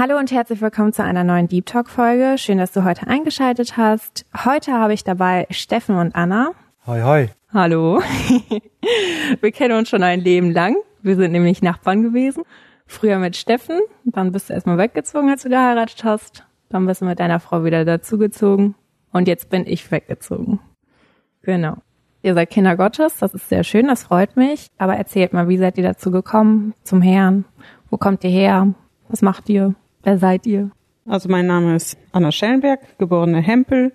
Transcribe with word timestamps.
Hallo 0.00 0.16
und 0.16 0.32
herzlich 0.32 0.62
willkommen 0.62 0.94
zu 0.94 1.04
einer 1.04 1.24
neuen 1.24 1.46
Deep 1.46 1.66
Talk 1.66 1.90
Folge. 1.90 2.38
Schön, 2.38 2.56
dass 2.56 2.72
du 2.72 2.84
heute 2.84 3.06
eingeschaltet 3.06 3.76
hast. 3.76 4.24
Heute 4.46 4.72
habe 4.72 4.94
ich 4.94 5.04
dabei 5.04 5.46
Steffen 5.50 5.96
und 5.96 6.14
Anna. 6.14 6.52
Hoi, 6.86 7.02
hoi. 7.02 7.28
Hallo. 7.52 8.00
Wir 9.42 9.52
kennen 9.52 9.76
uns 9.76 9.90
schon 9.90 10.02
ein 10.02 10.20
Leben 10.20 10.52
lang. 10.52 10.76
Wir 11.02 11.16
sind 11.16 11.32
nämlich 11.32 11.60
Nachbarn 11.60 12.02
gewesen. 12.02 12.44
Früher 12.86 13.18
mit 13.18 13.36
Steffen, 13.36 13.78
dann 14.06 14.32
bist 14.32 14.48
du 14.48 14.54
erstmal 14.54 14.78
weggezogen, 14.78 15.28
als 15.28 15.42
du 15.42 15.50
geheiratet 15.50 16.02
hast. 16.02 16.46
Dann 16.70 16.86
bist 16.86 17.02
du 17.02 17.04
mit 17.04 17.20
deiner 17.20 17.38
Frau 17.38 17.62
wieder 17.64 17.84
dazugezogen. 17.84 18.76
Und 19.12 19.28
jetzt 19.28 19.50
bin 19.50 19.66
ich 19.66 19.90
weggezogen. 19.90 20.60
Genau. 21.42 21.76
Ihr 22.22 22.32
seid 22.32 22.48
Kinder 22.48 22.78
Gottes, 22.78 23.18
das 23.18 23.34
ist 23.34 23.50
sehr 23.50 23.64
schön, 23.64 23.88
das 23.88 24.04
freut 24.04 24.34
mich. 24.34 24.70
Aber 24.78 24.96
erzählt 24.96 25.34
mal, 25.34 25.48
wie 25.50 25.58
seid 25.58 25.76
ihr 25.76 25.84
dazu 25.84 26.10
gekommen, 26.10 26.72
zum 26.84 27.02
Herrn? 27.02 27.44
Wo 27.90 27.98
kommt 27.98 28.24
ihr 28.24 28.30
her? 28.30 28.72
Was 29.10 29.20
macht 29.20 29.50
ihr? 29.50 29.74
Wer 30.02 30.16
seid 30.16 30.46
ihr? 30.46 30.70
Also 31.06 31.28
mein 31.28 31.46
Name 31.46 31.76
ist 31.76 31.98
Anna 32.12 32.32
Schellenberg, 32.32 32.80
geborene 32.98 33.40
Hempel. 33.42 33.92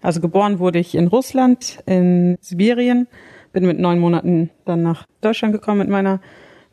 Also 0.00 0.20
geboren 0.20 0.60
wurde 0.60 0.78
ich 0.78 0.94
in 0.94 1.08
Russland, 1.08 1.82
in 1.86 2.38
Sibirien. 2.40 3.08
Bin 3.52 3.66
mit 3.66 3.80
neun 3.80 3.98
Monaten 3.98 4.50
dann 4.64 4.84
nach 4.84 5.06
Deutschland 5.20 5.52
gekommen 5.52 5.80
mit 5.80 5.88
meiner 5.88 6.20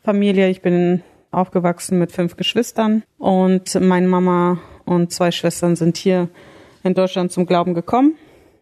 Familie. 0.04 0.48
Ich 0.48 0.62
bin 0.62 1.02
aufgewachsen 1.32 1.98
mit 1.98 2.12
fünf 2.12 2.36
Geschwistern 2.36 3.02
und 3.18 3.74
meine 3.80 4.06
Mama 4.06 4.60
und 4.84 5.12
zwei 5.12 5.32
Schwestern 5.32 5.74
sind 5.74 5.96
hier 5.96 6.28
in 6.84 6.94
Deutschland 6.94 7.32
zum 7.32 7.46
Glauben 7.46 7.74
gekommen 7.74 8.14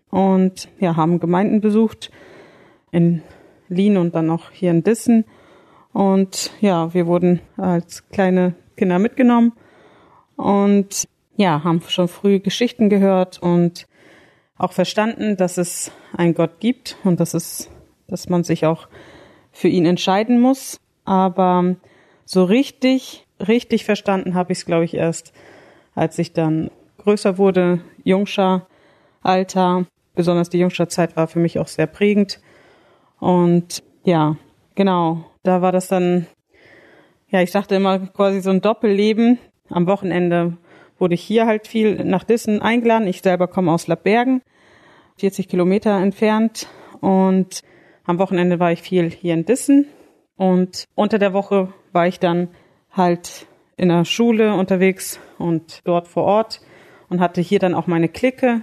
und 0.09 0.69
ja, 0.81 0.97
haben 0.97 1.20
Gemeinden 1.20 1.61
besucht 1.61 2.11
in 2.91 3.20
Lien 3.69 3.98
und 3.98 4.14
dann 4.14 4.31
auch 4.31 4.50
hier 4.50 4.70
in 4.70 4.83
Dissen. 4.83 5.27
Und 5.92 6.53
ja, 6.61 6.94
wir 6.94 7.06
wurden 7.06 7.41
als 7.59 8.09
kleine 8.09 8.55
Kinder 8.77 8.98
mitgenommen 8.98 9.53
und 10.37 11.09
ja, 11.37 11.65
haben 11.65 11.81
schon 11.89 12.09
früh 12.09 12.41
Geschichten 12.41 12.89
gehört 12.89 13.41
und 13.42 13.87
auch 14.59 14.73
verstanden, 14.73 15.37
dass 15.37 15.59
es 15.59 15.91
einen 16.17 16.34
Gott 16.34 16.61
gibt 16.61 16.97
und 17.05 17.20
dass 17.20 17.34
es, 17.34 17.70
dass 18.09 18.28
man 18.28 18.43
sich 18.43 18.65
auch 18.65 18.89
für 19.53 19.69
ihn 19.69 19.84
entscheiden 19.84 20.41
muss. 20.41 20.81
Aber 21.05 21.77
so 22.25 22.45
richtig, 22.45 23.27
richtig 23.47 23.84
verstanden 23.84 24.34
habe 24.34 24.53
ich 24.53 24.59
es, 24.59 24.67
glaube 24.67 24.84
ich, 24.84 24.95
erst, 24.95 25.33
als 25.95 26.19
ich 26.19 26.33
dann 26.33 26.71
größer 26.98 27.39
wurde, 27.39 27.81
Jungscher 28.03 28.67
Alter. 29.23 29.87
Besonders 30.15 30.48
die 30.48 30.59
Jungscher 30.59 30.89
Zeit 30.89 31.17
war 31.17 31.28
für 31.28 31.39
mich 31.39 31.59
auch 31.59 31.69
sehr 31.69 31.87
prägend. 31.87 32.41
Und 33.19 33.83
ja, 34.05 34.37
genau, 34.75 35.25
da 35.43 35.62
war 35.62 35.73
das 35.73 35.89
dann, 35.89 36.27
ja, 37.28 37.43
ich 37.43 37.50
sagte 37.50 37.75
immer 37.75 37.98
quasi 37.98 38.41
so 38.41 38.50
ein 38.50 38.61
Doppelleben. 38.61 39.39
Am 39.70 39.86
Wochenende 39.86 40.56
wurde 40.98 41.14
ich 41.14 41.22
hier 41.22 41.47
halt 41.47 41.67
viel 41.67 42.05
nach 42.05 42.25
Dissen 42.25 42.62
eingeladen. 42.62 43.06
Ich 43.06 43.22
selber 43.22 43.48
komme 43.48 43.72
aus 43.72 43.86
Lappbergen, 43.86 44.42
40 45.19 45.48
Kilometer 45.48 45.99
entfernt. 45.99 46.69
Und 47.00 47.62
am 48.04 48.19
Wochenende 48.19 48.60
war 48.60 48.72
ich 48.72 48.82
viel 48.82 49.10
hier 49.10 49.34
in 49.34 49.44
Dissen. 49.44 49.87
Und 50.37 50.84
unter 50.94 51.19
der 51.19 51.32
Woche 51.32 51.72
war 51.93 52.06
ich 52.06 52.21
dann 52.21 52.49
halt 52.91 53.47
in 53.77 53.88
der 53.88 54.04
Schule 54.04 54.54
unterwegs 54.54 55.21
und 55.38 55.81
dort 55.84 56.09
vor 56.09 56.25
Ort 56.25 56.60
und 57.09 57.21
hatte 57.21 57.41
hier 57.41 57.59
dann 57.59 57.75
auch 57.75 57.87
meine 57.87 58.09
Clique, 58.09 58.62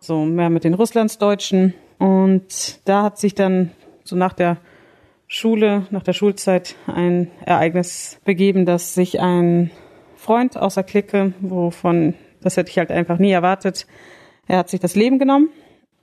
so 0.00 0.24
mehr 0.24 0.50
mit 0.50 0.64
den 0.64 0.74
Russlandsdeutschen. 0.74 1.74
Und 1.98 2.80
da 2.86 3.02
hat 3.02 3.18
sich 3.18 3.34
dann 3.34 3.70
so 4.04 4.16
nach 4.16 4.32
der 4.32 4.58
Schule, 5.28 5.86
nach 5.90 6.02
der 6.02 6.12
Schulzeit 6.12 6.74
ein 6.86 7.30
Ereignis 7.44 8.18
begeben, 8.24 8.66
dass 8.66 8.94
sich 8.94 9.20
ein 9.20 9.70
Freund 10.20 10.58
aus 10.58 10.74
der 10.74 10.84
Clique, 10.84 11.32
wovon, 11.40 12.14
das 12.42 12.58
hätte 12.58 12.70
ich 12.70 12.76
halt 12.76 12.90
einfach 12.90 13.18
nie 13.18 13.30
erwartet. 13.30 13.86
Er 14.46 14.58
hat 14.58 14.68
sich 14.68 14.78
das 14.78 14.94
Leben 14.94 15.18
genommen. 15.18 15.48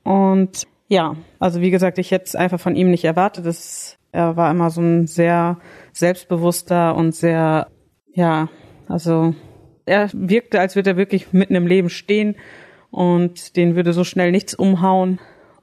Und 0.03 0.63
ja, 0.87 1.15
also 1.37 1.61
wie 1.61 1.69
gesagt, 1.69 1.99
ich 1.99 2.09
hätte 2.09 2.25
es 2.25 2.35
einfach 2.35 2.59
von 2.59 2.75
ihm 2.75 2.89
nicht 2.89 3.05
erwartet. 3.05 3.45
Das, 3.45 3.99
er 4.11 4.35
war 4.35 4.49
immer 4.49 4.71
so 4.71 4.81
ein 4.81 5.05
sehr 5.05 5.59
selbstbewusster 5.93 6.95
und 6.95 7.13
sehr, 7.13 7.67
ja, 8.11 8.49
also 8.87 9.35
er 9.85 10.09
wirkte, 10.13 10.59
als 10.59 10.75
würde 10.75 10.91
er 10.91 10.97
wirklich 10.97 11.31
mitten 11.31 11.53
im 11.53 11.67
Leben 11.67 11.89
stehen 11.89 12.37
und 12.89 13.55
den 13.55 13.75
würde 13.75 13.93
so 13.93 14.03
schnell 14.03 14.31
nichts 14.31 14.55
umhauen. 14.55 15.19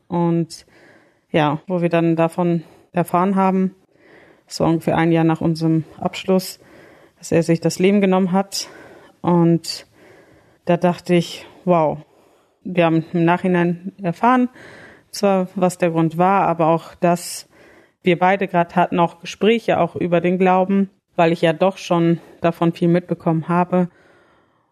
Und 0.06 0.64
ja, 1.32 1.60
wo 1.66 1.82
wir 1.82 1.88
dann 1.88 2.14
davon 2.14 2.62
erfahren 2.92 3.34
haben, 3.34 3.74
das 4.46 4.60
war 4.60 4.68
ungefähr 4.68 4.96
ein 4.96 5.10
Jahr 5.10 5.24
nach 5.24 5.40
unserem 5.40 5.82
Abschluss, 5.98 6.60
dass 7.24 7.32
er 7.32 7.42
sich 7.42 7.62
das 7.62 7.78
Leben 7.78 8.02
genommen 8.02 8.32
hat. 8.32 8.68
Und 9.22 9.86
da 10.66 10.76
dachte 10.76 11.14
ich, 11.14 11.46
wow, 11.64 11.96
wir 12.64 12.84
haben 12.84 13.02
im 13.14 13.24
Nachhinein 13.24 13.92
erfahren, 14.02 14.50
zwar 15.10 15.48
was 15.54 15.78
der 15.78 15.90
Grund 15.90 16.18
war, 16.18 16.46
aber 16.46 16.66
auch, 16.66 16.94
dass 16.94 17.48
wir 18.02 18.18
beide 18.18 18.46
gerade 18.46 18.74
hatten 18.74 18.98
auch 18.98 19.20
Gespräche 19.20 19.80
auch 19.80 19.96
über 19.96 20.20
den 20.20 20.38
Glauben, 20.38 20.90
weil 21.16 21.32
ich 21.32 21.40
ja 21.40 21.54
doch 21.54 21.78
schon 21.78 22.20
davon 22.42 22.74
viel 22.74 22.88
mitbekommen 22.88 23.48
habe. 23.48 23.88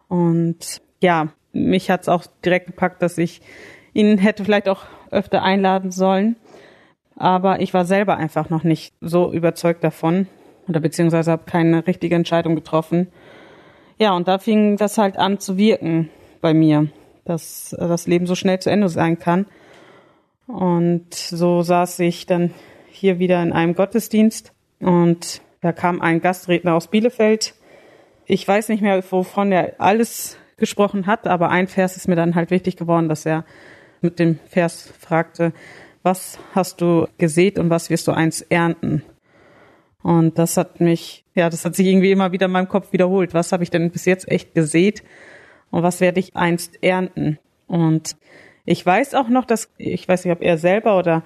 Und 0.07 0.79
ja, 1.01 1.29
mich 1.53 1.89
hat 1.89 2.01
es 2.01 2.07
auch 2.07 2.23
direkt 2.45 2.67
gepackt, 2.67 3.01
dass 3.01 3.17
ich 3.17 3.41
ihn 3.93 4.19
hätte 4.19 4.45
vielleicht 4.45 4.69
auch 4.69 4.83
öfter 5.09 5.41
einladen 5.41 5.89
sollen. 5.89 6.35
Aber 7.15 7.61
ich 7.61 7.73
war 7.73 7.85
selber 7.85 8.17
einfach 8.17 8.51
noch 8.51 8.63
nicht 8.63 8.93
so 9.01 9.33
überzeugt 9.33 9.83
davon 9.83 10.27
oder 10.67 10.79
beziehungsweise 10.79 11.31
habe 11.31 11.43
keine 11.45 11.85
richtige 11.87 12.15
Entscheidung 12.15 12.55
getroffen. 12.55 13.07
Ja, 13.97 14.15
und 14.15 14.27
da 14.27 14.37
fing 14.39 14.77
das 14.77 14.97
halt 14.97 15.17
an 15.17 15.39
zu 15.39 15.57
wirken 15.57 16.09
bei 16.41 16.53
mir, 16.53 16.87
dass 17.25 17.75
das 17.77 18.07
Leben 18.07 18.25
so 18.25 18.35
schnell 18.35 18.59
zu 18.59 18.69
Ende 18.69 18.89
sein 18.89 19.19
kann. 19.19 19.45
Und 20.47 21.13
so 21.13 21.61
saß 21.61 21.99
ich 21.99 22.25
dann 22.25 22.51
hier 22.89 23.19
wieder 23.19 23.41
in 23.41 23.53
einem 23.53 23.75
Gottesdienst 23.75 24.53
und 24.79 25.41
da 25.61 25.71
kam 25.71 26.01
ein 26.01 26.21
Gastredner 26.21 26.75
aus 26.75 26.87
Bielefeld. 26.87 27.53
Ich 28.25 28.47
weiß 28.47 28.69
nicht 28.69 28.81
mehr, 28.81 29.01
wovon 29.09 29.51
er 29.51 29.75
alles 29.79 30.37
gesprochen 30.57 31.07
hat, 31.07 31.27
aber 31.27 31.49
ein 31.49 31.67
Vers 31.67 31.95
ist 31.95 32.07
mir 32.07 32.15
dann 32.15 32.35
halt 32.35 32.51
wichtig 32.51 32.75
geworden, 32.75 33.09
dass 33.09 33.25
er 33.25 33.45
mit 34.01 34.19
dem 34.19 34.39
Vers 34.49 34.93
fragte, 34.99 35.53
was 36.03 36.37
hast 36.53 36.81
du 36.81 37.07
gesät 37.17 37.57
und 37.57 37.69
was 37.69 37.89
wirst 37.89 38.07
du 38.07 38.11
eins 38.11 38.41
ernten? 38.41 39.03
Und 40.03 40.37
das 40.37 40.57
hat 40.57 40.81
mich, 40.81 41.23
ja, 41.33 41.49
das 41.49 41.65
hat 41.65 41.75
sich 41.75 41.87
irgendwie 41.87 42.11
immer 42.11 42.31
wieder 42.33 42.45
in 42.45 42.51
meinem 42.51 42.67
Kopf 42.67 42.91
wiederholt. 42.91 43.33
Was 43.33 43.51
habe 43.51 43.63
ich 43.63 43.71
denn 43.71 43.89
bis 43.89 44.05
jetzt 44.05 44.29
echt 44.29 44.53
gesät 44.53 45.01
und 45.71 45.81
was 45.81 46.01
werde 46.01 46.19
ich 46.19 46.35
einst 46.35 46.83
ernten? 46.83 47.39
Und 47.67 48.17
ich 48.65 48.85
weiß 48.85 49.15
auch 49.15 49.29
noch, 49.29 49.45
dass, 49.45 49.69
ich 49.77 50.07
weiß 50.07 50.25
nicht, 50.25 50.33
ob 50.33 50.41
er 50.41 50.57
selber 50.57 50.99
oder 50.99 51.23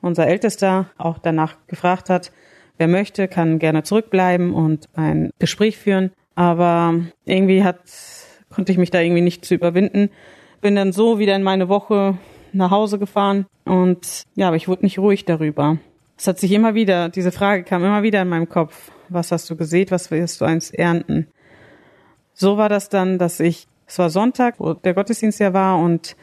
unser 0.00 0.26
Ältester 0.26 0.90
auch 0.96 1.18
danach 1.18 1.56
gefragt 1.66 2.10
hat, 2.10 2.32
wer 2.78 2.88
möchte, 2.88 3.28
kann 3.28 3.58
gerne 3.58 3.82
zurückbleiben 3.82 4.52
und 4.52 4.88
ein 4.94 5.30
Gespräch 5.38 5.78
führen. 5.78 6.10
Aber 6.34 6.94
irgendwie 7.24 7.62
hat, 7.62 7.80
konnte 8.50 8.72
ich 8.72 8.78
mich 8.78 8.90
da 8.90 9.00
irgendwie 9.00 9.22
nicht 9.22 9.44
zu 9.44 9.54
überwinden. 9.54 10.10
Bin 10.60 10.74
dann 10.74 10.92
so 10.92 11.18
wieder 11.18 11.36
in 11.36 11.42
meine 11.42 11.68
Woche 11.68 12.18
nach 12.52 12.70
Hause 12.70 12.98
gefahren 12.98 13.46
und 13.64 14.22
ja, 14.34 14.48
aber 14.48 14.56
ich 14.56 14.68
wurde 14.68 14.82
nicht 14.82 14.98
ruhig 14.98 15.24
darüber. 15.24 15.78
Es 16.16 16.26
hat 16.26 16.38
sich 16.38 16.52
immer 16.52 16.74
wieder, 16.74 17.08
diese 17.08 17.32
Frage 17.32 17.64
kam 17.64 17.84
immer 17.84 18.02
wieder 18.02 18.22
in 18.22 18.28
meinem 18.28 18.48
Kopf. 18.48 18.92
Was 19.08 19.32
hast 19.32 19.50
du 19.50 19.56
gesät? 19.56 19.90
Was 19.90 20.10
wirst 20.10 20.40
du 20.40 20.44
eins 20.44 20.70
ernten? 20.70 21.26
So 22.32 22.56
war 22.56 22.68
das 22.68 22.88
dann, 22.88 23.18
dass 23.18 23.40
ich, 23.40 23.66
es 23.86 23.98
war 23.98 24.10
Sonntag, 24.10 24.58
wo 24.58 24.74
der 24.74 24.94
Gottesdienst 24.94 25.40
ja 25.40 25.52
war 25.52 25.78
und 25.78 26.16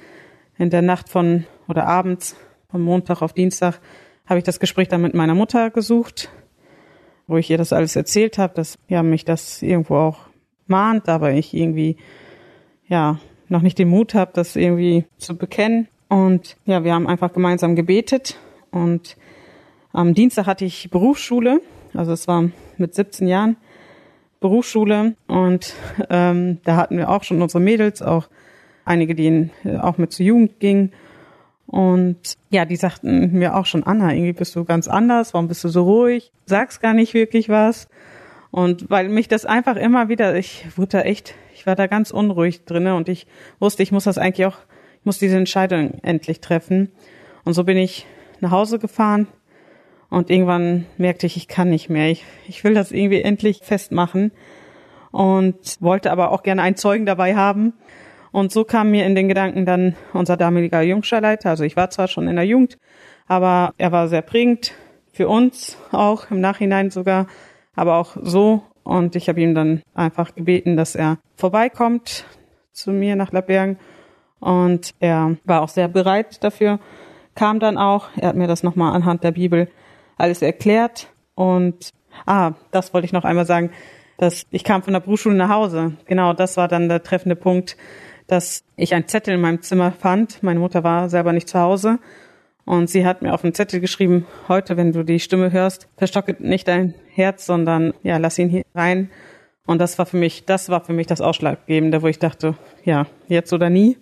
in 0.58 0.70
der 0.70 0.82
Nacht 0.82 1.10
von, 1.10 1.46
oder 1.68 1.88
abends, 1.88 2.36
von 2.70 2.82
Montag 2.82 3.22
auf 3.22 3.34
Dienstag, 3.34 3.80
habe 4.26 4.40
ich 4.40 4.44
das 4.44 4.60
Gespräch 4.60 4.88
dann 4.88 5.02
mit 5.02 5.14
meiner 5.14 5.36
Mutter 5.36 5.70
gesucht, 5.72 6.30
wo 7.28 7.38
ich 7.38 7.50
ihr 7.50 7.58
das 7.58 7.74
alles 7.74 7.96
erzählt 7.96 8.38
habe, 8.38 8.54
dass 8.54 8.78
ja 8.88 9.04
mich 9.04 9.26
das 9.26 9.62
irgendwo 9.62 9.96
auch 9.96 10.20
mahnt, 10.68 11.10
aber 11.10 11.32
ich 11.32 11.54
irgendwie 11.54 11.98
ja 12.88 13.20
noch 13.50 13.62
nicht 13.62 13.78
den 13.78 13.90
Mut 13.90 14.14
habe, 14.14 14.32
das 14.34 14.56
irgendwie 14.56 15.06
zu 15.18 15.38
bekennen. 15.38 15.88
Und 16.08 16.58
ja, 16.66 16.84
wir 16.84 16.94
haben 16.94 17.08
einfach 17.08 17.34
gemeinsam 17.34 17.76
gebetet 17.76 18.38
und 18.72 19.18
am 19.94 20.14
Dienstag 20.14 20.46
hatte 20.46 20.66
ich 20.66 20.90
Berufsschule, 20.90 21.62
also 21.94 22.12
es 22.12 22.28
war 22.28 22.50
mit 22.78 22.96
17 22.96 23.28
Jahren 23.28 23.58
Berufsschule 24.40 25.16
und 25.28 25.74
ähm, 26.10 26.60
da 26.64 26.76
hatten 26.76 26.98
wir 26.98 27.10
auch 27.10 27.24
schon 27.24 27.42
unsere 27.42 27.62
Mädels, 27.62 28.02
auch 28.02 28.28
einige, 28.86 29.16
die 29.16 29.28
in, 29.28 29.52
auch 29.80 29.98
mit 29.98 30.12
zur 30.12 30.26
Jugend 30.26 30.60
gingen 30.60 30.92
Und 31.68 32.38
ja, 32.50 32.66
die 32.66 32.76
sagten 32.76 33.32
mir 33.34 33.56
auch 33.56 33.66
schon, 33.66 33.84
Anna, 33.84 34.14
irgendwie 34.14 34.34
bist 34.34 34.56
du 34.56 34.66
ganz 34.66 34.88
anders, 34.88 35.34
warum 35.34 35.48
bist 35.48 35.64
du 35.64 35.70
so 35.70 35.84
ruhig? 35.84 36.32
Sagst 36.46 36.82
gar 36.82 36.94
nicht 36.94 37.14
wirklich 37.14 37.50
was. 37.50 37.88
Und 38.52 38.90
weil 38.90 39.08
mich 39.08 39.30
das 39.30 39.46
einfach 39.46 39.78
immer 39.78 40.10
wieder, 40.10 40.36
ich 40.36 40.66
wurde 40.76 40.98
da 40.98 41.02
echt, 41.02 41.36
ich 41.54 41.66
war 41.66 41.76
da 41.76 41.88
ganz 41.88 42.12
unruhig 42.12 42.66
drinne 42.66 42.96
und 42.96 43.08
ich 43.08 43.28
wusste, 43.60 43.84
ich 43.84 43.94
muss 43.94 44.04
das 44.04 44.18
eigentlich 44.18 44.46
auch, 44.46 44.58
ich 45.00 45.06
muss 45.06 45.20
diese 45.20 45.38
Entscheidung 45.38 46.00
endlich 46.02 46.42
treffen. 46.42 46.92
Und 47.46 47.54
so 47.54 47.64
bin 47.64 47.78
ich 47.78 48.06
nach 48.42 48.52
Hause 48.52 48.78
gefahren 48.80 49.28
und 50.12 50.30
irgendwann 50.30 50.86
merkte 50.98 51.26
ich, 51.26 51.38
ich 51.38 51.48
kann 51.48 51.70
nicht 51.70 51.90
mehr. 51.90 52.10
Ich, 52.10 52.26
ich 52.46 52.66
will 52.66 52.74
das 52.74 52.92
irgendwie 52.92 53.22
endlich 53.22 53.62
festmachen 53.64 54.34
und 55.12 55.78
wollte 55.80 56.12
aber 56.12 56.32
auch 56.32 56.44
gerne 56.44 56.62
einen 56.62 56.76
Zeugen 56.76 57.06
dabei 57.06 57.36
haben. 57.36 57.74
Und 58.34 58.52
so 58.52 58.66
kam 58.66 58.92
mir 58.92 59.06
in 59.06 59.16
den 59.16 59.30
Gedanken 59.30 59.66
dann 59.66 59.96
unser 60.12 60.36
damaliger 60.36 60.82
Jungscharleiter. 60.82 61.50
Also 61.50 61.64
ich 61.64 61.78
war 61.78 61.90
zwar 61.92 62.10
schon 62.10 62.28
in 62.28 62.36
der 62.36 62.46
Jugend, 62.46 62.78
aber 63.26 63.74
er 63.78 63.94
war 63.94 64.10
sehr 64.10 64.22
prägend 64.22 64.74
für 65.14 65.30
uns 65.30 65.78
auch 65.94 66.30
im 66.30 66.42
Nachhinein 66.42 66.92
sogar, 66.92 67.28
aber 67.74 67.96
auch 67.96 68.18
so. 68.22 68.64
Und 68.84 69.16
ich 69.16 69.30
habe 69.30 69.40
ihm 69.40 69.56
dann 69.56 69.82
einfach 69.94 70.36
gebeten, 70.36 70.76
dass 70.76 70.94
er 70.94 71.20
vorbeikommt 71.38 72.26
zu 72.74 72.92
mir 72.92 73.16
nach 73.16 73.32
Labergen. 73.32 73.78
Und 74.42 74.94
er 75.00 75.38
war 75.46 75.62
auch 75.62 75.70
sehr 75.70 75.88
bereit 75.88 76.44
dafür, 76.44 76.82
kam 77.34 77.62
dann 77.62 77.78
auch. 77.78 78.10
Er 78.18 78.28
hat 78.28 78.36
mir 78.36 78.48
das 78.48 78.62
nochmal 78.62 78.94
anhand 78.94 79.24
der 79.24 79.32
Bibel 79.32 79.70
alles 80.22 80.42
erklärt. 80.42 81.08
Und 81.36 81.92
ah, 82.26 82.54
das 82.72 82.94
wollte 82.94 83.06
ich 83.06 83.14
noch 83.14 83.26
einmal 83.26 83.46
sagen, 83.46 83.72
dass 84.18 84.46
ich 84.52 84.64
kam 84.64 84.84
von 84.84 84.94
der 84.94 85.00
Berufsschule 85.00 85.36
nach 85.36 85.50
Hause. 85.50 85.94
Genau, 86.06 86.34
das 86.34 86.58
war 86.58 86.68
dann 86.68 86.90
der 86.90 87.04
treffende 87.04 87.36
Punkt, 87.36 87.76
dass 88.28 88.64
ich 88.76 88.94
einen 88.94 89.08
Zettel 89.08 89.34
in 89.34 89.42
meinem 89.42 89.62
Zimmer 89.62 89.92
fand. 89.92 90.44
Meine 90.44 90.60
Mutter 90.60 90.84
war 90.84 91.10
selber 91.10 91.34
nicht 91.34 91.50
zu 91.50 91.60
Hause. 91.60 92.00
Und 92.64 92.90
sie 92.90 93.06
hat 93.06 93.24
mir 93.24 93.34
auf 93.34 93.42
den 93.42 93.56
Zettel 93.56 93.80
geschrieben, 93.80 94.28
heute, 94.48 94.78
wenn 94.78 94.92
du 94.92 95.04
die 95.04 95.20
Stimme 95.20 95.52
hörst, 95.52 95.88
verstocke 95.98 96.36
nicht 96.40 96.68
dein 96.68 96.94
Herz, 97.10 97.46
sondern 97.46 97.94
ja, 98.04 98.18
lass 98.18 98.38
ihn 98.38 98.50
hier 98.50 98.64
rein. 98.76 99.10
Und 99.66 99.80
das 99.80 99.98
war 99.98 100.06
für 100.06 100.18
mich, 100.18 100.46
das 100.46 100.70
war 100.70 100.82
für 100.82 100.94
mich 100.94 101.08
das 101.08 101.22
Ausschlaggebende, 101.22 102.04
wo 102.04 102.08
ich 102.08 102.20
dachte, 102.20 102.56
ja, 102.84 103.08
jetzt 103.28 103.52
oder 103.54 103.70
nie. 103.70 103.98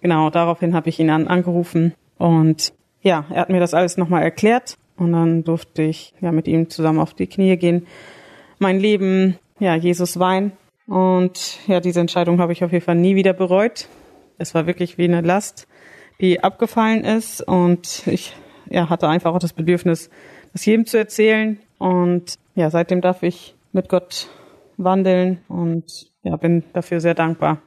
Genau, 0.00 0.30
daraufhin 0.30 0.74
habe 0.74 0.88
ich 0.88 0.98
ihn 0.98 1.10
an, 1.10 1.28
angerufen 1.28 1.94
und 2.16 2.72
ja, 3.02 3.24
er 3.30 3.42
hat 3.42 3.50
mir 3.50 3.60
das 3.60 3.74
alles 3.74 3.96
nochmal 3.98 4.22
erklärt 4.22 4.78
und 5.00 5.12
dann 5.12 5.42
durfte 5.42 5.82
ich 5.82 6.14
ja 6.20 6.30
mit 6.30 6.46
ihm 6.46 6.70
zusammen 6.70 7.00
auf 7.00 7.14
die 7.14 7.26
Knie 7.26 7.56
gehen, 7.56 7.86
mein 8.58 8.78
Leben, 8.78 9.38
ja, 9.58 9.74
Jesus 9.74 10.18
weinen 10.20 10.52
und 10.90 11.60
ja, 11.68 11.78
diese 11.78 12.00
Entscheidung 12.00 12.40
habe 12.40 12.52
ich 12.52 12.64
auf 12.64 12.72
jeden 12.72 12.84
Fall 12.84 12.96
nie 12.96 13.14
wieder 13.14 13.32
bereut. 13.32 13.86
Es 14.38 14.56
war 14.56 14.66
wirklich 14.66 14.98
wie 14.98 15.04
eine 15.04 15.20
Last, 15.20 15.68
die 16.20 16.42
abgefallen 16.42 17.04
ist. 17.04 17.42
Und 17.42 18.08
ich 18.08 18.34
ja, 18.68 18.90
hatte 18.90 19.08
einfach 19.08 19.32
auch 19.32 19.38
das 19.38 19.52
Bedürfnis, 19.52 20.10
das 20.52 20.66
jedem 20.66 20.86
zu 20.86 20.98
erzählen. 20.98 21.60
Und 21.78 22.34
ja, 22.56 22.70
seitdem 22.70 23.02
darf 23.02 23.22
ich 23.22 23.54
mit 23.70 23.88
Gott 23.88 24.28
wandeln 24.78 25.38
und 25.46 26.10
ja, 26.24 26.34
bin 26.36 26.64
dafür 26.72 27.00
sehr 27.00 27.14
dankbar. 27.14 27.62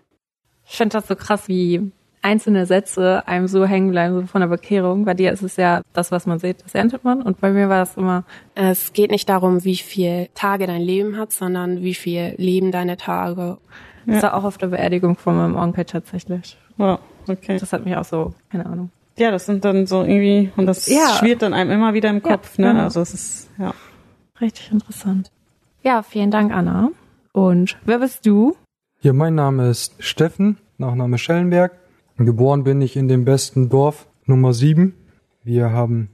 Ich 0.65 0.75
finde 0.75 0.97
das 0.97 1.07
so 1.07 1.15
krass, 1.15 1.47
wie 1.47 1.93
einzelne 2.23 2.65
Sätze 2.65 3.27
einem 3.27 3.47
so 3.47 3.65
hängen 3.65 3.91
bleiben, 3.91 4.15
so 4.15 4.25
von 4.25 4.41
der 4.41 4.47
Bekehrung. 4.47 5.05
Bei 5.05 5.13
dir 5.13 5.31
ist 5.31 5.43
es 5.43 5.57
ja 5.57 5.81
das, 5.93 6.11
was 6.11 6.25
man 6.25 6.39
sieht, 6.39 6.63
das 6.63 6.73
erntet 6.73 7.03
man. 7.03 7.21
Und 7.21 7.39
bei 7.39 7.51
mir 7.51 7.69
war 7.69 7.83
es 7.83 7.97
immer. 7.97 8.23
Es 8.55 8.93
geht 8.93 9.11
nicht 9.11 9.29
darum, 9.29 9.63
wie 9.63 9.75
viel 9.75 10.29
Tage 10.33 10.65
dein 10.65 10.81
Leben 10.81 11.17
hat, 11.17 11.31
sondern 11.31 11.81
wie 11.81 11.93
viel 11.93 12.33
Leben 12.37 12.71
deine 12.71 12.97
Tage. 12.97 13.57
Ja. 14.05 14.13
Das 14.13 14.23
war 14.23 14.33
auch 14.35 14.43
auf 14.43 14.57
der 14.57 14.67
Beerdigung 14.67 15.17
von 15.17 15.35
meinem 15.35 15.55
Onkel 15.55 15.85
tatsächlich. 15.85 16.57
Wow, 16.77 16.99
okay. 17.27 17.57
Das 17.59 17.71
hat 17.73 17.85
mich 17.85 17.95
auch 17.95 18.05
so, 18.05 18.33
keine 18.51 18.65
Ahnung. 18.65 18.89
Ja, 19.17 19.29
das 19.29 19.45
sind 19.45 19.63
dann 19.63 19.85
so 19.85 20.01
irgendwie, 20.01 20.51
und 20.55 20.65
das 20.65 20.87
ja. 20.87 21.15
schwirrt 21.19 21.43
dann 21.43 21.53
einem 21.53 21.69
immer 21.69 21.93
wieder 21.93 22.09
im 22.09 22.23
Kopf, 22.23 22.57
ja, 22.57 22.65
ne? 22.65 22.71
Genau. 22.71 22.83
Also 22.85 23.01
es 23.01 23.13
ist, 23.13 23.49
ja. 23.59 23.73
Richtig 24.41 24.71
interessant. 24.71 25.31
Ja, 25.83 26.01
vielen 26.01 26.31
Dank, 26.31 26.51
Anna. 26.51 26.89
Und 27.31 27.77
wer 27.85 27.99
bist 27.99 28.25
du? 28.25 28.55
Ja, 29.01 29.13
mein 29.13 29.35
Name 29.35 29.69
ist 29.69 29.93
Steffen, 29.99 30.57
Nachname 30.77 31.17
Schellenberg. 31.17 31.73
Geboren 32.25 32.63
bin 32.63 32.81
ich 32.81 32.95
in 32.95 33.07
dem 33.07 33.25
besten 33.25 33.69
Dorf 33.69 34.07
Nummer 34.25 34.53
7. 34.53 34.93
Wir 35.43 35.71
haben 35.71 36.09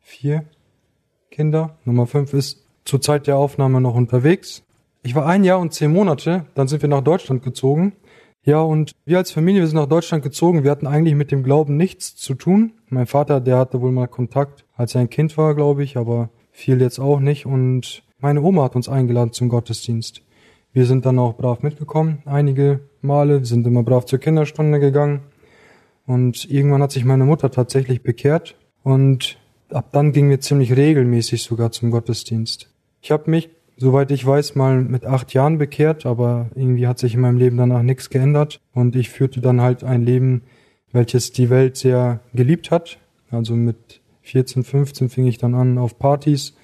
vier 0.00 0.44
Kinder. 1.30 1.78
Nummer 1.84 2.06
5 2.06 2.34
ist 2.34 2.64
zur 2.84 3.00
Zeit 3.00 3.26
der 3.26 3.36
Aufnahme 3.36 3.80
noch 3.80 3.94
unterwegs. 3.94 4.62
Ich 5.02 5.14
war 5.14 5.26
ein 5.26 5.44
Jahr 5.44 5.58
und 5.58 5.72
zehn 5.72 5.92
Monate, 5.92 6.46
dann 6.54 6.68
sind 6.68 6.82
wir 6.82 6.88
nach 6.88 7.02
Deutschland 7.02 7.42
gezogen. 7.42 7.94
Ja, 8.44 8.60
und 8.60 8.92
wir 9.04 9.18
als 9.18 9.30
Familie, 9.30 9.62
wir 9.62 9.66
sind 9.66 9.76
nach 9.76 9.86
Deutschland 9.86 10.22
gezogen. 10.22 10.64
Wir 10.64 10.70
hatten 10.70 10.86
eigentlich 10.86 11.14
mit 11.14 11.30
dem 11.30 11.42
Glauben 11.42 11.76
nichts 11.76 12.16
zu 12.16 12.34
tun. 12.34 12.72
Mein 12.88 13.06
Vater, 13.06 13.40
der 13.40 13.58
hatte 13.58 13.80
wohl 13.80 13.92
mal 13.92 14.08
Kontakt, 14.08 14.64
als 14.76 14.94
er 14.94 15.02
ein 15.02 15.10
Kind 15.10 15.36
war, 15.36 15.54
glaube 15.54 15.82
ich, 15.82 15.96
aber 15.96 16.30
viel 16.50 16.80
jetzt 16.80 16.98
auch 16.98 17.20
nicht. 17.20 17.46
Und 17.46 18.02
meine 18.18 18.42
Oma 18.42 18.64
hat 18.64 18.76
uns 18.76 18.88
eingeladen 18.88 19.32
zum 19.32 19.48
Gottesdienst. 19.48 20.22
Wir 20.72 20.86
sind 20.86 21.04
dann 21.04 21.18
auch 21.18 21.36
brav 21.36 21.62
mitgekommen, 21.62 22.22
einige 22.26 22.80
Male, 23.02 23.44
sind 23.44 23.66
immer 23.66 23.82
brav 23.82 24.04
zur 24.04 24.20
Kinderstunde 24.20 24.78
gegangen. 24.78 25.22
Und 26.06 26.50
irgendwann 26.50 26.82
hat 26.82 26.92
sich 26.92 27.04
meine 27.04 27.24
Mutter 27.24 27.50
tatsächlich 27.50 28.02
bekehrt 28.02 28.56
und 28.82 29.38
ab 29.70 29.90
dann 29.92 30.12
gingen 30.12 30.30
wir 30.30 30.40
ziemlich 30.40 30.76
regelmäßig 30.76 31.42
sogar 31.42 31.70
zum 31.70 31.90
Gottesdienst. 31.90 32.70
Ich 33.00 33.10
habe 33.10 33.30
mich, 33.30 33.50
soweit 33.76 34.10
ich 34.10 34.26
weiß, 34.26 34.54
mal 34.56 34.80
mit 34.80 35.04
acht 35.04 35.32
Jahren 35.34 35.58
bekehrt, 35.58 36.06
aber 36.06 36.50
irgendwie 36.54 36.86
hat 36.86 36.98
sich 36.98 37.14
in 37.14 37.20
meinem 37.20 37.38
Leben 37.38 37.56
danach 37.56 37.82
nichts 37.82 38.10
geändert 38.10 38.60
und 38.72 38.96
ich 38.96 39.10
führte 39.10 39.40
dann 39.40 39.60
halt 39.60 39.84
ein 39.84 40.04
Leben, 40.04 40.42
welches 40.92 41.32
die 41.32 41.50
Welt 41.50 41.76
sehr 41.76 42.20
geliebt 42.34 42.70
hat. 42.70 42.98
Also 43.30 43.54
mit 43.54 44.00
14, 44.22 44.64
15 44.64 45.08
fing 45.08 45.26
ich 45.26 45.38
dann 45.38 45.54
an 45.54 45.78
auf 45.78 45.98
Partys, 45.98 46.54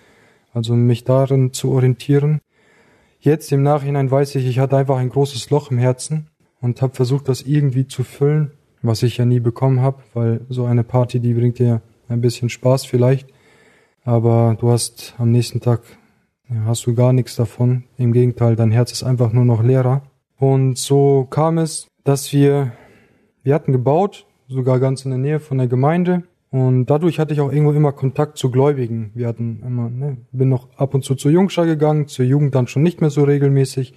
also 0.52 0.74
mich 0.74 1.04
darin 1.04 1.52
zu 1.52 1.70
orientieren. 1.70 2.40
Jetzt 3.20 3.52
im 3.52 3.62
Nachhinein 3.62 4.10
weiß 4.10 4.34
ich, 4.36 4.46
ich 4.46 4.58
hatte 4.58 4.76
einfach 4.76 4.96
ein 4.96 5.08
großes 5.08 5.50
Loch 5.50 5.70
im 5.70 5.78
Herzen 5.78 6.28
und 6.60 6.82
habe 6.82 6.94
versucht, 6.94 7.28
das 7.28 7.42
irgendwie 7.42 7.86
zu 7.86 8.04
füllen 8.04 8.52
was 8.86 9.02
ich 9.02 9.16
ja 9.16 9.24
nie 9.24 9.40
bekommen 9.40 9.80
habe, 9.80 9.98
weil 10.14 10.40
so 10.48 10.64
eine 10.64 10.84
Party, 10.84 11.20
die 11.20 11.34
bringt 11.34 11.58
dir 11.58 11.82
ein 12.08 12.20
bisschen 12.20 12.48
Spaß 12.48 12.84
vielleicht, 12.84 13.28
aber 14.04 14.56
du 14.60 14.70
hast 14.70 15.14
am 15.18 15.30
nächsten 15.30 15.60
Tag 15.60 15.82
ja, 16.48 16.64
hast 16.66 16.86
du 16.86 16.94
gar 16.94 17.12
nichts 17.12 17.36
davon. 17.36 17.84
Im 17.96 18.12
Gegenteil, 18.12 18.54
dein 18.56 18.70
Herz 18.70 18.92
ist 18.92 19.02
einfach 19.02 19.32
nur 19.32 19.44
noch 19.44 19.62
leerer. 19.62 20.02
Und 20.38 20.78
so 20.78 21.26
kam 21.28 21.58
es, 21.58 21.88
dass 22.04 22.32
wir 22.32 22.72
wir 23.46 23.54
hatten 23.54 23.70
gebaut, 23.70 24.26
sogar 24.48 24.80
ganz 24.80 25.04
in 25.04 25.12
der 25.12 25.20
Nähe 25.20 25.38
von 25.38 25.58
der 25.58 25.68
Gemeinde. 25.68 26.24
Und 26.50 26.86
dadurch 26.86 27.20
hatte 27.20 27.32
ich 27.32 27.40
auch 27.40 27.52
irgendwo 27.52 27.72
immer 27.72 27.92
Kontakt 27.92 28.38
zu 28.38 28.50
Gläubigen. 28.50 29.12
Wir 29.14 29.28
hatten 29.28 29.62
immer, 29.64 29.88
ne, 29.88 30.16
bin 30.32 30.48
noch 30.48 30.66
ab 30.76 30.94
und 30.94 31.04
zu 31.04 31.14
zur 31.14 31.30
Jungschar 31.30 31.64
gegangen, 31.64 32.08
zur 32.08 32.24
Jugend 32.24 32.56
dann 32.56 32.66
schon 32.66 32.82
nicht 32.82 33.00
mehr 33.00 33.10
so 33.10 33.22
regelmäßig. 33.22 33.94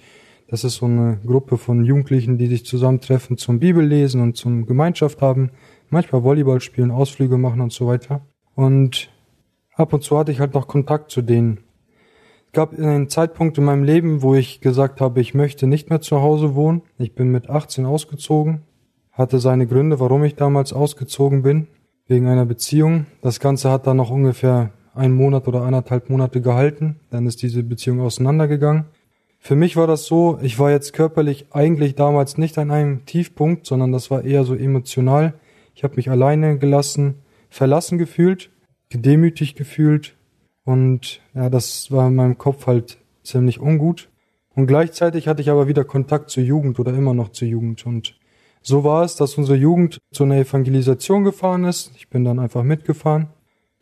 Das 0.50 0.64
ist 0.64 0.76
so 0.76 0.86
eine 0.86 1.20
Gruppe 1.24 1.58
von 1.58 1.84
Jugendlichen, 1.84 2.36
die 2.36 2.48
sich 2.48 2.66
zusammentreffen 2.66 3.36
zum 3.36 3.60
Bibellesen 3.60 4.20
und 4.20 4.36
zum 4.36 4.66
Gemeinschaft 4.66 5.22
haben, 5.22 5.50
manchmal 5.90 6.24
Volleyball 6.24 6.60
spielen, 6.60 6.90
Ausflüge 6.90 7.38
machen 7.38 7.60
und 7.60 7.72
so 7.72 7.86
weiter. 7.86 8.22
Und 8.56 9.10
ab 9.76 9.92
und 9.92 10.02
zu 10.02 10.18
hatte 10.18 10.32
ich 10.32 10.40
halt 10.40 10.54
noch 10.54 10.66
Kontakt 10.66 11.12
zu 11.12 11.22
denen. 11.22 11.60
Es 12.46 12.52
gab 12.52 12.76
einen 12.76 13.08
Zeitpunkt 13.08 13.58
in 13.58 13.64
meinem 13.64 13.84
Leben, 13.84 14.22
wo 14.22 14.34
ich 14.34 14.60
gesagt 14.60 15.00
habe, 15.00 15.20
ich 15.20 15.34
möchte 15.34 15.68
nicht 15.68 15.88
mehr 15.88 16.00
zu 16.00 16.20
Hause 16.20 16.56
wohnen. 16.56 16.82
Ich 16.98 17.14
bin 17.14 17.30
mit 17.30 17.48
18 17.48 17.86
ausgezogen, 17.86 18.62
hatte 19.12 19.38
seine 19.38 19.68
Gründe, 19.68 20.00
warum 20.00 20.24
ich 20.24 20.34
damals 20.34 20.72
ausgezogen 20.72 21.42
bin, 21.42 21.68
wegen 22.08 22.26
einer 22.26 22.44
Beziehung. 22.44 23.06
Das 23.22 23.38
Ganze 23.38 23.70
hat 23.70 23.86
dann 23.86 23.98
noch 23.98 24.10
ungefähr 24.10 24.72
einen 24.94 25.14
Monat 25.14 25.46
oder 25.46 25.62
eineinhalb 25.62 26.10
Monate 26.10 26.40
gehalten. 26.40 26.98
Dann 27.10 27.26
ist 27.28 27.40
diese 27.40 27.62
Beziehung 27.62 28.00
auseinandergegangen. 28.00 28.86
Für 29.42 29.56
mich 29.56 29.74
war 29.74 29.86
das 29.86 30.04
so, 30.04 30.38
ich 30.42 30.58
war 30.58 30.70
jetzt 30.70 30.92
körperlich 30.92 31.46
eigentlich 31.50 31.94
damals 31.94 32.36
nicht 32.36 32.58
an 32.58 32.70
einem 32.70 33.06
Tiefpunkt, 33.06 33.66
sondern 33.66 33.90
das 33.90 34.10
war 34.10 34.22
eher 34.22 34.44
so 34.44 34.54
emotional. 34.54 35.32
Ich 35.74 35.82
habe 35.82 35.96
mich 35.96 36.10
alleine 36.10 36.58
gelassen, 36.58 37.14
verlassen 37.48 37.96
gefühlt, 37.96 38.50
gedemütigt 38.90 39.56
gefühlt 39.56 40.14
und 40.64 41.22
ja, 41.34 41.48
das 41.48 41.90
war 41.90 42.08
in 42.08 42.16
meinem 42.16 42.36
Kopf 42.36 42.66
halt 42.66 42.98
ziemlich 43.24 43.60
ungut. 43.60 44.10
Und 44.54 44.66
gleichzeitig 44.66 45.26
hatte 45.26 45.40
ich 45.40 45.48
aber 45.48 45.68
wieder 45.68 45.84
Kontakt 45.84 46.28
zur 46.28 46.42
Jugend 46.42 46.78
oder 46.78 46.92
immer 46.92 47.14
noch 47.14 47.30
zur 47.30 47.48
Jugend 47.48 47.86
und 47.86 48.18
so 48.62 48.84
war 48.84 49.04
es, 49.04 49.16
dass 49.16 49.38
unsere 49.38 49.56
Jugend 49.56 50.00
zu 50.12 50.24
einer 50.24 50.36
Evangelisation 50.36 51.24
gefahren 51.24 51.64
ist. 51.64 51.92
Ich 51.96 52.10
bin 52.10 52.24
dann 52.24 52.38
einfach 52.38 52.62
mitgefahren. 52.62 53.28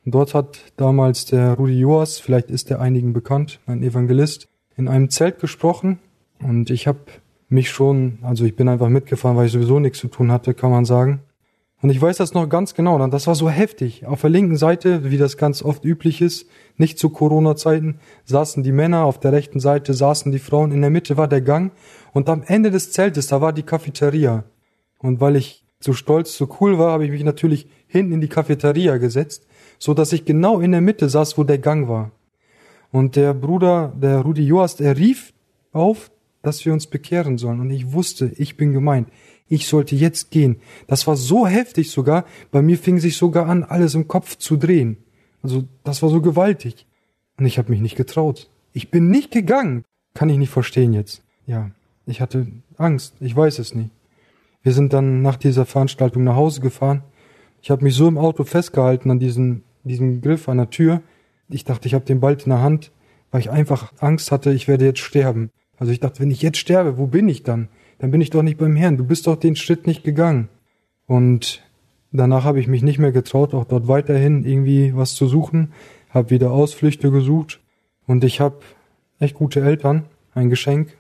Und 0.05 0.15
dort 0.15 0.35
hat 0.35 0.61
damals 0.77 1.25
der 1.25 1.55
Rudi 1.55 1.81
Joas, 1.81 2.21
vielleicht 2.21 2.49
ist 2.49 2.71
er 2.71 2.81
einigen 2.81 3.13
bekannt, 3.13 3.59
ein 3.67 3.83
Evangelist, 3.83 4.49
in 4.79 4.89
einem 4.89 5.11
Zelt 5.11 5.41
gesprochen 5.41 5.99
und 6.41 6.71
ich 6.71 6.87
habe 6.87 7.01
mich 7.49 7.71
schon, 7.71 8.19
also 8.23 8.45
ich 8.45 8.57
bin 8.57 8.69
einfach 8.69 8.89
mitgefahren, 8.89 9.37
weil 9.37 9.47
ich 9.47 9.53
sowieso 9.53 9.81
nichts 9.81 9.99
zu 9.99 10.09
tun 10.09 10.31
hatte, 10.31 10.55
kann 10.55 10.71
man 10.71 10.85
sagen. 10.85 11.21
Und 11.81 11.91
ich 11.91 12.01
weiß 12.01 12.17
das 12.17 12.35
noch 12.35 12.49
ganz 12.49 12.75
genau, 12.75 13.05
das 13.07 13.27
war 13.27 13.35
so 13.35 13.49
heftig. 13.49 14.07
Auf 14.07 14.23
der 14.23 14.31
linken 14.31 14.57
Seite, 14.57 15.11
wie 15.11 15.19
das 15.19 15.37
ganz 15.37 15.63
oft 15.63 15.85
üblich 15.85 16.21
ist, 16.21 16.49
nicht 16.77 16.99
zu 16.99 17.11
Corona-Zeiten, 17.11 18.01
saßen 18.25 18.63
die 18.63 18.73
Männer, 18.73 19.05
auf 19.05 19.21
der 19.21 19.33
rechten 19.33 19.61
Seite 19.61 19.95
saßen 19.95 20.33
die 20.33 20.41
Frauen, 20.41 20.73
in 20.73 20.81
der 20.81 20.91
Mitte 20.91 21.17
war 21.17 21.29
der 21.29 21.41
Gang 21.41 21.73
und 22.13 22.29
am 22.29 22.43
Ende 22.45 22.71
des 22.71 22.91
Zeltes, 22.93 23.29
da 23.29 23.41
war 23.41 23.53
die 23.53 23.63
Cafeteria. 23.63 24.45
Und 24.99 25.21
weil 25.21 25.37
ich 25.37 25.65
so 25.81 25.93
stolz, 25.93 26.37
so 26.37 26.49
cool 26.61 26.79
war, 26.79 26.93
habe 26.93 27.05
ich 27.05 27.13
mich 27.13 27.23
natürlich 27.23 27.69
hinten 27.87 28.13
in 28.13 28.21
die 28.21 28.29
Cafeteria 28.29 28.97
gesetzt, 28.97 29.47
so 29.79 29.95
dass 29.95 30.13
ich 30.13 30.25
genau 30.25 30.59
in 30.61 30.73
der 30.73 30.81
Mitte 30.81 31.09
saß, 31.09 31.39
wo 31.39 31.45
der 31.45 31.59
Gang 31.59 31.89
war. 31.89 32.11
Und 32.91 33.17
der 33.17 33.35
Bruder, 33.35 33.93
der 34.01 34.21
Rudi 34.21 34.45
Joast, 34.47 34.81
er 34.81 34.97
rief 34.97 35.33
auf, 35.73 36.11
dass 36.43 36.65
wir 36.65 36.73
uns 36.73 36.87
bekehren 36.87 37.39
sollen. 37.39 37.61
Und 37.61 37.71
ich 37.71 37.93
wusste, 37.93 38.33
ich 38.37 38.57
bin 38.57 38.73
gemeint. 38.73 39.09
Ich 39.49 39.67
sollte 39.67 39.97
jetzt 39.97 40.31
gehen. 40.31 40.57
Das 40.87 41.07
war 41.07 41.17
so 41.17 41.47
heftig 41.47 41.91
sogar. 41.91 42.25
Bei 42.51 42.63
mir 42.63 42.79
fing 42.79 42.99
sich 42.99 43.17
sogar 43.17 43.47
an, 43.47 43.65
alles 43.65 43.95
im 43.95 44.09
Kopf 44.09 44.37
zu 44.37 44.57
drehen. 44.57 44.99
Also 45.43 45.65
das 45.85 46.03
war 46.03 46.11
so 46.11 46.21
gewaltig. 46.21 46.87
Und 47.39 47.47
ich 47.47 47.59
habe 47.59 47.71
mich 47.71 47.81
nicht 47.81 47.97
getraut. 47.97 48.51
Ich 48.73 48.91
bin 48.91 49.11
nicht 49.11 49.31
gegangen. 49.31 49.85
Kann 50.15 50.29
ich 50.29 50.39
nicht 50.39 50.51
verstehen 50.51 50.93
jetzt. 50.93 51.23
Ja, 51.47 51.71
ich 52.07 52.21
hatte 52.21 52.47
Angst. 52.77 53.15
Ich 53.21 53.35
weiß 53.35 53.59
es 53.59 53.75
nicht. 53.75 53.91
Wir 54.63 54.73
sind 54.73 54.93
dann 54.93 55.23
nach 55.23 55.37
dieser 55.37 55.65
Veranstaltung 55.65 56.25
nach 56.25 56.37
Hause 56.37 56.61
gefahren. 56.61 57.03
Ich 57.63 57.71
habe 57.71 57.85
mich 57.85 57.95
so 57.95 58.07
im 58.09 58.19
Auto 58.19 58.45
festgehalten 58.45 59.11
an 59.11 59.19
diesem, 59.19 59.63
diesem 59.85 60.21
Griff 60.21 60.49
an 60.49 60.59
der 60.59 60.71
Tür. 60.71 61.03
Ich 61.49 61.65
dachte, 61.65 61.89
ich 61.89 61.95
habe 61.95 62.05
den 62.05 62.21
bald 62.21 62.45
in 62.45 62.51
der 62.51 62.63
Hand, 62.63 62.93
weil 63.31 63.41
ich 63.41 63.51
einfach 63.51 63.93
Angst 63.99 64.33
hatte, 64.33 64.53
ich 64.53 64.69
werde 64.69 64.85
jetzt 64.85 65.01
sterben. 65.01 65.51
Also 65.79 65.93
ich 65.93 66.01
dachte, 66.01 66.21
wenn 66.21 66.31
ich 66.31 66.43
jetzt 66.43 66.59
sterbe, 66.59 66.99
wo 66.99 67.07
bin 67.07 67.29
ich 67.29 67.43
dann? 67.43 67.69
Dann 67.99 68.11
bin 68.11 68.21
ich 68.21 68.31
doch 68.31 68.43
nicht 68.43 68.59
beim 68.59 68.77
Herrn. 68.77 68.97
Du 68.97 69.05
bist 69.05 69.27
doch 69.27 69.37
den 69.37 69.57
Schritt 69.57 69.87
nicht 69.87 70.05
gegangen. 70.05 70.49
Und 71.07 71.63
danach 72.13 72.45
habe 72.45 72.61
ich 72.61 72.69
mich 72.69 72.83
nicht 72.83 72.99
mehr 72.99 73.13
getraut, 73.13 73.55
auch 73.55 73.65
dort 73.65 73.89
weiterhin 73.89 74.45
irgendwie 74.45 74.95
was 74.95 75.15
zu 75.15 75.27
suchen. 75.27 75.73
Habe 76.11 76.31
wieder 76.31 76.53
Ausflüchte 76.53 77.11
gesucht. 77.11 77.61
Und 78.07 78.25
ich 78.25 78.41
habe 78.41 78.61
echt 79.19 79.35
gute 79.35 79.61
Eltern, 79.61 80.07
ein 80.35 80.51
Geschenk. 80.51 80.97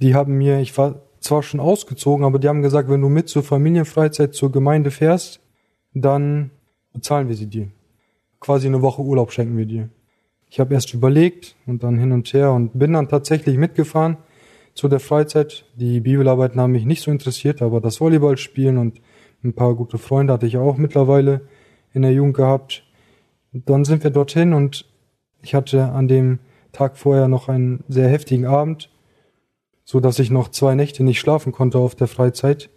Die 0.00 0.14
haben 0.14 0.38
mir, 0.38 0.60
ich 0.60 0.76
war 0.78 1.02
zwar 1.20 1.42
schon 1.42 1.60
ausgezogen, 1.60 2.24
aber 2.24 2.38
die 2.38 2.48
haben 2.48 2.62
gesagt, 2.62 2.88
wenn 2.88 3.00
du 3.00 3.08
mit 3.08 3.28
zur 3.28 3.42
Familienfreizeit 3.42 4.34
zur 4.34 4.52
Gemeinde 4.52 4.90
fährst, 4.90 5.40
dann 5.94 6.50
bezahlen 6.92 7.28
wir 7.28 7.34
sie 7.34 7.46
dir. 7.46 7.68
Quasi 8.40 8.66
eine 8.66 8.82
Woche 8.82 9.02
Urlaub 9.02 9.32
schenken 9.32 9.56
wir 9.56 9.66
dir. 9.66 9.88
Ich 10.50 10.60
habe 10.60 10.74
erst 10.74 10.94
überlegt 10.94 11.56
und 11.66 11.82
dann 11.82 11.98
hin 11.98 12.12
und 12.12 12.32
her 12.32 12.52
und 12.52 12.78
bin 12.78 12.94
dann 12.94 13.08
tatsächlich 13.08 13.56
mitgefahren 13.58 14.16
zu 14.74 14.88
der 14.88 15.00
Freizeit. 15.00 15.66
Die 15.74 16.00
Bibelarbeiten 16.00 16.60
haben 16.60 16.72
mich 16.72 16.84
nicht 16.84 17.02
so 17.02 17.10
interessiert, 17.10 17.60
aber 17.62 17.80
das 17.80 18.00
Volleyballspielen 18.00 18.78
und 18.78 19.00
ein 19.44 19.52
paar 19.52 19.74
gute 19.74 19.98
Freunde 19.98 20.32
hatte 20.32 20.46
ich 20.46 20.56
auch 20.56 20.76
mittlerweile 20.76 21.42
in 21.92 22.02
der 22.02 22.12
Jugend 22.12 22.36
gehabt. 22.36 22.84
Dann 23.52 23.84
sind 23.84 24.04
wir 24.04 24.10
dorthin 24.10 24.52
und 24.52 24.86
ich 25.42 25.54
hatte 25.54 25.86
an 25.86 26.08
dem 26.08 26.38
Tag 26.72 26.96
vorher 26.96 27.28
noch 27.28 27.48
einen 27.48 27.84
sehr 27.88 28.08
heftigen 28.08 28.46
Abend, 28.46 28.90
so 29.84 30.00
dass 30.00 30.18
ich 30.18 30.30
noch 30.30 30.48
zwei 30.48 30.74
Nächte 30.74 31.02
nicht 31.02 31.18
schlafen 31.18 31.52
konnte 31.52 31.78
auf 31.78 31.94
der 31.94 32.08
Freizeit. 32.08 32.70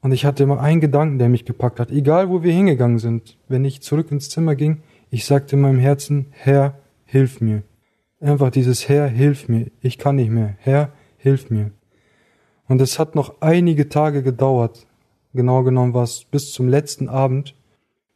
Und 0.00 0.12
ich 0.12 0.24
hatte 0.24 0.44
immer 0.44 0.60
einen 0.60 0.80
Gedanken, 0.80 1.18
der 1.18 1.28
mich 1.28 1.44
gepackt 1.44 1.80
hat. 1.80 1.90
Egal, 1.90 2.30
wo 2.30 2.42
wir 2.42 2.52
hingegangen 2.52 2.98
sind, 2.98 3.36
wenn 3.48 3.64
ich 3.64 3.82
zurück 3.82 4.12
ins 4.12 4.30
Zimmer 4.30 4.54
ging, 4.54 4.82
ich 5.10 5.24
sagte 5.24 5.56
in 5.56 5.62
meinem 5.62 5.78
Herzen, 5.78 6.26
Herr, 6.30 6.78
hilf 7.04 7.40
mir. 7.40 7.62
Einfach 8.20 8.50
dieses 8.50 8.88
Herr, 8.88 9.08
hilf 9.08 9.48
mir. 9.48 9.70
Ich 9.80 9.98
kann 9.98 10.16
nicht 10.16 10.30
mehr. 10.30 10.54
Herr, 10.58 10.92
hilf 11.16 11.50
mir. 11.50 11.72
Und 12.68 12.80
es 12.80 12.98
hat 12.98 13.14
noch 13.14 13.40
einige 13.40 13.88
Tage 13.88 14.22
gedauert. 14.22 14.86
Genau 15.32 15.62
genommen 15.62 15.94
war 15.94 16.04
es 16.04 16.24
bis 16.24 16.52
zum 16.52 16.68
letzten 16.68 17.08
Abend, 17.08 17.54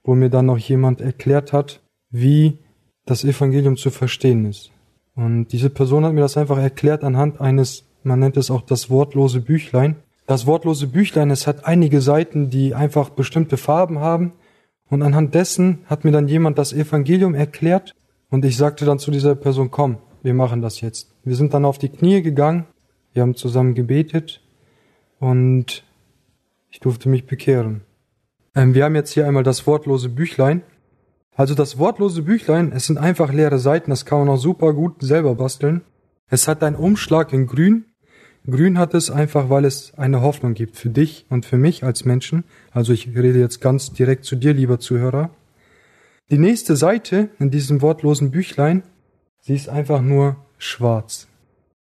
wo 0.04 0.14
mir 0.14 0.30
dann 0.30 0.46
noch 0.46 0.58
jemand 0.58 1.00
erklärt 1.00 1.52
hat, 1.52 1.80
wie 2.10 2.58
das 3.06 3.24
Evangelium 3.24 3.76
zu 3.76 3.90
verstehen 3.90 4.44
ist. 4.44 4.70
Und 5.14 5.48
diese 5.48 5.70
Person 5.70 6.04
hat 6.04 6.12
mir 6.12 6.20
das 6.20 6.36
einfach 6.36 6.58
erklärt 6.58 7.04
anhand 7.04 7.40
eines, 7.40 7.84
man 8.02 8.20
nennt 8.20 8.36
es 8.36 8.50
auch 8.50 8.62
das 8.62 8.90
wortlose 8.90 9.40
Büchlein. 9.40 9.96
Das 10.32 10.46
wortlose 10.46 10.86
Büchlein, 10.86 11.30
es 11.30 11.46
hat 11.46 11.66
einige 11.66 12.00
Seiten, 12.00 12.48
die 12.48 12.74
einfach 12.74 13.10
bestimmte 13.10 13.58
Farben 13.58 13.98
haben. 13.98 14.32
Und 14.88 15.02
anhand 15.02 15.34
dessen 15.34 15.80
hat 15.84 16.06
mir 16.06 16.10
dann 16.10 16.26
jemand 16.26 16.56
das 16.56 16.72
Evangelium 16.72 17.34
erklärt 17.34 17.94
und 18.30 18.42
ich 18.46 18.56
sagte 18.56 18.86
dann 18.86 18.98
zu 18.98 19.10
dieser 19.10 19.34
Person, 19.34 19.70
komm, 19.70 19.98
wir 20.22 20.32
machen 20.32 20.62
das 20.62 20.80
jetzt. 20.80 21.14
Wir 21.22 21.36
sind 21.36 21.52
dann 21.52 21.66
auf 21.66 21.76
die 21.76 21.90
Knie 21.90 22.22
gegangen, 22.22 22.64
wir 23.12 23.20
haben 23.20 23.34
zusammen 23.34 23.74
gebetet 23.74 24.40
und 25.20 25.84
ich 26.70 26.80
durfte 26.80 27.10
mich 27.10 27.26
bekehren. 27.26 27.82
Ähm, 28.54 28.72
wir 28.72 28.84
haben 28.86 28.94
jetzt 28.94 29.12
hier 29.12 29.26
einmal 29.26 29.42
das 29.42 29.66
wortlose 29.66 30.08
Büchlein. 30.08 30.62
Also 31.36 31.54
das 31.54 31.76
wortlose 31.76 32.22
Büchlein, 32.22 32.72
es 32.72 32.86
sind 32.86 32.96
einfach 32.96 33.34
leere 33.34 33.58
Seiten, 33.58 33.90
das 33.90 34.06
kann 34.06 34.20
man 34.20 34.30
auch 34.30 34.40
super 34.40 34.72
gut 34.72 34.94
selber 35.02 35.34
basteln. 35.34 35.82
Es 36.28 36.48
hat 36.48 36.62
einen 36.62 36.76
Umschlag 36.76 37.34
in 37.34 37.46
grün. 37.46 37.84
Grün 38.50 38.76
hat 38.76 38.92
es 38.94 39.10
einfach, 39.10 39.50
weil 39.50 39.64
es 39.64 39.94
eine 39.96 40.20
Hoffnung 40.20 40.54
gibt 40.54 40.76
für 40.76 40.90
dich 40.90 41.26
und 41.28 41.46
für 41.46 41.58
mich 41.58 41.84
als 41.84 42.04
Menschen. 42.04 42.42
Also 42.72 42.92
ich 42.92 43.08
rede 43.08 43.38
jetzt 43.38 43.60
ganz 43.60 43.92
direkt 43.92 44.24
zu 44.24 44.34
dir, 44.34 44.52
lieber 44.52 44.80
Zuhörer. 44.80 45.30
Die 46.30 46.38
nächste 46.38 46.76
Seite 46.76 47.28
in 47.38 47.50
diesem 47.50 47.82
wortlosen 47.82 48.30
Büchlein, 48.32 48.82
sie 49.40 49.54
ist 49.54 49.68
einfach 49.68 50.02
nur 50.02 50.36
schwarz. 50.58 51.28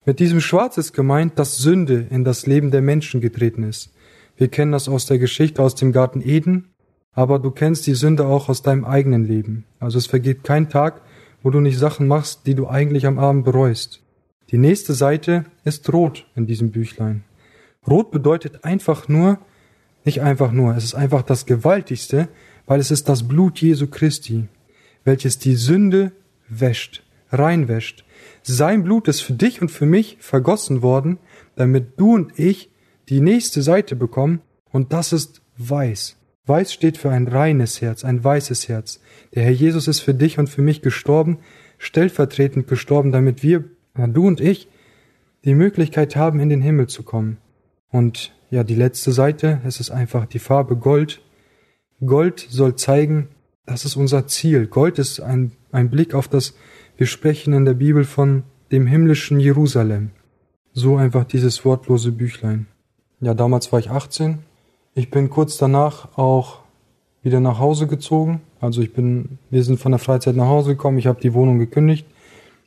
Mit 0.05 0.19
diesem 0.19 0.39
Schwarz 0.39 0.77
ist 0.77 0.93
gemeint, 0.93 1.39
dass 1.39 1.57
Sünde 1.57 2.05
in 2.09 2.23
das 2.23 2.45
Leben 2.45 2.69
der 2.69 2.81
Menschen 2.81 3.21
getreten 3.21 3.63
ist. 3.63 3.93
Wir 4.35 4.47
kennen 4.47 4.71
das 4.71 4.89
aus 4.89 5.05
der 5.05 5.19
Geschichte 5.19 5.61
aus 5.63 5.75
dem 5.75 5.91
Garten 5.91 6.21
Eden, 6.21 6.69
aber 7.13 7.39
du 7.39 7.51
kennst 7.51 7.87
die 7.87 7.95
Sünde 7.95 8.25
auch 8.25 8.49
aus 8.49 8.61
deinem 8.61 8.85
eigenen 8.85 9.25
Leben. 9.25 9.65
Also 9.79 9.97
es 9.97 10.05
vergeht 10.05 10.43
kein 10.43 10.69
Tag, 10.69 11.01
wo 11.43 11.49
du 11.49 11.59
nicht 11.59 11.77
Sachen 11.77 12.07
machst, 12.07 12.45
die 12.45 12.55
du 12.55 12.67
eigentlich 12.67 13.05
am 13.07 13.19
Abend 13.19 13.45
bereust. 13.45 14.01
Die 14.51 14.57
nächste 14.57 14.93
Seite 14.93 15.45
ist 15.63 15.91
rot 15.93 16.27
in 16.35 16.45
diesem 16.45 16.71
Büchlein. 16.71 17.23
Rot 17.87 18.11
bedeutet 18.11 18.65
einfach 18.65 19.07
nur, 19.07 19.39
nicht 20.03 20.21
einfach 20.21 20.51
nur, 20.51 20.75
es 20.75 20.83
ist 20.83 20.93
einfach 20.95 21.21
das 21.21 21.45
Gewaltigste, 21.45 22.27
weil 22.65 22.79
es 22.79 22.91
ist 22.91 23.07
das 23.07 23.27
Blut 23.27 23.59
Jesu 23.61 23.87
Christi, 23.87 24.47
welches 25.03 25.39
die 25.39 25.55
Sünde 25.55 26.11
wäscht, 26.49 27.03
reinwäscht. 27.31 28.03
Sein 28.43 28.83
Blut 28.83 29.07
ist 29.07 29.21
für 29.21 29.33
dich 29.33 29.61
und 29.61 29.71
für 29.71 29.85
mich 29.85 30.17
vergossen 30.19 30.81
worden, 30.81 31.17
damit 31.55 31.99
du 31.99 32.13
und 32.13 32.37
ich 32.37 32.69
die 33.09 33.21
nächste 33.21 33.61
Seite 33.61 33.95
bekommen, 33.95 34.41
und 34.71 34.93
das 34.93 35.11
ist 35.11 35.41
weiß. 35.57 36.17
Weiß 36.45 36.73
steht 36.73 36.97
für 36.97 37.11
ein 37.11 37.27
reines 37.27 37.81
Herz, 37.81 38.03
ein 38.03 38.23
weißes 38.23 38.67
Herz. 38.67 38.99
Der 39.35 39.43
Herr 39.43 39.51
Jesus 39.51 39.87
ist 39.87 39.99
für 39.99 40.13
dich 40.13 40.39
und 40.39 40.47
für 40.47 40.61
mich 40.61 40.81
gestorben, 40.81 41.39
stellvertretend 41.77 42.67
gestorben, 42.67 43.11
damit 43.11 43.43
wir, 43.43 43.65
du 43.95 44.27
und 44.27 44.41
ich, 44.41 44.67
die 45.45 45.55
Möglichkeit 45.55 46.15
haben, 46.15 46.39
in 46.39 46.49
den 46.49 46.61
Himmel 46.61 46.87
zu 46.87 47.03
kommen. 47.03 47.37
Und 47.89 48.33
ja, 48.49 48.63
die 48.63 48.75
letzte 48.75 49.11
Seite, 49.11 49.61
es 49.65 49.79
ist 49.79 49.91
einfach 49.91 50.25
die 50.25 50.39
Farbe 50.39 50.75
Gold, 50.75 51.21
Gold 52.05 52.47
soll 52.49 52.75
zeigen, 52.75 53.27
das 53.65 53.85
ist 53.85 53.95
unser 53.95 54.27
Ziel. 54.27 54.67
Gold 54.67 54.97
ist 54.97 55.19
ein, 55.19 55.51
ein 55.71 55.89
Blick 55.89 56.13
auf 56.13 56.27
das, 56.27 56.55
wir 56.97 57.05
sprechen 57.05 57.53
in 57.53 57.65
der 57.65 57.73
Bibel 57.73 58.03
von 58.03 58.43
dem 58.71 58.87
himmlischen 58.87 59.39
Jerusalem. 59.39 60.11
So 60.73 60.95
einfach 60.95 61.25
dieses 61.25 61.63
wortlose 61.65 62.11
Büchlein. 62.11 62.67
Ja, 63.19 63.33
damals 63.33 63.71
war 63.71 63.79
ich 63.79 63.91
18. 63.91 64.39
Ich 64.95 65.11
bin 65.11 65.29
kurz 65.29 65.57
danach 65.57 66.17
auch 66.17 66.59
wieder 67.21 67.39
nach 67.39 67.59
Hause 67.59 67.87
gezogen. 67.87 68.41
Also 68.59 68.81
ich 68.81 68.93
bin, 68.93 69.37
wir 69.49 69.63
sind 69.63 69.79
von 69.79 69.91
der 69.91 69.99
Freizeit 69.99 70.35
nach 70.35 70.47
Hause 70.47 70.71
gekommen. 70.71 70.97
Ich 70.97 71.07
habe 71.07 71.21
die 71.21 71.33
Wohnung 71.33 71.59
gekündigt, 71.59 72.05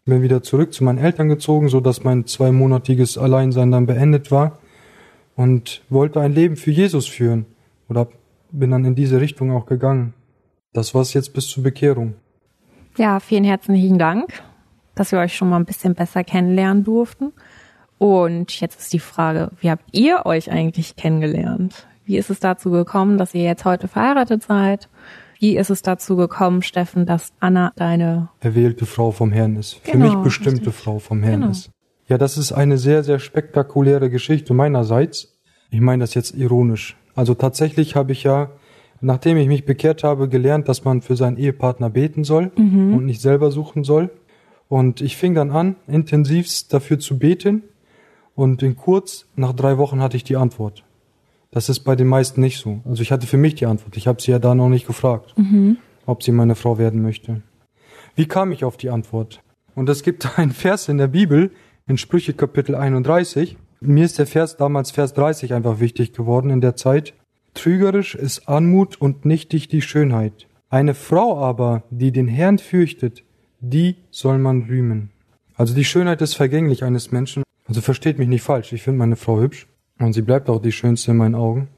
bin 0.05 0.23
wieder 0.23 0.43
zurück 0.43 0.73
zu 0.73 0.85
meinen 0.85 0.99
Eltern 0.99 1.29
gezogen, 1.29 1.69
so 1.69 1.81
dass 1.81 2.05
mein 2.05 2.27
zweimonatiges 2.27 3.17
Alleinsein 3.17 3.71
dann 3.71 3.87
beendet 3.87 4.31
war 4.31 4.59
und 5.37 5.83
wollte 5.89 6.21
ein 6.21 6.33
Leben 6.33 6.57
für 6.57 6.71
Jesus 6.71 7.07
führen 7.07 7.47
oder 7.89 8.09
bin 8.51 8.71
dann 8.71 8.85
in 8.85 8.95
diese 8.95 9.21
Richtung 9.21 9.51
auch 9.51 9.67
gegangen. 9.67 10.15
Das 10.73 10.95
war's 10.95 11.15
jetzt 11.15 11.33
bis 11.33 11.49
zur 11.49 11.63
Bekehrung. 11.63 12.15
Ja, 12.97 13.19
vielen 13.19 13.45
herzlichen 13.45 13.99
Dank, 13.99 14.43
dass 14.95 15.11
wir 15.11 15.19
euch 15.19 15.35
schon 15.35 15.49
mal 15.49 15.57
ein 15.57 15.65
bisschen 15.65 15.95
besser 15.95 16.23
kennenlernen 16.23 16.85
durften. 16.85 17.33
Und 17.99 18.61
jetzt 18.61 18.81
ist 18.81 18.93
die 18.93 18.99
Frage, 18.99 19.51
wie 19.61 19.71
habt 19.71 19.85
ihr 19.93 20.27
euch 20.27 20.51
eigentlich 20.51 20.97
kennengelernt? 20.97 21.87
Wie 22.05 22.19
ist 22.19 22.31
es 22.31 22.39
dazu 22.39 22.71
gekommen, 22.71 23.17
dass 23.17 23.35
ihr 23.35 23.45
jetzt 23.45 23.65
heute 23.65 23.89
verheiratet 23.89 24.43
seid? 24.43 24.89
Wie 25.39 25.57
ist 25.57 25.71
es 25.71 25.83
dazu 25.83 26.17
gekommen, 26.17 26.63
Steffen, 26.63 27.07
dass 27.07 27.33
Anna 27.41 27.73
deine 27.77 28.29
erwählte 28.41 28.87
Frau 28.87 29.11
vom 29.11 29.33
Herrn 29.33 29.57
ist? 29.57 29.75
Für 29.83 29.93
Genau, 29.93 30.07
mich 30.07 30.15
bestimmte 30.25 30.67
richtig. 30.69 30.75
Frau 30.75 30.99
vom 30.99 31.23
Herrn 31.23 31.41
Genau. 31.41 31.51
ist. 31.53 31.71
Ja, 32.09 32.19
das 32.19 32.37
ist 32.37 32.53
eine 32.53 32.77
sehr, 32.79 33.03
sehr 33.03 33.19
spektakuläre 33.19 34.11
Geschichte 34.11 34.53
meinerseits. 34.55 35.39
Ich 35.71 35.81
meine 35.81 36.03
das 36.05 36.15
jetzt 36.15 36.35
ironisch. 36.37 36.97
Also 37.15 37.35
tatsächlich 37.35 37.97
habe 37.97 38.13
ich 38.13 38.25
ja, 38.25 38.51
nachdem 39.01 39.37
ich 39.39 39.49
mich 39.49 39.65
bekehrt 39.65 40.05
habe, 40.05 40.29
gelernt, 40.29 40.69
dass 40.69 40.85
man 40.85 41.01
für 41.01 41.17
seinen 41.17 41.37
Ehepartner 41.39 41.91
beten 41.91 42.25
soll 42.25 42.51
und 42.57 43.05
nicht 43.07 43.21
selber 43.21 43.51
suchen 43.51 43.85
soll. 43.85 44.11
Und 44.69 45.01
ich 45.01 45.17
fing 45.17 45.35
dann 45.35 45.51
an, 45.51 45.77
intensivst 45.87 46.73
dafür 46.73 46.99
zu 46.99 47.19
beten. 47.19 47.63
Und 48.35 48.63
in 48.63 48.77
kurz, 48.77 49.27
nach 49.37 49.53
drei 49.53 49.79
Wochen 49.79 50.01
hatte 50.03 50.17
ich 50.17 50.25
die 50.25 50.37
Antwort. 50.37 50.85
Das 51.55 51.69
ist 51.69 51.81
bei 51.81 51.95
den 51.95 52.09
meisten 52.09 52.41
nicht 52.41 52.59
so. 52.59 52.81
Also 52.85 53.01
ich 53.01 53.13
hatte 53.13 53.29
für 53.29 53.37
mich 53.37 53.55
die 53.55 53.67
Antwort. 53.67 53.97
Ich 53.97 54.09
habe 54.09 54.21
sie 54.21 54.33
ja 54.33 54.41
da 54.41 54.57
noch 54.57 54.69
nicht 54.69 54.89
gefragt, 54.89 55.37
ob 56.05 56.25
sie 56.25 56.33
meine 56.33 56.57
Frau 56.57 56.79
werden 56.79 57.01
möchte. 57.01 57.43
Wie 58.17 58.27
kam 58.27 58.51
ich 58.51 58.65
auf 58.65 58.77
die 58.77 58.91
Antwort? 58.91 59.41
Und 59.77 59.89
es 59.89 60.03
gibt 60.03 60.27
einen 60.39 60.51
Vers 60.51 60.89
in 60.89 60.99
der 60.99 61.07
Bibel, 61.07 61.53
in 61.87 61.97
Sprüche 61.97 62.33
Kapitel 62.33 62.75
31. 62.75 63.57
Mir 63.81 64.05
ist 64.05 64.19
der 64.19 64.27
Vers 64.27 64.57
damals 64.57 64.91
Vers 64.91 65.15
30 65.15 65.55
einfach 65.55 65.79
wichtig 65.79 66.13
geworden 66.13 66.51
in 66.51 66.61
der 66.61 66.75
Zeit. 66.75 67.15
Trügerisch 67.55 68.17
ist 68.17 68.49
Anmut 68.49 69.01
und 69.01 69.25
nichtig 69.25 69.69
die 69.69 69.83
Schönheit. 69.83 70.49
Eine 70.71 70.95
Frau 70.95 71.39
aber, 71.39 71.85
die 71.89 72.11
den 72.11 72.27
Herrn 72.27 72.59
fürchtet, 72.59 73.23
die 73.61 73.95
soll 74.11 74.39
man 74.39 74.63
rühmen. 74.63 75.11
Also 75.55 75.73
die 75.73 75.85
Schönheit 75.85 76.21
ist 76.21 76.35
vergänglich 76.35 76.83
eines 76.83 77.13
Menschen. 77.13 77.45
Also 77.69 77.81
versteht 77.81 78.19
mich 78.19 78.27
nicht 78.27 78.43
falsch, 78.43 78.73
ich 78.73 78.83
finde 78.83 78.99
meine 78.99 79.15
Frau 79.15 79.39
hübsch 79.39 79.69
und 79.99 80.13
sie 80.13 80.23
bleibt 80.23 80.49
auch 80.49 80.61
die 80.61 80.73
schönste 80.73 81.13
in 81.13 81.17
meinen 81.17 81.35
Augen. 81.35 81.69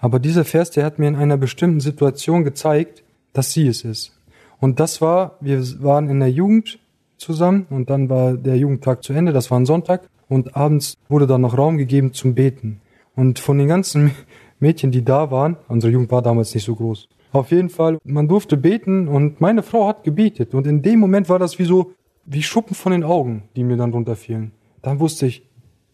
Aber 0.00 0.18
dieser 0.18 0.44
Vers, 0.44 0.70
der 0.70 0.84
hat 0.84 0.98
mir 0.98 1.08
in 1.08 1.16
einer 1.16 1.36
bestimmten 1.36 1.80
Situation 1.80 2.44
gezeigt, 2.44 3.04
dass 3.32 3.52
sie 3.52 3.68
es 3.68 3.84
ist. 3.84 4.18
Und 4.60 4.80
das 4.80 5.00
war, 5.00 5.36
wir 5.40 5.60
waren 5.82 6.08
in 6.08 6.20
der 6.20 6.30
Jugend 6.30 6.78
zusammen 7.16 7.66
und 7.70 7.90
dann 7.90 8.08
war 8.08 8.34
der 8.34 8.56
Jugendtag 8.56 9.02
zu 9.04 9.12
Ende, 9.12 9.32
das 9.32 9.50
war 9.50 9.58
ein 9.58 9.66
Sonntag 9.66 10.08
und 10.28 10.56
abends 10.56 10.96
wurde 11.08 11.26
dann 11.26 11.40
noch 11.40 11.56
Raum 11.56 11.78
gegeben 11.78 12.12
zum 12.12 12.34
Beten. 12.34 12.80
Und 13.14 13.38
von 13.38 13.58
den 13.58 13.68
ganzen 13.68 14.12
Mädchen, 14.60 14.90
die 14.90 15.04
da 15.04 15.30
waren, 15.30 15.56
unsere 15.68 15.92
Jugend 15.92 16.10
war 16.10 16.22
damals 16.22 16.54
nicht 16.54 16.64
so 16.64 16.74
groß. 16.74 17.08
Auf 17.32 17.50
jeden 17.50 17.70
Fall, 17.70 17.98
man 18.04 18.28
durfte 18.28 18.56
beten 18.56 19.08
und 19.08 19.40
meine 19.40 19.62
Frau 19.62 19.88
hat 19.88 20.04
gebetet 20.04 20.54
und 20.54 20.66
in 20.66 20.82
dem 20.82 21.00
Moment 21.00 21.28
war 21.28 21.38
das 21.38 21.58
wie 21.58 21.64
so, 21.64 21.92
wie 22.24 22.42
Schuppen 22.42 22.74
von 22.74 22.92
den 22.92 23.04
Augen, 23.04 23.44
die 23.56 23.64
mir 23.64 23.76
dann 23.76 23.92
runterfielen. 23.92 24.52
Dann 24.82 25.00
wusste 25.00 25.26
ich, 25.26 25.42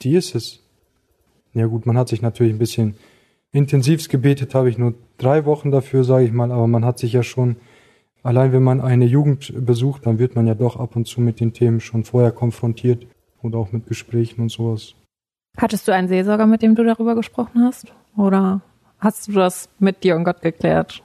die 0.02 0.14
ist 0.14 0.34
es. 0.34 0.62
Ja 1.58 1.66
gut, 1.66 1.86
man 1.86 1.98
hat 1.98 2.08
sich 2.08 2.22
natürlich 2.22 2.52
ein 2.52 2.58
bisschen 2.58 2.94
intensivst 3.52 4.08
gebetet, 4.08 4.54
habe 4.54 4.70
ich 4.70 4.78
nur 4.78 4.94
drei 5.16 5.44
Wochen 5.44 5.70
dafür, 5.70 6.04
sage 6.04 6.24
ich 6.24 6.32
mal, 6.32 6.52
aber 6.52 6.66
man 6.66 6.84
hat 6.84 6.98
sich 6.98 7.12
ja 7.12 7.22
schon, 7.22 7.56
allein 8.22 8.52
wenn 8.52 8.62
man 8.62 8.80
eine 8.80 9.06
Jugend 9.06 9.52
besucht, 9.66 10.06
dann 10.06 10.18
wird 10.18 10.36
man 10.36 10.46
ja 10.46 10.54
doch 10.54 10.76
ab 10.76 10.94
und 10.96 11.06
zu 11.06 11.20
mit 11.20 11.40
den 11.40 11.52
Themen 11.52 11.80
schon 11.80 12.04
vorher 12.04 12.30
konfrontiert 12.30 13.06
oder 13.42 13.58
auch 13.58 13.72
mit 13.72 13.86
Gesprächen 13.86 14.42
und 14.42 14.50
sowas. 14.50 14.94
Hattest 15.56 15.88
du 15.88 15.92
einen 15.92 16.08
Seelsorger, 16.08 16.46
mit 16.46 16.62
dem 16.62 16.76
du 16.76 16.84
darüber 16.84 17.16
gesprochen 17.16 17.64
hast? 17.64 17.92
Oder 18.16 18.60
hast 18.98 19.26
du 19.26 19.32
das 19.32 19.68
mit 19.80 20.04
dir 20.04 20.14
und 20.14 20.24
Gott 20.24 20.40
geklärt? 20.40 21.02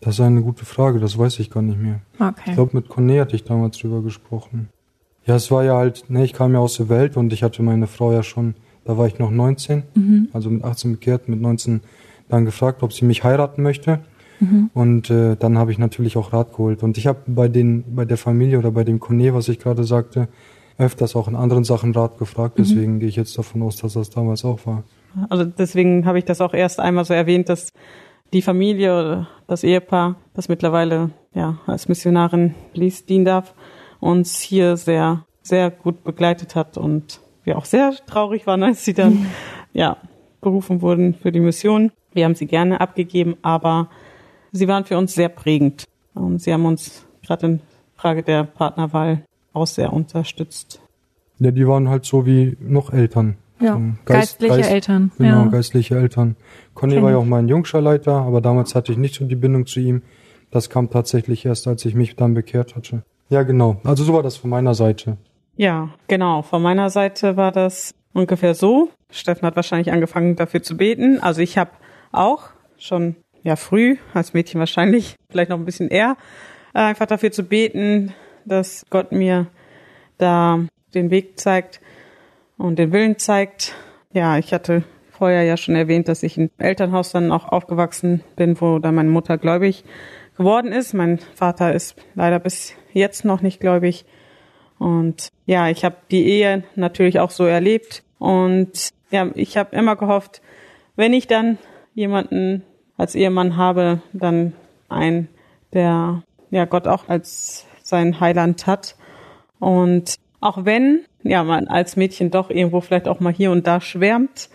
Das 0.00 0.14
ist 0.14 0.20
eine 0.20 0.42
gute 0.42 0.64
Frage, 0.64 1.00
das 1.00 1.18
weiß 1.18 1.40
ich 1.40 1.50
gar 1.50 1.62
nicht 1.62 1.80
mehr. 1.80 2.00
Okay. 2.20 2.42
Ich 2.46 2.54
glaube, 2.54 2.76
mit 2.76 2.86
Conné 2.86 3.20
hatte 3.20 3.34
ich 3.34 3.42
damals 3.42 3.78
drüber 3.78 4.02
gesprochen. 4.02 4.68
Ja, 5.24 5.34
es 5.34 5.50
war 5.50 5.64
ja 5.64 5.76
halt, 5.76 6.08
ne, 6.08 6.24
ich 6.24 6.34
kam 6.34 6.52
ja 6.52 6.60
aus 6.60 6.76
der 6.76 6.88
Welt 6.88 7.16
und 7.16 7.32
ich 7.32 7.42
hatte 7.42 7.62
meine 7.62 7.88
Frau 7.88 8.12
ja 8.12 8.22
schon, 8.22 8.54
da 8.86 8.96
war 8.96 9.06
ich 9.06 9.18
noch 9.18 9.30
19, 9.30 9.82
Mhm. 9.94 10.28
also 10.32 10.50
mit 10.50 10.64
18 10.64 10.92
bekehrt, 10.92 11.28
mit 11.28 11.40
19 11.40 11.80
dann 12.28 12.44
gefragt, 12.44 12.82
ob 12.82 12.92
sie 12.92 13.04
mich 13.04 13.24
heiraten 13.24 13.62
möchte. 13.62 14.00
Mhm. 14.40 14.70
Und 14.74 15.10
äh, 15.10 15.36
dann 15.36 15.58
habe 15.58 15.72
ich 15.72 15.78
natürlich 15.78 16.16
auch 16.16 16.32
Rat 16.32 16.52
geholt. 16.52 16.82
Und 16.82 16.98
ich 16.98 17.06
habe 17.06 17.20
bei 17.26 17.48
den, 17.48 17.84
bei 17.94 18.04
der 18.04 18.16
Familie 18.18 18.58
oder 18.58 18.70
bei 18.70 18.84
dem 18.84 19.00
Conné, 19.00 19.32
was 19.32 19.48
ich 19.48 19.58
gerade 19.58 19.84
sagte, 19.84 20.28
öfters 20.78 21.16
auch 21.16 21.26
in 21.28 21.36
anderen 21.36 21.64
Sachen 21.64 21.92
Rat 21.94 22.18
gefragt. 22.18 22.58
Mhm. 22.58 22.62
Deswegen 22.62 23.00
gehe 23.00 23.08
ich 23.08 23.16
jetzt 23.16 23.36
davon 23.38 23.62
aus, 23.62 23.76
dass 23.76 23.94
das 23.94 24.10
damals 24.10 24.44
auch 24.44 24.66
war. 24.66 24.84
Also 25.30 25.44
deswegen 25.44 26.04
habe 26.04 26.18
ich 26.18 26.24
das 26.26 26.40
auch 26.40 26.52
erst 26.52 26.80
einmal 26.80 27.04
so 27.04 27.14
erwähnt, 27.14 27.48
dass 27.48 27.72
die 28.32 28.42
Familie 28.42 28.92
oder 28.92 29.28
das 29.46 29.64
Ehepaar, 29.64 30.16
das 30.34 30.48
mittlerweile 30.48 31.10
ja 31.34 31.58
als 31.66 31.88
Missionarin 31.88 32.54
Lies 32.74 33.06
dienen 33.06 33.24
darf, 33.24 33.54
uns 34.00 34.40
hier 34.40 34.76
sehr, 34.76 35.24
sehr 35.42 35.70
gut 35.70 36.04
begleitet 36.04 36.54
hat 36.54 36.76
und 36.76 37.20
wir 37.46 37.56
auch 37.56 37.64
sehr 37.64 37.92
traurig 38.06 38.46
waren, 38.46 38.62
als 38.62 38.84
sie 38.84 38.92
dann 38.92 39.26
ja 39.72 39.96
berufen 40.40 40.82
wurden 40.82 41.14
für 41.14 41.32
die 41.32 41.40
Mission. 41.40 41.90
Wir 42.12 42.24
haben 42.24 42.34
sie 42.34 42.46
gerne 42.46 42.80
abgegeben, 42.80 43.36
aber 43.42 43.88
sie 44.52 44.68
waren 44.68 44.84
für 44.84 44.98
uns 44.98 45.14
sehr 45.14 45.28
prägend 45.28 45.84
und 46.14 46.40
sie 46.42 46.52
haben 46.52 46.64
uns 46.66 47.06
gerade 47.26 47.46
in 47.46 47.60
Frage 47.96 48.22
der 48.22 48.44
Partnerwahl 48.44 49.22
auch 49.52 49.66
sehr 49.66 49.92
unterstützt. 49.92 50.80
Ja, 51.38 51.50
die 51.50 51.66
waren 51.66 51.88
halt 51.88 52.04
so 52.04 52.26
wie 52.26 52.56
noch 52.60 52.92
Eltern. 52.92 53.36
Ja, 53.60 53.72
So 53.72 53.78
ein 53.78 53.98
Geist- 54.04 54.38
geistliche 54.38 54.56
Geist- 54.56 54.70
Eltern. 54.70 55.12
Genau, 55.18 55.44
ja. 55.44 55.46
geistliche 55.46 55.96
Eltern. 55.98 56.36
Conny 56.74 56.94
Kenn 56.94 57.02
war 57.02 57.10
ja 57.10 57.16
auch 57.16 57.24
mein 57.24 57.48
Jungscharleiter, 57.48 58.12
aber 58.12 58.40
damals 58.42 58.74
hatte 58.74 58.92
ich 58.92 58.98
nicht 58.98 59.14
so 59.14 59.24
die 59.24 59.34
Bindung 59.36 59.66
zu 59.66 59.80
ihm. 59.80 60.02
Das 60.50 60.68
kam 60.70 60.90
tatsächlich 60.90 61.44
erst, 61.46 61.66
als 61.66 61.84
ich 61.84 61.94
mich 61.94 62.16
dann 62.16 62.34
bekehrt 62.34 62.76
hatte. 62.76 63.02
Ja, 63.30 63.42
genau. 63.42 63.80
Also 63.84 64.04
so 64.04 64.12
war 64.14 64.22
das 64.22 64.36
von 64.36 64.50
meiner 64.50 64.74
Seite. 64.74 65.16
Ja, 65.56 65.90
genau. 66.08 66.42
Von 66.42 66.62
meiner 66.62 66.90
Seite 66.90 67.36
war 67.36 67.50
das 67.50 67.94
ungefähr 68.12 68.54
so. 68.54 68.90
Steffen 69.10 69.46
hat 69.46 69.56
wahrscheinlich 69.56 69.92
angefangen 69.92 70.36
dafür 70.36 70.62
zu 70.62 70.76
beten. 70.76 71.20
Also 71.20 71.40
ich 71.40 71.58
habe 71.58 71.70
auch 72.12 72.50
schon 72.78 73.16
ja 73.42 73.56
früh 73.56 73.96
als 74.12 74.34
Mädchen 74.34 74.58
wahrscheinlich 74.58 75.16
vielleicht 75.30 75.50
noch 75.50 75.58
ein 75.58 75.64
bisschen 75.64 75.88
eher 75.88 76.16
äh, 76.74 76.80
einfach 76.80 77.06
dafür 77.06 77.32
zu 77.32 77.44
beten, 77.44 78.12
dass 78.44 78.84
Gott 78.90 79.12
mir 79.12 79.46
da 80.18 80.60
den 80.94 81.10
Weg 81.10 81.38
zeigt 81.38 81.80
und 82.58 82.78
den 82.78 82.92
Willen 82.92 83.18
zeigt. 83.18 83.74
Ja, 84.12 84.38
ich 84.38 84.52
hatte 84.52 84.84
vorher 85.10 85.42
ja 85.44 85.56
schon 85.56 85.74
erwähnt, 85.74 86.08
dass 86.08 86.22
ich 86.22 86.36
im 86.36 86.50
Elternhaus 86.58 87.12
dann 87.12 87.32
auch 87.32 87.48
aufgewachsen 87.48 88.22
bin, 88.36 88.60
wo 88.60 88.78
dann 88.78 88.94
meine 88.94 89.08
Mutter 89.08 89.38
gläubig 89.38 89.84
geworden 90.36 90.72
ist. 90.72 90.92
Mein 90.92 91.18
Vater 91.18 91.72
ist 91.72 91.96
leider 92.14 92.38
bis 92.38 92.74
jetzt 92.92 93.24
noch 93.24 93.40
nicht 93.40 93.60
gläubig. 93.60 94.04
Und 94.78 95.28
ja, 95.46 95.68
ich 95.68 95.84
habe 95.84 95.96
die 96.10 96.26
Ehe 96.26 96.64
natürlich 96.74 97.20
auch 97.20 97.30
so 97.30 97.44
erlebt. 97.44 98.02
Und 98.18 98.90
ja, 99.10 99.30
ich 99.34 99.56
habe 99.56 99.74
immer 99.76 99.96
gehofft, 99.96 100.42
wenn 100.96 101.12
ich 101.12 101.26
dann 101.26 101.58
jemanden 101.94 102.62
als 102.96 103.14
Ehemann 103.14 103.56
habe, 103.56 104.00
dann 104.12 104.52
ein, 104.88 105.28
der 105.72 106.22
ja 106.50 106.64
Gott 106.64 106.86
auch 106.86 107.08
als 107.08 107.66
sein 107.82 108.20
Heiland 108.20 108.66
hat. 108.66 108.96
Und 109.58 110.16
auch 110.40 110.64
wenn 110.64 111.00
ja 111.22 111.44
man 111.44 111.68
als 111.68 111.96
Mädchen 111.96 112.30
doch 112.30 112.50
irgendwo 112.50 112.80
vielleicht 112.80 113.08
auch 113.08 113.20
mal 113.20 113.32
hier 113.32 113.50
und 113.50 113.66
da 113.66 113.80
schwärmt, 113.80 114.48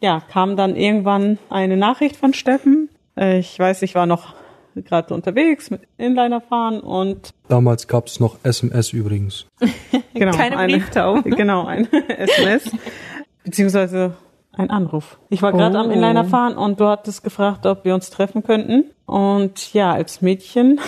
ja, 0.00 0.20
kam 0.20 0.56
dann 0.56 0.76
irgendwann 0.76 1.38
eine 1.48 1.76
Nachricht 1.76 2.16
von 2.16 2.34
Steffen. 2.34 2.90
Äh, 3.16 3.38
Ich 3.38 3.58
weiß, 3.58 3.82
ich 3.82 3.94
war 3.94 4.06
noch 4.06 4.34
gerade 4.82 5.14
unterwegs 5.14 5.70
mit 5.70 5.82
Inliner 5.98 6.40
fahren 6.40 6.80
und 6.80 7.30
Damals 7.48 7.86
gab's 7.88 8.20
noch 8.20 8.36
SMS 8.42 8.92
übrigens. 8.92 9.46
genau, 10.14 10.32
Keine 10.36 10.58
eine- 10.58 10.72
Brieftauben. 10.72 11.22
Genau, 11.36 11.64
ein 11.66 11.88
SMS, 12.08 12.70
beziehungsweise 13.44 14.14
ein 14.52 14.70
Anruf. 14.70 15.18
Ich 15.28 15.42
war 15.42 15.52
gerade 15.52 15.76
Oh. 15.76 15.80
am 15.82 15.90
Inliner 15.90 16.24
fahren 16.24 16.56
und 16.56 16.80
du 16.80 16.86
hattest 16.86 17.22
gefragt, 17.22 17.66
ob 17.66 17.84
wir 17.84 17.94
uns 17.94 18.10
treffen 18.10 18.42
könnten. 18.42 18.84
Und 19.04 19.72
ja, 19.74 19.92
als 19.92 20.22
Mädchen 20.22 20.80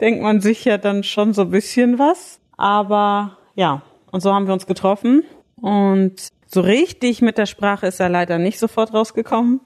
denkt 0.00 0.22
man 0.22 0.40
sich 0.40 0.64
ja 0.64 0.76
dann 0.76 1.04
schon 1.04 1.32
so 1.32 1.42
ein 1.42 1.50
bisschen 1.50 1.98
was. 1.98 2.40
Aber 2.56 3.36
ja, 3.54 3.82
und 4.10 4.20
so 4.22 4.34
haben 4.34 4.46
wir 4.46 4.52
uns 4.54 4.66
getroffen. 4.66 5.22
Und 5.56 6.14
so 6.46 6.60
richtig 6.62 7.22
mit 7.22 7.38
der 7.38 7.46
Sprache 7.46 7.86
ist 7.86 8.00
er 8.00 8.08
leider 8.08 8.38
nicht 8.38 8.58
sofort 8.58 8.92
rausgekommen. 8.92 9.60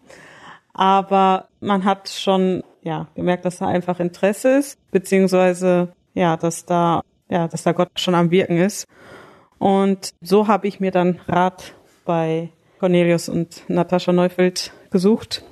Aber 0.74 1.48
man 1.60 1.84
hat 1.84 2.08
schon 2.10 2.62
ja 2.84 3.08
gemerkt, 3.14 3.44
dass 3.44 3.58
da 3.58 3.66
einfach 3.66 3.98
Interesse 3.98 4.58
ist, 4.58 4.78
beziehungsweise 4.90 5.88
ja, 6.14 6.36
dass 6.36 6.64
da 6.64 7.02
ja, 7.28 7.48
dass 7.48 7.64
da 7.64 7.72
Gott 7.72 7.88
schon 7.96 8.14
am 8.14 8.30
Wirken 8.30 8.58
ist. 8.58 8.86
Und 9.58 10.10
so 10.20 10.46
habe 10.46 10.68
ich 10.68 10.78
mir 10.78 10.90
dann 10.90 11.20
Rat 11.26 11.74
bei 12.04 12.50
Cornelius 12.78 13.28
und 13.28 13.68
Natascha 13.68 14.12
Neufeld 14.12 14.72
gesucht. 14.90 15.42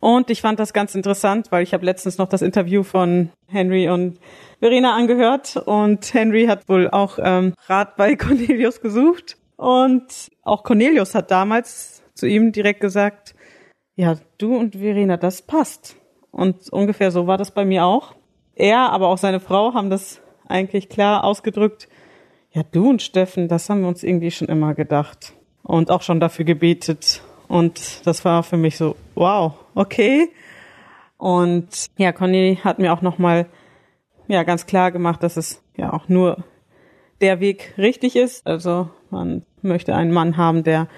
Und 0.00 0.28
ich 0.28 0.42
fand 0.42 0.58
das 0.58 0.72
ganz 0.72 0.94
interessant, 0.94 1.50
weil 1.50 1.62
ich 1.62 1.72
habe 1.72 1.84
letztens 1.84 2.18
noch 2.18 2.28
das 2.28 2.42
Interview 2.42 2.82
von 2.82 3.30
Henry 3.46 3.88
und 3.88 4.18
Verena 4.60 4.94
angehört 4.94 5.56
und 5.56 6.12
Henry 6.12 6.46
hat 6.46 6.68
wohl 6.68 6.90
auch 6.90 7.18
ähm, 7.22 7.54
Rat 7.68 7.96
bei 7.96 8.16
Cornelius 8.16 8.80
gesucht. 8.80 9.36
Und 9.56 10.28
auch 10.42 10.64
Cornelius 10.64 11.14
hat 11.14 11.30
damals 11.30 12.02
zu 12.14 12.26
ihm 12.26 12.52
direkt 12.52 12.80
gesagt, 12.80 13.34
ja, 13.94 14.16
du 14.38 14.56
und 14.56 14.74
Verena, 14.76 15.16
das 15.16 15.42
passt. 15.42 15.96
Und 16.34 16.68
ungefähr 16.70 17.12
so 17.12 17.28
war 17.28 17.38
das 17.38 17.52
bei 17.52 17.64
mir 17.64 17.84
auch. 17.84 18.14
Er, 18.56 18.90
aber 18.90 19.08
auch 19.08 19.18
seine 19.18 19.38
Frau 19.38 19.72
haben 19.72 19.88
das 19.88 20.20
eigentlich 20.48 20.88
klar 20.88 21.22
ausgedrückt. 21.22 21.88
Ja, 22.50 22.62
du 22.64 22.90
und 22.90 23.02
Steffen, 23.02 23.46
das 23.46 23.70
haben 23.70 23.82
wir 23.82 23.88
uns 23.88 24.02
irgendwie 24.02 24.32
schon 24.32 24.48
immer 24.48 24.74
gedacht. 24.74 25.32
Und 25.62 25.92
auch 25.92 26.02
schon 26.02 26.18
dafür 26.18 26.44
gebetet. 26.44 27.22
Und 27.46 28.04
das 28.04 28.24
war 28.24 28.42
für 28.42 28.56
mich 28.56 28.76
so, 28.76 28.96
wow, 29.14 29.54
okay. 29.76 30.28
Und 31.18 31.86
ja, 31.98 32.12
Conny 32.12 32.58
hat 32.62 32.80
mir 32.80 32.92
auch 32.92 33.00
nochmal 33.00 33.46
ja, 34.26 34.42
ganz 34.42 34.66
klar 34.66 34.90
gemacht, 34.90 35.22
dass 35.22 35.36
es 35.36 35.62
ja 35.76 35.92
auch 35.92 36.08
nur 36.08 36.42
der 37.20 37.38
Weg 37.38 37.74
richtig 37.78 38.16
ist. 38.16 38.44
Also 38.44 38.90
man 39.10 39.44
möchte 39.62 39.94
einen 39.94 40.12
Mann 40.12 40.36
haben, 40.36 40.64
der 40.64 40.88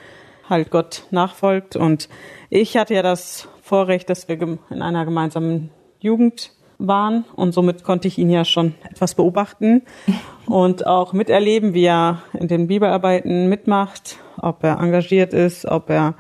halt 0.49 0.71
Gott 0.71 1.05
nachfolgt. 1.11 1.77
Und 1.77 2.09
ich 2.49 2.77
hatte 2.79 2.95
ja 2.95 3.03
das 3.03 3.49
Vorrecht, 3.67 4.09
dass 4.11 4.29
wir 4.29 4.41
in 4.41 4.81
einer 4.81 5.05
gemeinsamen 5.05 5.71
Jugend 5.99 6.53
waren 6.79 7.25
und 7.35 7.53
somit 7.53 7.83
konnte 7.83 8.07
ich 8.07 8.17
ihn 8.17 8.31
ja 8.31 8.45
schon 8.45 8.75
etwas 8.89 9.17
beobachten 9.17 9.83
und 10.47 10.87
auch 10.87 11.13
miterleben, 11.13 11.75
wie 11.75 11.87
er 11.87 12.23
in 12.33 12.47
den 12.47 12.69
Bibelarbeiten 12.69 13.49
mitmacht, 13.49 14.19
ob 14.41 14.63
er 14.63 14.79
engagiert 14.79 15.33
ist, 15.33 15.67
ob 15.67 15.91
er 15.91 16.15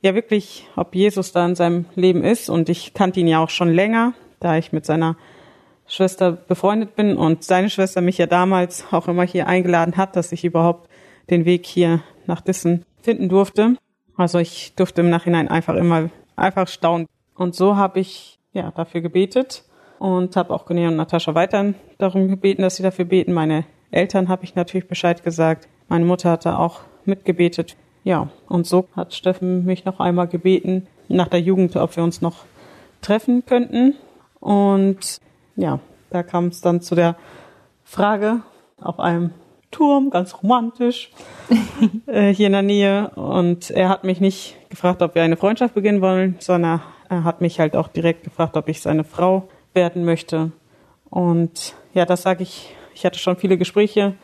ja 0.00 0.16
wirklich, 0.16 0.66
ob 0.74 0.96
Jesus 0.96 1.30
da 1.30 1.46
in 1.46 1.54
seinem 1.54 1.84
Leben 1.94 2.24
ist. 2.24 2.50
Und 2.50 2.68
ich 2.68 2.92
kannte 2.92 3.20
ihn 3.20 3.28
ja 3.28 3.38
auch 3.38 3.50
schon 3.50 3.72
länger, 3.72 4.14
da 4.40 4.56
ich 4.56 4.72
mit 4.72 4.84
seiner 4.84 5.16
Schwester 5.86 6.32
befreundet 6.32 6.96
bin 6.96 7.16
und 7.16 7.44
seine 7.44 7.70
Schwester 7.70 8.00
mich 8.00 8.18
ja 8.18 8.26
damals 8.26 8.84
auch 8.90 9.06
immer 9.06 9.22
hier 9.22 9.46
eingeladen 9.46 9.96
hat, 9.96 10.16
dass 10.16 10.32
ich 10.32 10.44
überhaupt 10.44 10.90
den 11.30 11.44
Weg 11.44 11.66
hier 11.66 12.02
nach 12.26 12.40
Dissen 12.40 12.84
finden 13.00 13.28
durfte. 13.28 13.76
Also 14.16 14.40
ich 14.40 14.74
durfte 14.74 15.02
im 15.02 15.10
Nachhinein 15.10 15.46
einfach 15.46 15.76
immer 15.76 16.10
einfach 16.40 16.68
staunen. 16.68 17.06
Und 17.34 17.54
so 17.54 17.76
habe 17.76 18.00
ich 18.00 18.38
ja 18.52 18.70
dafür 18.70 19.00
gebetet 19.00 19.64
und 19.98 20.36
habe 20.36 20.52
auch 20.52 20.64
Conny 20.64 20.86
und 20.86 20.96
Natascha 20.96 21.34
weiterhin 21.34 21.74
darum 21.98 22.28
gebeten, 22.28 22.62
dass 22.62 22.76
sie 22.76 22.82
dafür 22.82 23.04
beten. 23.04 23.32
Meine 23.32 23.64
Eltern 23.90 24.28
habe 24.28 24.44
ich 24.44 24.54
natürlich 24.54 24.88
Bescheid 24.88 25.22
gesagt. 25.22 25.68
Meine 25.88 26.04
Mutter 26.04 26.30
hatte 26.30 26.58
auch 26.58 26.80
mitgebetet. 27.04 27.76
Ja, 28.02 28.28
und 28.48 28.66
so 28.66 28.88
hat 28.96 29.14
Steffen 29.14 29.64
mich 29.64 29.84
noch 29.84 30.00
einmal 30.00 30.26
gebeten 30.26 30.86
nach 31.08 31.28
der 31.28 31.40
Jugend, 31.40 31.76
ob 31.76 31.96
wir 31.96 32.02
uns 32.02 32.22
noch 32.22 32.44
treffen 33.02 33.44
könnten. 33.44 33.94
Und 34.38 35.18
ja, 35.56 35.80
da 36.10 36.22
kam 36.22 36.46
es 36.46 36.60
dann 36.60 36.80
zu 36.80 36.94
der 36.94 37.16
Frage 37.84 38.42
auf 38.80 39.00
einem 39.00 39.32
Turm, 39.70 40.10
ganz 40.10 40.34
romantisch, 40.42 41.10
äh, 42.06 42.32
hier 42.34 42.46
in 42.46 42.52
der 42.52 42.62
Nähe. 42.62 43.10
Und 43.10 43.70
er 43.70 43.88
hat 43.88 44.04
mich 44.04 44.20
nicht 44.20 44.56
gefragt, 44.68 45.02
ob 45.02 45.14
wir 45.14 45.22
eine 45.22 45.36
Freundschaft 45.36 45.74
beginnen 45.74 46.00
wollen, 46.00 46.36
sondern 46.40 46.82
er 47.08 47.24
hat 47.24 47.40
mich 47.40 47.60
halt 47.60 47.76
auch 47.76 47.88
direkt 47.88 48.24
gefragt, 48.24 48.56
ob 48.56 48.68
ich 48.68 48.80
seine 48.80 49.04
Frau 49.04 49.48
werden 49.74 50.04
möchte. 50.04 50.52
Und 51.08 51.74
ja, 51.94 52.06
das 52.06 52.22
sage 52.22 52.42
ich, 52.42 52.74
ich 52.94 53.04
hatte 53.04 53.18
schon 53.18 53.36
viele 53.36 53.58
Gespräche 53.58 54.14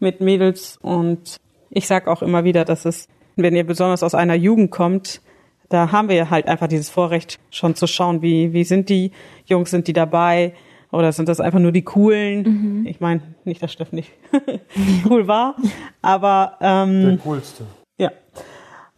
mit 0.00 0.20
Mädels 0.20 0.78
und 0.82 1.36
ich 1.70 1.86
sage 1.86 2.10
auch 2.10 2.22
immer 2.22 2.44
wieder, 2.44 2.64
dass 2.64 2.84
es, 2.84 3.08
wenn 3.36 3.56
ihr 3.56 3.66
besonders 3.66 4.02
aus 4.02 4.14
einer 4.14 4.34
Jugend 4.34 4.70
kommt, 4.70 5.20
da 5.68 5.90
haben 5.92 6.08
wir 6.08 6.30
halt 6.30 6.46
einfach 6.46 6.68
dieses 6.68 6.90
Vorrecht, 6.90 7.38
schon 7.50 7.74
zu 7.74 7.86
schauen, 7.86 8.22
wie, 8.22 8.52
wie 8.52 8.64
sind 8.64 8.88
die 8.88 9.10
Jungs, 9.46 9.70
sind 9.70 9.88
die 9.88 9.92
dabei 9.92 10.54
oder 10.92 11.12
sind 11.12 11.28
das 11.28 11.40
einfach 11.40 11.58
nur 11.58 11.72
die 11.72 11.82
coolen? 11.82 12.42
Mhm. 12.42 12.86
Ich 12.86 13.00
meine, 13.00 13.22
nicht, 13.44 13.62
dass 13.62 13.72
Steffen 13.72 13.96
nicht 13.96 14.12
cool 15.08 15.26
war, 15.26 15.56
aber 16.02 16.56
ähm, 16.60 17.02
Der 17.02 17.18
coolste. 17.18 17.64
Ja, 17.98 18.10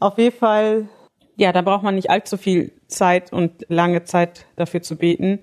auf 0.01 0.19
jeden 0.19 0.37
Fall, 0.37 0.89
ja, 1.37 1.53
da 1.53 1.63
braucht 1.63 1.83
man 1.83 1.95
nicht 1.95 2.11
allzu 2.11 2.37
viel 2.37 2.73
Zeit 2.87 3.33
und 3.33 3.67
lange 3.69 4.05
Zeit 4.05 4.47
dafür 4.57 4.83
zu 4.83 4.97
beten 4.97 5.41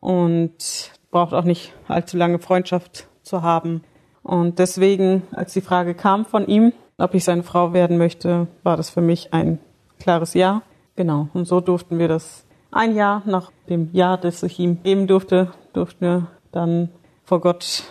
und 0.00 0.90
braucht 1.10 1.34
auch 1.34 1.44
nicht 1.44 1.72
allzu 1.88 2.16
lange 2.16 2.38
Freundschaft 2.38 3.08
zu 3.22 3.42
haben. 3.42 3.82
Und 4.22 4.58
deswegen, 4.58 5.22
als 5.32 5.52
die 5.52 5.60
Frage 5.60 5.94
kam 5.94 6.24
von 6.24 6.46
ihm, 6.46 6.72
ob 6.98 7.14
ich 7.14 7.24
seine 7.24 7.42
Frau 7.42 7.72
werden 7.72 7.98
möchte, 7.98 8.48
war 8.62 8.76
das 8.76 8.90
für 8.90 9.00
mich 9.00 9.32
ein 9.32 9.58
klares 9.98 10.34
Ja. 10.34 10.62
Genau. 10.96 11.28
Und 11.34 11.46
so 11.46 11.60
durften 11.60 11.98
wir 11.98 12.08
das 12.08 12.45
ein 12.76 12.94
Jahr 12.94 13.22
nach 13.26 13.50
dem 13.68 13.90
Jahr, 13.92 14.18
das 14.18 14.42
ich 14.42 14.58
ihm 14.58 14.82
geben 14.82 15.06
durfte, 15.06 15.50
durften 15.72 16.00
wir 16.00 16.26
dann 16.52 16.90
vor 17.24 17.40
Gott 17.40 17.84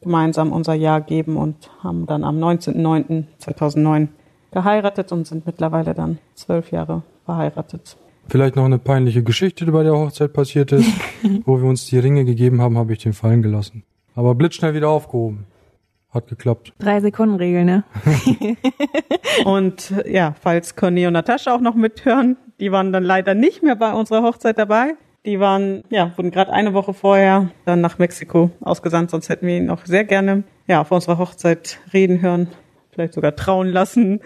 gemeinsam 0.00 0.52
unser 0.52 0.74
Ja 0.74 0.98
geben 0.98 1.36
und 1.36 1.70
haben 1.82 2.06
dann 2.06 2.24
am 2.24 2.38
19.09.2009 2.38 4.08
geheiratet 4.52 5.12
und 5.12 5.26
sind 5.26 5.46
mittlerweile 5.46 5.94
dann 5.94 6.18
zwölf 6.34 6.70
Jahre 6.70 7.02
verheiratet. 7.24 7.96
Vielleicht 8.28 8.56
noch 8.56 8.64
eine 8.64 8.78
peinliche 8.78 9.22
Geschichte, 9.22 9.64
die 9.64 9.70
bei 9.70 9.82
der 9.82 9.92
Hochzeit 9.92 10.32
passiert 10.32 10.72
ist. 10.72 10.90
Wo 11.44 11.60
wir 11.60 11.68
uns 11.68 11.86
die 11.86 11.98
Ringe 11.98 12.24
gegeben 12.24 12.60
haben, 12.60 12.76
habe 12.78 12.92
ich 12.92 12.98
den 13.00 13.12
fallen 13.12 13.42
gelassen. 13.42 13.84
Aber 14.14 14.34
blitzschnell 14.34 14.74
wieder 14.74 14.88
aufgehoben. 14.88 15.46
Hat 16.10 16.28
geklappt. 16.28 16.72
Drei 16.78 17.00
Sekunden 17.00 17.36
Regel, 17.36 17.64
ne? 17.64 17.84
Und 19.44 19.92
ja, 20.06 20.34
falls 20.40 20.74
Conny 20.74 21.06
und 21.06 21.12
Natascha 21.12 21.54
auch 21.54 21.60
noch 21.60 21.74
mithören, 21.74 22.36
die 22.60 22.72
waren 22.72 22.92
dann 22.92 23.04
leider 23.04 23.34
nicht 23.34 23.62
mehr 23.62 23.76
bei 23.76 23.92
unserer 23.92 24.22
Hochzeit 24.22 24.58
dabei. 24.58 24.94
Die 25.24 25.40
waren, 25.40 25.82
ja, 25.90 26.12
wurden 26.16 26.30
gerade 26.30 26.52
eine 26.52 26.72
Woche 26.72 26.94
vorher 26.94 27.50
dann 27.64 27.80
nach 27.80 27.98
Mexiko 27.98 28.50
ausgesandt, 28.60 29.10
sonst 29.10 29.28
hätten 29.28 29.46
wir 29.46 29.56
ihn 29.56 29.70
auch 29.70 29.84
sehr 29.84 30.04
gerne, 30.04 30.44
ja, 30.68 30.80
auf 30.80 30.92
unserer 30.92 31.18
Hochzeit 31.18 31.80
reden 31.92 32.20
hören, 32.20 32.48
vielleicht 32.92 33.14
sogar 33.14 33.34
trauen 33.34 33.68
lassen. 33.68 34.20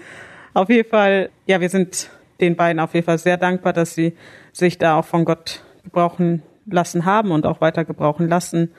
Auf 0.53 0.69
jeden 0.69 0.89
Fall, 0.89 1.31
ja, 1.47 1.61
wir 1.61 1.71
sind 1.71 2.11
den 2.41 2.57
beiden 2.57 2.81
auf 2.81 2.93
jeden 2.95 3.07
Fall 3.07 3.19
sehr 3.19 3.39
dankbar, 3.39 3.73
dass 3.73 3.95
sie 3.95 4.15
sich 4.53 4.79
da 4.79 4.99
auch 4.99 5.05
von 5.05 5.25
Gott 5.25 5.63
gebrauchen 5.85 6.43
lassen 6.67 7.05
haben 7.07 7.31
und 7.31 7.47
auch 7.47 7.61
weiter 7.61 7.85
gebrauchen 7.85 8.29
lassen. 8.29 8.73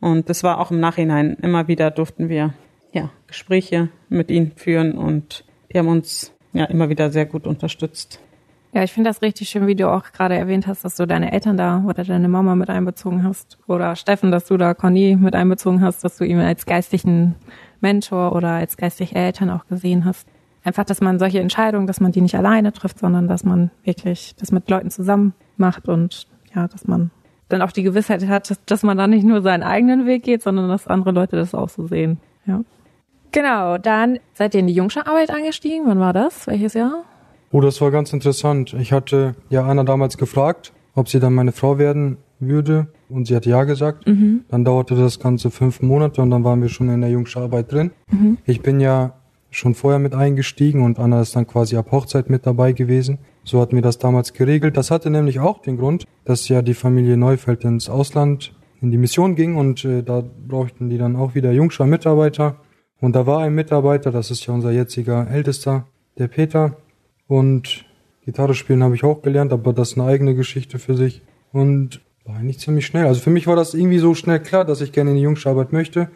Und 0.00 0.28
das 0.28 0.42
war 0.42 0.60
auch 0.60 0.70
im 0.70 0.78
Nachhinein 0.78 1.36
immer 1.42 1.68
wieder 1.68 1.90
durften 1.90 2.28
wir 2.28 2.54
ja 2.92 3.10
Gespräche 3.26 3.88
mit 4.08 4.30
ihnen 4.30 4.52
führen 4.56 4.92
und 4.92 5.44
die 5.72 5.78
haben 5.78 5.88
uns 5.88 6.32
ja 6.52 6.64
immer 6.66 6.88
wieder 6.88 7.10
sehr 7.10 7.26
gut 7.26 7.46
unterstützt. 7.46 8.20
Ja, 8.76 8.82
ich 8.82 8.92
finde 8.92 9.08
das 9.08 9.22
richtig 9.22 9.48
schön, 9.48 9.66
wie 9.66 9.74
du 9.74 9.90
auch 9.90 10.12
gerade 10.12 10.36
erwähnt 10.36 10.66
hast, 10.66 10.84
dass 10.84 10.96
du 10.96 11.06
deine 11.06 11.32
Eltern 11.32 11.56
da 11.56 11.82
oder 11.88 12.04
deine 12.04 12.28
Mama 12.28 12.54
mit 12.54 12.68
einbezogen 12.68 13.24
hast 13.24 13.56
oder 13.66 13.96
Steffen, 13.96 14.30
dass 14.30 14.44
du 14.44 14.58
da 14.58 14.74
Conny 14.74 15.16
mit 15.18 15.34
einbezogen 15.34 15.80
hast, 15.80 16.04
dass 16.04 16.18
du 16.18 16.24
ihn 16.24 16.40
als 16.40 16.66
geistlichen 16.66 17.36
Mentor 17.80 18.36
oder 18.36 18.50
als 18.50 18.76
geistliche 18.76 19.14
Eltern 19.14 19.48
auch 19.48 19.66
gesehen 19.66 20.04
hast. 20.04 20.28
Einfach, 20.62 20.84
dass 20.84 21.00
man 21.00 21.18
solche 21.18 21.40
Entscheidungen, 21.40 21.86
dass 21.86 22.00
man 22.00 22.12
die 22.12 22.20
nicht 22.20 22.34
alleine 22.34 22.70
trifft, 22.70 22.98
sondern 22.98 23.28
dass 23.28 23.44
man 23.44 23.70
wirklich 23.82 24.36
das 24.38 24.52
mit 24.52 24.68
Leuten 24.68 24.90
zusammen 24.90 25.32
macht 25.56 25.88
und 25.88 26.26
ja, 26.54 26.68
dass 26.68 26.86
man 26.86 27.10
dann 27.48 27.62
auch 27.62 27.72
die 27.72 27.82
Gewissheit 27.82 28.28
hat, 28.28 28.50
dass, 28.50 28.62
dass 28.66 28.82
man 28.82 28.98
da 28.98 29.06
nicht 29.06 29.24
nur 29.24 29.40
seinen 29.40 29.62
eigenen 29.62 30.04
Weg 30.04 30.22
geht, 30.22 30.42
sondern 30.42 30.68
dass 30.68 30.86
andere 30.86 31.12
Leute 31.12 31.36
das 31.36 31.54
auch 31.54 31.70
so 31.70 31.86
sehen. 31.86 32.18
Ja. 32.44 32.60
Genau, 33.32 33.78
dann 33.78 34.18
seid 34.34 34.52
ihr 34.52 34.60
in 34.60 34.66
die 34.66 34.74
Jungschararbeit 34.74 35.30
eingestiegen. 35.30 35.86
Wann 35.86 35.98
war 35.98 36.12
das? 36.12 36.46
Welches 36.46 36.74
Jahr? 36.74 37.04
Oh, 37.56 37.62
das 37.62 37.80
war 37.80 37.90
ganz 37.90 38.12
interessant. 38.12 38.76
Ich 38.78 38.92
hatte 38.92 39.34
ja 39.48 39.64
Anna 39.64 39.82
damals 39.82 40.18
gefragt, 40.18 40.74
ob 40.94 41.08
sie 41.08 41.20
dann 41.20 41.32
meine 41.32 41.52
Frau 41.52 41.78
werden 41.78 42.18
würde 42.38 42.88
und 43.08 43.26
sie 43.26 43.34
hat 43.34 43.46
ja 43.46 43.64
gesagt. 43.64 44.06
Mhm. 44.06 44.44
Dann 44.50 44.62
dauerte 44.62 44.94
das 44.94 45.20
Ganze 45.20 45.50
fünf 45.50 45.80
Monate 45.80 46.20
und 46.20 46.28
dann 46.28 46.44
waren 46.44 46.60
wir 46.60 46.68
schon 46.68 46.90
in 46.90 47.00
der 47.00 47.08
Jungschararbeit 47.08 47.72
drin. 47.72 47.92
Mhm. 48.10 48.36
Ich 48.44 48.60
bin 48.60 48.78
ja 48.78 49.14
schon 49.48 49.74
vorher 49.74 49.98
mit 49.98 50.14
eingestiegen 50.14 50.82
und 50.82 50.98
Anna 50.98 51.22
ist 51.22 51.34
dann 51.34 51.46
quasi 51.46 51.78
ab 51.78 51.92
Hochzeit 51.92 52.28
mit 52.28 52.44
dabei 52.44 52.72
gewesen. 52.72 53.20
So 53.42 53.58
hatten 53.62 53.74
wir 53.74 53.80
das 53.80 53.96
damals 53.96 54.34
geregelt. 54.34 54.76
Das 54.76 54.90
hatte 54.90 55.08
nämlich 55.08 55.40
auch 55.40 55.62
den 55.62 55.78
Grund, 55.78 56.04
dass 56.26 56.46
ja 56.50 56.60
die 56.60 56.74
Familie 56.74 57.16
Neufeld 57.16 57.64
ins 57.64 57.88
Ausland 57.88 58.52
in 58.82 58.90
die 58.90 58.98
Mission 58.98 59.34
ging 59.34 59.56
und 59.56 59.82
äh, 59.82 60.02
da 60.02 60.22
brauchten 60.46 60.90
die 60.90 60.98
dann 60.98 61.16
auch 61.16 61.34
wieder 61.34 61.52
Jungschar-Mitarbeiter. 61.52 62.56
Und 63.00 63.16
da 63.16 63.26
war 63.26 63.38
ein 63.38 63.54
Mitarbeiter, 63.54 64.10
das 64.10 64.30
ist 64.30 64.44
ja 64.44 64.52
unser 64.52 64.72
jetziger 64.72 65.26
Ältester, 65.30 65.86
der 66.18 66.28
Peter. 66.28 66.76
Und 67.28 67.84
Gitarre 68.24 68.54
spielen 68.54 68.82
habe 68.82 68.94
ich 68.94 69.04
auch 69.04 69.22
gelernt, 69.22 69.52
aber 69.52 69.72
das 69.72 69.92
ist 69.92 69.98
eine 69.98 70.08
eigene 70.08 70.34
Geschichte 70.34 70.78
für 70.78 70.96
sich. 70.96 71.22
Und 71.52 72.00
war 72.24 72.36
eigentlich 72.36 72.58
ziemlich 72.58 72.86
schnell. 72.86 73.06
Also 73.06 73.20
für 73.20 73.30
mich 73.30 73.46
war 73.46 73.56
das 73.56 73.74
irgendwie 73.74 73.98
so 73.98 74.14
schnell 74.14 74.40
klar, 74.40 74.64
dass 74.64 74.80
ich 74.80 74.92
gerne 74.92 75.10
in 75.10 75.16
die 75.16 75.22
Jungscharbeit 75.22 75.72
möchte. 75.72 76.08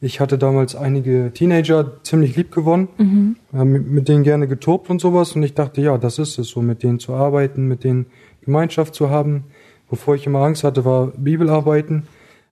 Ich 0.00 0.20
hatte 0.20 0.38
damals 0.38 0.76
einige 0.76 1.32
Teenager 1.32 2.02
ziemlich 2.04 2.36
lieb 2.36 2.52
gewonnen, 2.52 2.88
mhm. 2.98 3.36
äh, 3.52 3.64
mit, 3.64 4.08
denen 4.08 4.22
gerne 4.22 4.46
getobt 4.46 4.90
und 4.90 5.00
sowas. 5.00 5.32
Und 5.32 5.42
ich 5.42 5.54
dachte, 5.54 5.80
ja, 5.80 5.98
das 5.98 6.18
ist 6.18 6.38
es 6.38 6.48
so, 6.48 6.62
mit 6.62 6.82
denen 6.82 7.00
zu 7.00 7.14
arbeiten, 7.14 7.66
mit 7.66 7.82
denen 7.82 8.06
Gemeinschaft 8.44 8.94
zu 8.94 9.10
haben. 9.10 9.44
Bevor 9.90 10.14
ich 10.14 10.26
immer 10.26 10.40
Angst 10.40 10.64
hatte, 10.64 10.84
war 10.84 11.08
Bibelarbeiten. 11.08 12.04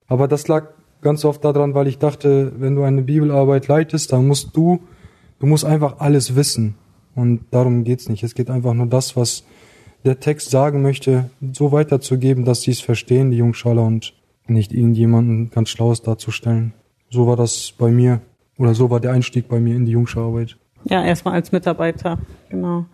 Aber 0.09 0.27
das 0.27 0.49
lag 0.49 0.69
ganz 1.03 1.25
oft 1.25 1.45
daran, 1.45 1.75
weil 1.75 1.87
ich 1.87 1.99
dachte, 1.99 2.53
wenn 2.59 2.75
du 2.75 2.83
eine 2.83 3.03
Bibelarbeit 3.03 3.69
leitest, 3.69 4.13
dann 4.13 4.27
musst 4.27 4.57
du, 4.57 4.81
du 5.39 5.47
musst 5.47 5.65
einfach 5.65 6.01
alles 6.01 6.35
wissen. 6.35 6.75
Und 7.16 7.40
darum 7.50 7.83
geht's 7.83 8.09
nicht. 8.09 8.22
Es 8.22 8.35
geht 8.35 8.50
einfach 8.50 8.74
nur 8.74 8.87
das, 8.87 9.16
was 9.16 9.44
der 10.05 10.20
Text 10.20 10.50
sagen 10.50 10.83
möchte, 10.83 11.31
so 11.52 11.72
weiterzugeben, 11.72 12.44
dass 12.44 12.62
sie 12.62 12.70
es 12.70 12.81
verstehen, 12.81 13.33
die 13.33 13.38
Jungschale, 13.38 13.81
und 13.81 14.14
nicht 14.46 14.72
irgendjemanden 14.72 15.50
ganz 15.50 15.70
Schlaues 15.70 16.02
darzustellen. 16.02 16.72
So 17.11 17.26
war 17.26 17.37
das 17.37 17.72
bei 17.76 17.90
mir, 17.90 18.20
oder 18.59 18.74
so 18.74 18.90
war 18.90 19.00
der 19.00 19.12
Einstieg 19.12 19.48
bei 19.48 19.59
mir 19.59 19.74
in 19.74 19.87
die 19.87 19.92
Jungschararbeit. 19.92 20.57
Ja, 20.85 21.05
erstmal 21.05 21.35
als 21.35 21.50
Mitarbeiter, 21.50 22.18
genau. 22.48 22.87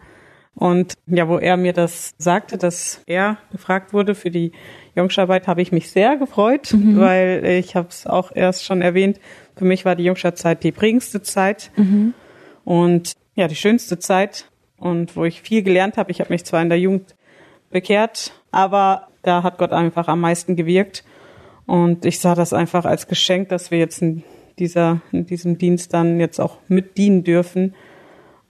Und 0.55 0.95
ja, 1.07 1.29
wo 1.29 1.39
er 1.39 1.57
mir 1.57 1.73
das 1.73 2.13
sagte, 2.19 2.59
dass 2.59 3.03
er 3.07 3.39
gefragt 3.51 3.93
wurde 3.93 4.15
für 4.15 4.31
die 4.31 4.53
Jungscharbeit, 4.95 5.47
habe 5.49 5.63
ich 5.63 5.73
mich 5.73 5.91
sehr 5.91 6.17
gefreut, 6.17 6.73
mhm. 6.73 6.99
weil 6.99 7.45
ich 7.45 7.75
habe 7.75 7.89
es 7.89 8.07
auch 8.07 8.33
erst 8.35 8.65
schon 8.65 8.83
erwähnt. 8.83 9.19
Für 9.57 9.65
mich 9.65 9.85
war 9.85 9.97
die 9.97 10.05
Jungscharzeit 10.05 10.63
die 10.63 10.73
prägendste 10.73 11.23
Zeit 11.23 11.71
mhm. 11.77 12.15
und 12.65 13.13
ja 13.35 13.49
die 13.49 13.57
schönste 13.57 13.99
Zeit 13.99 14.51
und 14.77 15.17
wo 15.17 15.25
ich 15.25 15.43
viel 15.43 15.63
gelernt 15.63 15.97
habe. 15.97 16.11
Ich 16.11 16.21
habe 16.21 16.33
mich 16.33 16.45
zwar 16.45 16.63
in 16.63 16.69
der 16.69 16.79
Jugend 16.79 17.15
bekehrt, 17.71 18.33
aber 18.51 19.09
da 19.23 19.43
hat 19.43 19.59
Gott 19.59 19.73
einfach 19.73 20.09
am 20.09 20.21
meisten 20.21 20.57
gewirkt 20.57 21.05
und 21.67 22.05
ich 22.05 22.19
sah 22.21 22.35
das 22.35 22.53
einfach 22.53 22.85
als 22.85 23.07
Geschenk, 23.07 23.49
dass 23.49 23.71
wir 23.71 23.79
jetzt 23.79 24.03
in, 24.03 24.25
dieser, 24.59 25.01
in 25.13 25.27
diesem 25.27 25.59
Dienst 25.59 25.95
dann 25.95 26.21
jetzt 26.21 26.41
auch 26.41 26.59
mitdienen 26.69 27.25
dürfen. 27.25 27.75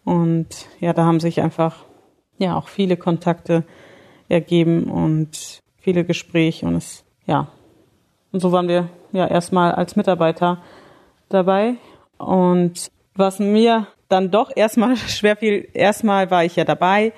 Und 0.04 0.48
ja, 0.80 0.92
da 0.92 1.04
haben 1.04 1.20
sich 1.20 1.40
einfach 1.40 1.84
ja 2.38 2.56
auch 2.56 2.68
viele 2.68 2.96
Kontakte 2.96 3.64
ergeben 4.28 4.84
und 4.84 5.60
viele 5.78 6.04
Gespräche 6.04 6.66
und 6.66 6.76
es, 6.76 7.04
ja. 7.26 7.48
Und 8.32 8.40
so 8.40 8.50
waren 8.50 8.66
wir 8.66 8.88
ja 9.12 9.26
erstmal 9.26 9.72
als 9.72 9.94
Mitarbeiter 9.94 10.62
dabei. 11.28 11.74
Und 12.16 12.90
was 13.14 13.38
mir 13.38 13.86
dann 14.12 14.30
doch 14.30 14.50
erstmal 14.54 14.96
schwer 15.08 15.36
fiel, 15.36 15.68
erstmal 15.72 16.30
war 16.30 16.44
ich 16.44 16.56
ja 16.56 16.64
dabei, 16.64 17.12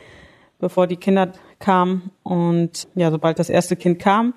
bevor 0.59 0.87
die 0.87 0.97
Kinder 0.97 1.33
kamen. 1.59 2.11
Und 2.23 2.89
ja, 2.95 3.11
sobald 3.11 3.39
das 3.39 3.51
erste 3.51 3.77
Kind 3.77 3.99
kam, 3.99 4.35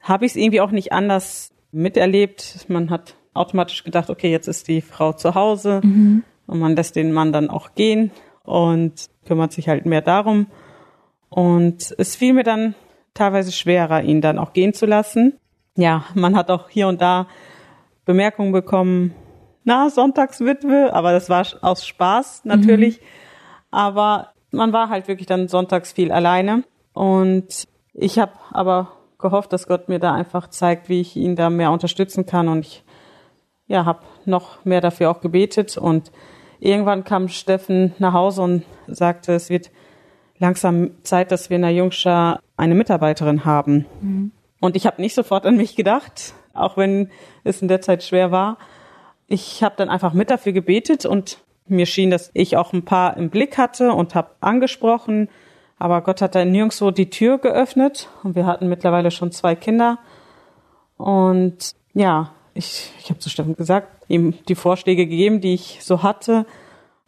habe 0.00 0.24
ich 0.24 0.32
es 0.32 0.36
irgendwie 0.36 0.60
auch 0.60 0.70
nicht 0.70 0.92
anders 0.92 1.52
miterlebt. 1.72 2.66
Man 2.68 2.90
hat 2.90 3.14
automatisch 3.34 3.84
gedacht, 3.84 4.08
okay, 4.10 4.30
jetzt 4.30 4.48
ist 4.48 4.68
die 4.68 4.80
Frau 4.80 5.12
zu 5.12 5.34
Hause 5.34 5.80
mhm. 5.82 6.24
und 6.46 6.58
man 6.58 6.74
lässt 6.74 6.96
den 6.96 7.12
Mann 7.12 7.32
dann 7.32 7.50
auch 7.50 7.74
gehen 7.74 8.10
und 8.44 9.10
kümmert 9.26 9.52
sich 9.52 9.68
halt 9.68 9.84
mehr 9.84 10.00
darum. 10.00 10.46
Und 11.28 11.94
es 11.98 12.16
fiel 12.16 12.32
mir 12.32 12.44
dann 12.44 12.74
teilweise 13.12 13.52
schwerer, 13.52 14.02
ihn 14.02 14.20
dann 14.20 14.38
auch 14.38 14.52
gehen 14.52 14.72
zu 14.72 14.86
lassen. 14.86 15.38
Ja, 15.76 16.04
man 16.14 16.36
hat 16.36 16.50
auch 16.50 16.68
hier 16.70 16.88
und 16.88 17.02
da 17.02 17.26
Bemerkungen 18.04 18.52
bekommen, 18.52 19.14
na, 19.66 19.90
Sonntagswitwe, 19.90 20.94
aber 20.94 21.10
das 21.10 21.28
war 21.28 21.44
aus 21.60 21.84
Spaß 21.84 22.44
natürlich. 22.44 23.00
Mhm. 23.00 23.04
Aber 23.72 24.28
man 24.52 24.72
war 24.72 24.88
halt 24.88 25.08
wirklich 25.08 25.26
dann 25.26 25.48
sonntags 25.48 25.92
viel 25.92 26.12
alleine. 26.12 26.62
Und 26.92 27.64
ich 27.92 28.20
habe 28.20 28.32
aber 28.52 28.92
gehofft, 29.18 29.52
dass 29.52 29.66
Gott 29.66 29.88
mir 29.88 29.98
da 29.98 30.14
einfach 30.14 30.48
zeigt, 30.48 30.88
wie 30.88 31.00
ich 31.00 31.16
ihn 31.16 31.34
da 31.34 31.50
mehr 31.50 31.72
unterstützen 31.72 32.26
kann. 32.26 32.46
Und 32.46 32.60
ich 32.60 32.84
ja, 33.66 33.84
habe 33.84 34.02
noch 34.24 34.64
mehr 34.64 34.80
dafür 34.80 35.10
auch 35.10 35.20
gebetet. 35.20 35.76
Und 35.76 36.12
irgendwann 36.60 37.02
kam 37.02 37.28
Steffen 37.28 37.92
nach 37.98 38.12
Hause 38.12 38.42
und 38.42 38.62
sagte, 38.86 39.32
es 39.32 39.50
wird 39.50 39.72
langsam 40.38 40.92
Zeit, 41.02 41.32
dass 41.32 41.50
wir 41.50 41.56
in 41.56 41.62
der 41.62 41.72
Jungschar 41.72 42.38
eine 42.56 42.76
Mitarbeiterin 42.76 43.44
haben. 43.44 43.84
Mhm. 44.00 44.32
Und 44.60 44.76
ich 44.76 44.86
habe 44.86 45.02
nicht 45.02 45.16
sofort 45.16 45.44
an 45.44 45.56
mich 45.56 45.74
gedacht, 45.74 46.34
auch 46.54 46.76
wenn 46.76 47.10
es 47.42 47.62
in 47.62 47.68
der 47.68 47.80
Zeit 47.80 48.04
schwer 48.04 48.30
war 48.30 48.58
ich 49.28 49.62
habe 49.62 49.74
dann 49.76 49.88
einfach 49.88 50.12
mit 50.12 50.30
dafür 50.30 50.52
gebetet 50.52 51.04
und 51.04 51.38
mir 51.66 51.86
schien, 51.86 52.10
dass 52.10 52.30
ich 52.32 52.56
auch 52.56 52.72
ein 52.72 52.84
paar 52.84 53.16
im 53.16 53.30
Blick 53.30 53.58
hatte 53.58 53.92
und 53.92 54.14
habe 54.14 54.30
angesprochen. 54.40 55.28
Aber 55.78 56.00
Gott 56.00 56.22
hat 56.22 56.34
dann 56.34 56.52
nirgendwo 56.52 56.90
die 56.90 57.10
Tür 57.10 57.38
geöffnet 57.38 58.08
und 58.22 58.36
wir 58.36 58.46
hatten 58.46 58.68
mittlerweile 58.68 59.10
schon 59.10 59.32
zwei 59.32 59.54
Kinder. 59.54 59.98
Und 60.96 61.72
ja, 61.92 62.30
ich, 62.54 62.92
ich 63.00 63.10
habe 63.10 63.18
zu 63.18 63.28
Steffen 63.28 63.56
gesagt, 63.56 63.88
ihm 64.08 64.34
die 64.48 64.54
Vorschläge 64.54 65.06
gegeben, 65.06 65.40
die 65.40 65.54
ich 65.54 65.80
so 65.82 66.02
hatte. 66.02 66.46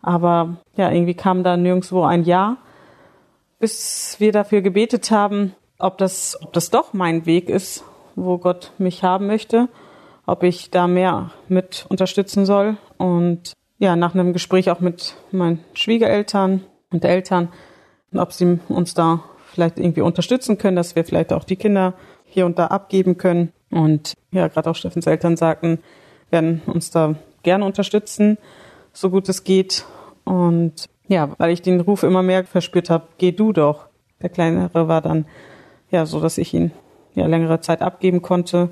Aber 0.03 0.57
ja, 0.77 0.91
irgendwie 0.91 1.15
kam 1.15 1.45
da 1.45 1.57
nirgendwo 1.57 2.03
ein 2.03 2.25
Ja, 2.25 2.59
bis 3.59 4.17
wir 4.19 4.33
dafür 4.33 4.61
gebetet 4.61 5.11
haben, 5.11 5.55
ob 5.79 5.99
das, 5.99 6.37
ob 6.43 6.53
das 6.53 6.71
doch 6.71 6.93
mein 6.93 7.27
Weg 7.27 7.49
ist, 7.49 7.85
wo 8.17 8.39
Gott 8.39 8.73
mich 8.79 9.03
haben 9.05 9.27
möchte 9.29 9.69
ob 10.29 10.43
ich 10.43 10.71
da 10.71 10.87
mehr 10.87 11.31
mit 11.49 11.87
unterstützen 11.89 12.45
soll. 12.45 12.77
Und 12.99 13.55
ja, 13.79 13.97
nach 13.97 14.15
einem 14.15 14.35
Gespräch 14.35 14.71
auch 14.71 14.81
mit 14.81 15.17
meinen 15.33 15.65
Schwiegereltern 15.73 16.65
und 16.91 17.05
Eltern, 17.05 17.49
ob 18.15 18.33
sie 18.35 18.61
uns 18.69 18.93
da 18.93 19.25
vielleicht 19.47 19.79
irgendwie 19.79 20.03
unterstützen 20.03 20.59
können, 20.59 20.77
dass 20.77 20.95
wir 20.95 21.05
vielleicht 21.05 21.33
auch 21.33 21.45
die 21.45 21.57
Kinder 21.57 21.95
hier 22.27 22.45
und 22.45 22.59
da 22.59 22.67
abgeben 22.67 23.17
können. 23.17 23.53
Und 23.71 24.13
ja, 24.31 24.49
gerade 24.49 24.69
auch 24.69 24.77
Steffens 24.77 25.07
Eltern 25.07 25.39
sagten, 25.39 25.79
werden 26.31 26.61
uns 26.67 26.91
da 26.91 27.15
gerne 27.43 27.65
unterstützen, 27.65 28.37
so 28.93 29.09
gut 29.09 29.31
es 29.31 29.45
geht. 29.45 29.87
Und 30.25 30.91
ja, 31.09 31.31
weil 31.39 31.53
ich 31.53 31.63
den 31.63 31.81
Ruf 31.81 32.03
immer 32.03 32.23
mehr 32.23 32.45
verspürt 32.45 32.91
habe, 32.91 33.09
geh 33.17 33.33
du 33.33 33.55
doch. 33.55 33.87
Der 34.21 34.29
kleinere 34.29 34.89
war 34.89 35.01
dann 35.01 35.25
ja 35.91 36.05
so, 36.05 36.21
dass 36.21 36.37
ich 36.37 36.53
ihn 36.53 36.73
ja 37.15 37.27
längere 37.27 37.61
Zeit 37.61 37.81
abgeben 37.81 38.21
konnte 38.21 38.69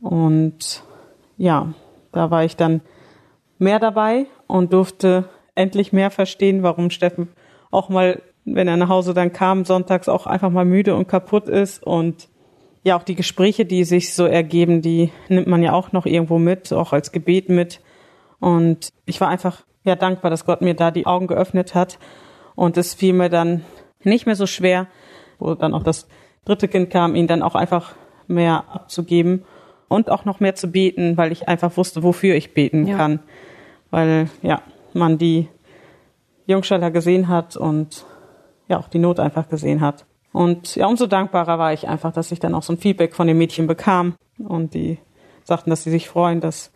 und 0.00 0.84
ja, 1.36 1.74
da 2.12 2.30
war 2.30 2.44
ich 2.44 2.56
dann 2.56 2.80
mehr 3.58 3.78
dabei 3.78 4.26
und 4.46 4.72
durfte 4.72 5.28
endlich 5.54 5.92
mehr 5.92 6.10
verstehen, 6.10 6.62
warum 6.62 6.90
Steffen 6.90 7.28
auch 7.70 7.88
mal, 7.88 8.22
wenn 8.44 8.68
er 8.68 8.76
nach 8.76 8.88
Hause 8.88 9.14
dann 9.14 9.32
kam, 9.32 9.64
sonntags 9.64 10.08
auch 10.08 10.26
einfach 10.26 10.50
mal 10.50 10.64
müde 10.64 10.94
und 10.94 11.08
kaputt 11.08 11.48
ist 11.48 11.82
und 11.82 12.28
ja, 12.84 12.96
auch 12.98 13.02
die 13.02 13.14
Gespräche, 13.14 13.64
die 13.64 13.84
sich 13.84 14.14
so 14.14 14.26
ergeben, 14.26 14.82
die 14.82 15.10
nimmt 15.28 15.46
man 15.46 15.62
ja 15.62 15.72
auch 15.72 15.92
noch 15.92 16.04
irgendwo 16.04 16.38
mit, 16.38 16.70
auch 16.72 16.92
als 16.92 17.12
Gebet 17.12 17.48
mit. 17.48 17.80
Und 18.40 18.90
ich 19.06 19.22
war 19.22 19.28
einfach 19.28 19.62
ja 19.84 19.96
dankbar, 19.96 20.30
dass 20.30 20.44
Gott 20.44 20.60
mir 20.60 20.74
da 20.74 20.90
die 20.90 21.06
Augen 21.06 21.26
geöffnet 21.26 21.74
hat. 21.74 21.98
Und 22.54 22.76
es 22.76 22.92
fiel 22.92 23.14
mir 23.14 23.30
dann 23.30 23.64
nicht 24.02 24.26
mehr 24.26 24.36
so 24.36 24.46
schwer, 24.46 24.86
wo 25.38 25.54
dann 25.54 25.72
auch 25.72 25.82
das 25.82 26.06
dritte 26.44 26.68
Kind 26.68 26.90
kam, 26.90 27.14
ihn 27.14 27.26
dann 27.26 27.42
auch 27.42 27.54
einfach 27.54 27.94
mehr 28.26 28.64
abzugeben 28.70 29.44
und 29.88 30.10
auch 30.10 30.24
noch 30.24 30.40
mehr 30.40 30.54
zu 30.54 30.68
beten, 30.68 31.16
weil 31.16 31.32
ich 31.32 31.48
einfach 31.48 31.76
wusste, 31.76 32.02
wofür 32.02 32.34
ich 32.34 32.54
beten 32.54 32.86
ja. 32.86 32.96
kann. 32.96 33.20
Weil 33.90 34.28
ja, 34.42 34.62
man 34.92 35.18
die 35.18 35.48
Jungsteller 36.46 36.90
gesehen 36.90 37.28
hat 37.28 37.56
und 37.56 38.04
ja 38.68 38.78
auch 38.78 38.88
die 38.88 38.98
Not 38.98 39.20
einfach 39.20 39.48
gesehen 39.48 39.80
hat. 39.80 40.06
Und 40.32 40.74
ja, 40.74 40.86
umso 40.86 41.06
dankbarer 41.06 41.58
war 41.58 41.72
ich 41.72 41.88
einfach, 41.88 42.12
dass 42.12 42.32
ich 42.32 42.40
dann 42.40 42.54
auch 42.54 42.62
so 42.62 42.72
ein 42.72 42.78
Feedback 42.78 43.14
von 43.14 43.26
den 43.26 43.38
Mädchen 43.38 43.66
bekam 43.66 44.14
und 44.38 44.74
die 44.74 44.98
sagten, 45.44 45.70
dass 45.70 45.84
sie 45.84 45.90
sich 45.90 46.08
freuen, 46.08 46.40
dass 46.40 46.72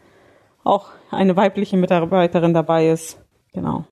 auch 0.62 0.90
eine 1.10 1.34
weibliche 1.36 1.76
Mitarbeiterin 1.76 2.54
dabei 2.54 2.90
ist. 2.90 3.20
Genau. 3.52 3.84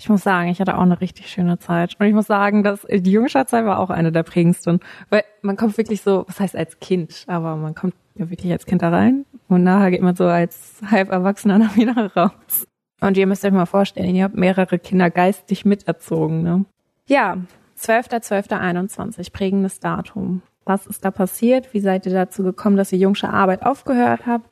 Ich 0.00 0.08
muss 0.08 0.22
sagen, 0.22 0.48
ich 0.48 0.60
hatte 0.60 0.76
auch 0.76 0.82
eine 0.82 1.00
richtig 1.00 1.28
schöne 1.28 1.58
Zeit. 1.58 1.96
Und 1.98 2.06
ich 2.06 2.14
muss 2.14 2.26
sagen, 2.26 2.62
dass 2.62 2.86
die 2.88 3.10
Jungschulzeit 3.10 3.64
war 3.64 3.80
auch 3.80 3.90
eine 3.90 4.12
der 4.12 4.22
prägendsten. 4.22 4.80
Weil 5.10 5.24
man 5.42 5.56
kommt 5.56 5.76
wirklich 5.76 6.02
so, 6.02 6.24
was 6.28 6.38
heißt 6.38 6.54
als 6.54 6.78
Kind, 6.78 7.24
aber 7.26 7.56
man 7.56 7.74
kommt 7.74 7.94
ja 8.18 8.30
wirklich 8.30 8.52
als 8.52 8.66
Kind 8.66 8.82
da 8.82 8.90
rein 8.90 9.24
und 9.48 9.62
nachher 9.62 9.90
geht 9.90 10.02
man 10.02 10.16
so 10.16 10.26
als 10.26 10.80
halb 10.90 11.10
Erwachsener 11.10 11.58
dann 11.58 11.76
wieder 11.76 12.14
raus. 12.14 12.66
Und 13.00 13.16
ihr 13.16 13.26
müsst 13.26 13.44
euch 13.44 13.52
mal 13.52 13.66
vorstellen, 13.66 14.14
ihr 14.14 14.24
habt 14.24 14.36
mehrere 14.36 14.78
Kinder 14.78 15.10
geistig 15.10 15.64
miterzogen, 15.64 16.42
ne? 16.42 16.64
Ja, 17.06 17.38
12.12.21, 17.80 19.32
prägendes 19.32 19.80
Datum. 19.80 20.42
Was 20.64 20.86
ist 20.86 21.04
da 21.04 21.10
passiert? 21.10 21.72
Wie 21.72 21.80
seid 21.80 22.06
ihr 22.06 22.12
dazu 22.12 22.42
gekommen, 22.42 22.76
dass 22.76 22.92
ihr 22.92 22.98
jungsche 22.98 23.30
Arbeit 23.30 23.64
aufgehört 23.64 24.26
habt? 24.26 24.50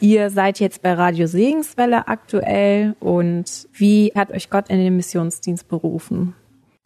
Ihr 0.00 0.30
seid 0.30 0.58
jetzt 0.60 0.82
bei 0.82 0.94
Radio 0.94 1.26
Segenswelle 1.26 2.08
aktuell 2.08 2.96
und 3.00 3.68
wie 3.72 4.12
hat 4.16 4.30
euch 4.30 4.48
Gott 4.48 4.68
in 4.68 4.78
den 4.78 4.96
Missionsdienst 4.96 5.68
berufen? 5.68 6.34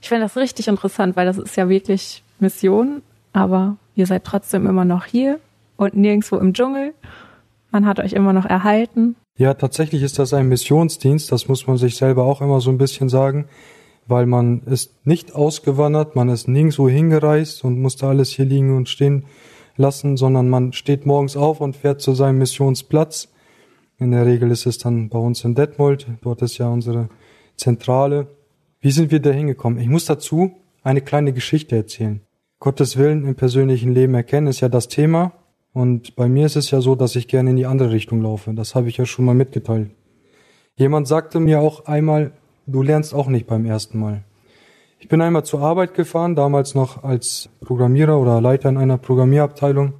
Ich 0.00 0.08
finde 0.08 0.24
das 0.24 0.36
richtig 0.36 0.68
interessant, 0.68 1.16
weil 1.16 1.26
das 1.26 1.38
ist 1.38 1.56
ja 1.56 1.68
wirklich 1.68 2.22
Mission, 2.40 3.02
aber 3.32 3.76
ihr 3.94 4.06
seid 4.06 4.24
trotzdem 4.24 4.66
immer 4.66 4.84
noch 4.84 5.04
hier 5.06 5.40
und 5.76 5.96
nirgendwo 5.96 6.36
im 6.36 6.52
Dschungel. 6.52 6.94
Man 7.70 7.86
hat 7.86 8.00
euch 8.00 8.12
immer 8.12 8.32
noch 8.32 8.46
erhalten. 8.46 9.16
Ja, 9.38 9.54
tatsächlich 9.54 10.02
ist 10.02 10.18
das 10.18 10.32
ein 10.32 10.48
Missionsdienst, 10.48 11.30
das 11.30 11.46
muss 11.48 11.66
man 11.66 11.76
sich 11.76 11.96
selber 11.96 12.24
auch 12.24 12.40
immer 12.40 12.60
so 12.60 12.70
ein 12.70 12.78
bisschen 12.78 13.10
sagen, 13.10 13.46
weil 14.06 14.24
man 14.24 14.62
ist 14.62 15.06
nicht 15.06 15.34
ausgewandert, 15.34 16.16
man 16.16 16.30
ist 16.30 16.48
nirgendwo 16.48 16.88
hingereist 16.88 17.64
und 17.64 17.80
musste 17.80 18.06
alles 18.06 18.30
hier 18.30 18.46
liegen 18.46 18.74
und 18.74 18.88
stehen 18.88 19.26
lassen, 19.76 20.16
sondern 20.16 20.48
man 20.48 20.72
steht 20.72 21.04
morgens 21.04 21.36
auf 21.36 21.60
und 21.60 21.76
fährt 21.76 22.00
zu 22.00 22.14
seinem 22.14 22.38
Missionsplatz. 22.38 23.28
In 23.98 24.12
der 24.12 24.24
Regel 24.24 24.50
ist 24.50 24.64
es 24.64 24.78
dann 24.78 25.10
bei 25.10 25.18
uns 25.18 25.44
in 25.44 25.54
Detmold, 25.54 26.06
dort 26.22 26.40
ist 26.40 26.56
ja 26.56 26.68
unsere 26.68 27.10
Zentrale. 27.56 28.28
Wie 28.80 28.90
sind 28.90 29.10
wir 29.10 29.20
da 29.20 29.30
hingekommen? 29.30 29.78
Ich 29.80 29.88
muss 29.88 30.06
dazu 30.06 30.52
eine 30.82 31.02
kleine 31.02 31.34
Geschichte 31.34 31.76
erzählen. 31.76 32.22
Gottes 32.58 32.96
Willen 32.96 33.26
im 33.26 33.34
persönlichen 33.34 33.92
Leben 33.92 34.14
erkennen 34.14 34.46
ist 34.46 34.60
ja 34.60 34.70
das 34.70 34.88
Thema 34.88 35.32
und 35.76 36.16
bei 36.16 36.26
mir 36.26 36.46
ist 36.46 36.56
es 36.56 36.70
ja 36.70 36.80
so, 36.80 36.94
dass 36.94 37.16
ich 37.16 37.28
gerne 37.28 37.50
in 37.50 37.56
die 37.56 37.66
andere 37.66 37.90
Richtung 37.90 38.22
laufe. 38.22 38.50
Das 38.54 38.74
habe 38.74 38.88
ich 38.88 38.96
ja 38.96 39.04
schon 39.04 39.26
mal 39.26 39.34
mitgeteilt. 39.34 39.90
Jemand 40.74 41.06
sagte 41.06 41.38
mir 41.38 41.60
auch 41.60 41.84
einmal, 41.84 42.32
du 42.66 42.80
lernst 42.80 43.12
auch 43.12 43.26
nicht 43.26 43.46
beim 43.46 43.66
ersten 43.66 43.98
Mal. 43.98 44.24
Ich 45.00 45.08
bin 45.08 45.20
einmal 45.20 45.44
zur 45.44 45.60
Arbeit 45.60 45.92
gefahren, 45.92 46.34
damals 46.34 46.74
noch 46.74 47.04
als 47.04 47.50
Programmierer 47.60 48.18
oder 48.18 48.40
Leiter 48.40 48.70
in 48.70 48.78
einer 48.78 48.96
Programmierabteilung. 48.96 49.92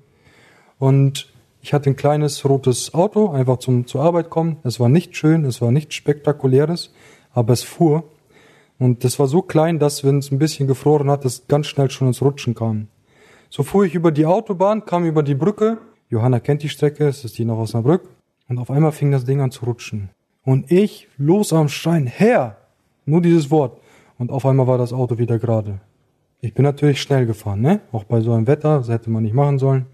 Und 0.79 1.31
ich 1.61 1.75
hatte 1.75 1.91
ein 1.91 1.97
kleines 1.97 2.49
rotes 2.49 2.95
Auto, 2.95 3.29
einfach 3.29 3.59
zum 3.59 3.87
zur 3.87 4.01
Arbeit 4.01 4.31
kommen. 4.31 4.57
Es 4.65 4.81
war 4.81 4.89
nicht 4.89 5.15
schön, 5.15 5.45
es 5.45 5.61
war 5.61 5.73
nichts 5.73 5.95
spektakuläres, 5.95 6.95
aber 7.35 7.53
es 7.53 7.65
fuhr. 7.65 8.05
Und 8.79 9.05
das 9.05 9.19
war 9.19 9.27
so 9.27 9.43
klein, 9.43 9.79
dass 9.79 10.05
wenn 10.05 10.21
es 10.21 10.33
ein 10.33 10.39
bisschen 10.39 10.69
gefroren 10.69 11.11
hat, 11.11 11.27
es 11.27 11.49
ganz 11.49 11.67
schnell 11.67 11.91
schon 11.91 12.09
ins 12.09 12.23
Rutschen 12.23 12.55
kam. 12.55 12.89
So 13.51 13.63
fuhr 13.63 13.85
ich 13.85 13.95
über 13.95 14.13
die 14.13 14.27
Autobahn, 14.27 14.85
kam 14.85 15.05
über 15.05 15.23
die 15.23 15.35
Brücke. 15.35 15.79
Johanna 16.09 16.41
kennt 16.41 16.63
die 16.63 16.69
Strecke, 16.69 17.07
es 17.09 17.25
ist 17.25 17.39
die 17.39 17.45
noch 17.45 17.59
aus 17.59 17.75
einer 17.75 17.83
Brücke. 17.83 18.09
Und 18.49 18.59
auf 18.59 18.71
einmal 18.71 18.93
fing 18.93 19.11
das 19.11 19.25
Ding 19.25 19.41
an 19.41 19.51
zu 19.51 19.65
rutschen. 19.65 20.11
Und 20.45 20.71
ich 20.71 21.09
los 21.17 21.53
am 21.53 21.69
Schreien, 21.69 22.07
Herr! 22.07 22.57
Nur 23.05 23.21
dieses 23.21 23.51
Wort. 23.51 23.81
Und 24.19 24.31
auf 24.31 24.47
einmal 24.47 24.67
war 24.67 24.79
das 24.79 24.93
Auto 24.93 25.19
wieder 25.19 25.39
gerade. 25.39 25.81
Ich 26.41 26.55
bin 26.55 26.65
natürlich 26.65 27.01
schnell 27.01 27.27
gefahren, 27.27 27.61
ne? 27.61 27.81
Auch 27.93 28.05
bei 28.05 28.21
so 28.21 28.33
einem 28.33 28.47
Wetter, 28.47 28.79
das 28.79 28.89
hätte 28.89 29.11
man 29.11 29.23
nicht 29.23 29.35
machen 29.35 29.59
sollen. 29.59 29.87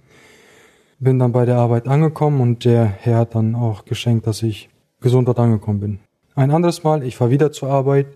Bin 0.98 1.18
dann 1.18 1.32
bei 1.32 1.44
der 1.44 1.56
Arbeit 1.56 1.88
angekommen 1.88 2.40
und 2.40 2.64
der 2.64 2.84
Herr 2.84 3.18
hat 3.18 3.34
dann 3.34 3.54
auch 3.54 3.84
geschenkt, 3.84 4.26
dass 4.26 4.42
ich 4.42 4.68
gesund 5.00 5.28
dort 5.28 5.38
angekommen 5.38 5.80
bin. 5.80 5.98
Ein 6.34 6.50
anderes 6.50 6.84
Mal, 6.84 7.02
ich 7.02 7.16
fahr 7.16 7.30
wieder 7.30 7.52
zur 7.52 7.70
Arbeit, 7.70 8.06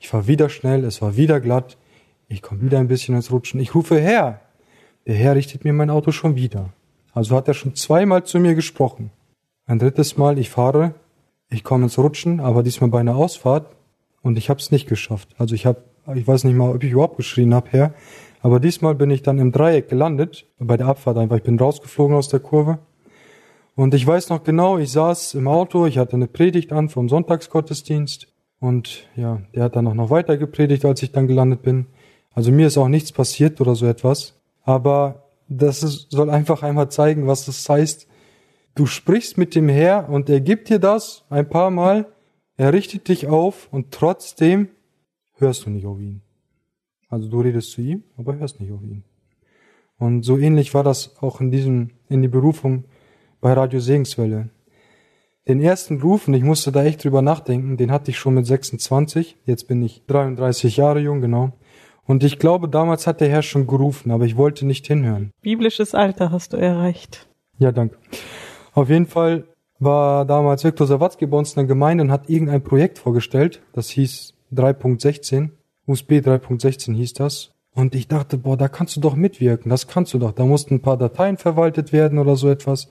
ich 0.00 0.08
fahr 0.08 0.26
wieder 0.26 0.48
schnell, 0.48 0.84
es 0.84 1.02
war 1.02 1.16
wieder 1.16 1.40
glatt, 1.40 1.76
ich 2.28 2.42
komme 2.42 2.62
wieder 2.62 2.78
ein 2.78 2.88
bisschen 2.88 3.14
ins 3.14 3.30
Rutschen. 3.30 3.60
Ich 3.60 3.74
rufe 3.74 4.00
Herr, 4.00 4.40
der 5.06 5.14
Herr 5.14 5.36
richtet 5.36 5.64
mir 5.64 5.72
mein 5.72 5.90
Auto 5.90 6.10
schon 6.10 6.36
wieder. 6.36 6.70
Also 7.12 7.36
hat 7.36 7.48
er 7.48 7.54
schon 7.54 7.74
zweimal 7.74 8.24
zu 8.24 8.38
mir 8.38 8.54
gesprochen. 8.54 9.10
Ein 9.66 9.78
drittes 9.78 10.16
Mal, 10.16 10.38
ich 10.38 10.50
fahre, 10.50 10.94
ich 11.48 11.64
komme 11.64 11.84
ins 11.84 11.98
Rutschen, 11.98 12.40
aber 12.40 12.62
diesmal 12.62 12.90
bei 12.90 13.00
einer 13.00 13.16
Ausfahrt 13.16 13.74
und 14.22 14.36
ich 14.36 14.50
habe 14.50 14.60
es 14.60 14.70
nicht 14.70 14.88
geschafft. 14.88 15.28
Also 15.38 15.54
ich 15.54 15.64
habe, 15.64 15.82
ich 16.14 16.26
weiß 16.26 16.44
nicht 16.44 16.56
mal, 16.56 16.74
ob 16.74 16.82
ich 16.82 16.92
überhaupt 16.92 17.16
geschrien 17.16 17.54
habe, 17.54 17.68
Herr, 17.70 17.94
aber 18.42 18.60
diesmal 18.60 18.94
bin 18.94 19.10
ich 19.10 19.22
dann 19.22 19.38
im 19.38 19.52
Dreieck 19.52 19.88
gelandet, 19.88 20.46
bei 20.58 20.76
der 20.76 20.86
Abfahrt 20.86 21.16
einfach. 21.18 21.36
Ich 21.36 21.42
bin 21.42 21.58
rausgeflogen 21.58 22.16
aus 22.16 22.28
der 22.28 22.40
Kurve. 22.40 22.78
Und 23.74 23.92
ich 23.94 24.06
weiß 24.06 24.30
noch 24.30 24.42
genau, 24.42 24.78
ich 24.78 24.90
saß 24.90 25.34
im 25.34 25.48
Auto, 25.48 25.86
ich 25.86 25.98
hatte 25.98 26.14
eine 26.14 26.26
Predigt 26.28 26.72
an 26.72 26.88
vom 26.88 27.08
Sonntagsgottesdienst 27.08 28.28
und 28.58 29.06
ja, 29.16 29.42
der 29.54 29.64
hat 29.64 29.76
dann 29.76 29.86
auch 29.86 29.94
noch 29.94 30.10
weiter 30.10 30.36
gepredigt, 30.36 30.84
als 30.84 31.02
ich 31.02 31.12
dann 31.12 31.26
gelandet 31.26 31.62
bin. 31.62 31.86
Also 32.32 32.52
mir 32.52 32.68
ist 32.68 32.78
auch 32.78 32.88
nichts 32.88 33.12
passiert 33.12 33.60
oder 33.60 33.74
so 33.74 33.86
etwas. 33.86 34.36
Aber 34.66 35.22
das 35.48 35.82
ist, 35.82 36.10
soll 36.10 36.28
einfach 36.28 36.62
einmal 36.62 36.90
zeigen, 36.90 37.26
was 37.26 37.46
das 37.46 37.66
heißt. 37.66 38.06
Du 38.74 38.84
sprichst 38.84 39.38
mit 39.38 39.54
dem 39.54 39.68
Herr 39.70 40.10
und 40.10 40.28
er 40.28 40.40
gibt 40.40 40.68
dir 40.68 40.80
das 40.80 41.24
ein 41.30 41.48
paar 41.48 41.70
Mal. 41.70 42.12
Er 42.58 42.72
richtet 42.72 43.08
dich 43.08 43.28
auf 43.28 43.68
und 43.70 43.92
trotzdem 43.92 44.68
hörst 45.38 45.64
du 45.64 45.70
nicht 45.70 45.86
auf 45.86 45.98
ihn. 46.00 46.20
Also 47.08 47.28
du 47.28 47.40
redest 47.40 47.70
zu 47.70 47.80
ihm, 47.80 48.02
aber 48.18 48.36
hörst 48.36 48.60
nicht 48.60 48.72
auf 48.72 48.82
ihn. 48.82 49.04
Und 49.98 50.24
so 50.24 50.36
ähnlich 50.36 50.74
war 50.74 50.82
das 50.82 51.16
auch 51.22 51.40
in 51.40 51.50
diesem, 51.50 51.92
in 52.08 52.20
die 52.20 52.28
Berufung 52.28 52.84
bei 53.40 53.52
Radio 53.52 53.78
Segenswelle. 53.78 54.50
Den 55.46 55.60
ersten 55.60 56.00
Ruf, 56.00 56.26
und 56.26 56.34
ich 56.34 56.42
musste 56.42 56.72
da 56.72 56.84
echt 56.84 57.04
drüber 57.04 57.22
nachdenken, 57.22 57.76
den 57.76 57.92
hatte 57.92 58.10
ich 58.10 58.18
schon 58.18 58.34
mit 58.34 58.46
26. 58.46 59.36
Jetzt 59.46 59.68
bin 59.68 59.80
ich 59.80 60.04
33 60.06 60.76
Jahre 60.76 60.98
jung, 60.98 61.20
genau. 61.20 61.52
Und 62.06 62.22
ich 62.22 62.38
glaube, 62.38 62.68
damals 62.68 63.06
hat 63.06 63.20
der 63.20 63.28
Herr 63.28 63.42
schon 63.42 63.66
gerufen, 63.66 64.10
aber 64.10 64.24
ich 64.24 64.36
wollte 64.36 64.64
nicht 64.64 64.86
hinhören. 64.86 65.32
Biblisches 65.42 65.94
Alter 65.94 66.30
hast 66.30 66.52
du 66.52 66.56
erreicht. 66.56 67.26
Ja, 67.58 67.72
danke. 67.72 67.96
Auf 68.74 68.88
jeden 68.88 69.06
Fall 69.06 69.44
war 69.78 70.24
damals 70.24 70.64
Viktor 70.64 70.86
Sawatzki 70.86 71.26
bei 71.26 71.36
uns 71.36 71.52
in 71.52 71.56
der 71.56 71.64
Gemeinde 71.66 72.04
und 72.04 72.10
hat 72.10 72.28
irgendein 72.28 72.62
Projekt 72.62 72.98
vorgestellt. 72.98 73.60
Das 73.72 73.88
hieß 73.90 74.34
3.16. 74.54 75.50
USB 75.86 76.12
3.16 76.12 76.94
hieß 76.94 77.14
das. 77.14 77.50
Und 77.74 77.94
ich 77.94 78.08
dachte, 78.08 78.38
boah, 78.38 78.56
da 78.56 78.68
kannst 78.68 78.96
du 78.96 79.00
doch 79.00 79.16
mitwirken. 79.16 79.68
Das 79.68 79.86
kannst 79.86 80.14
du 80.14 80.18
doch. 80.18 80.32
Da 80.32 80.44
mussten 80.44 80.74
ein 80.74 80.82
paar 80.82 80.96
Dateien 80.96 81.36
verwaltet 81.36 81.92
werden 81.92 82.18
oder 82.18 82.36
so 82.36 82.48
etwas. 82.48 82.88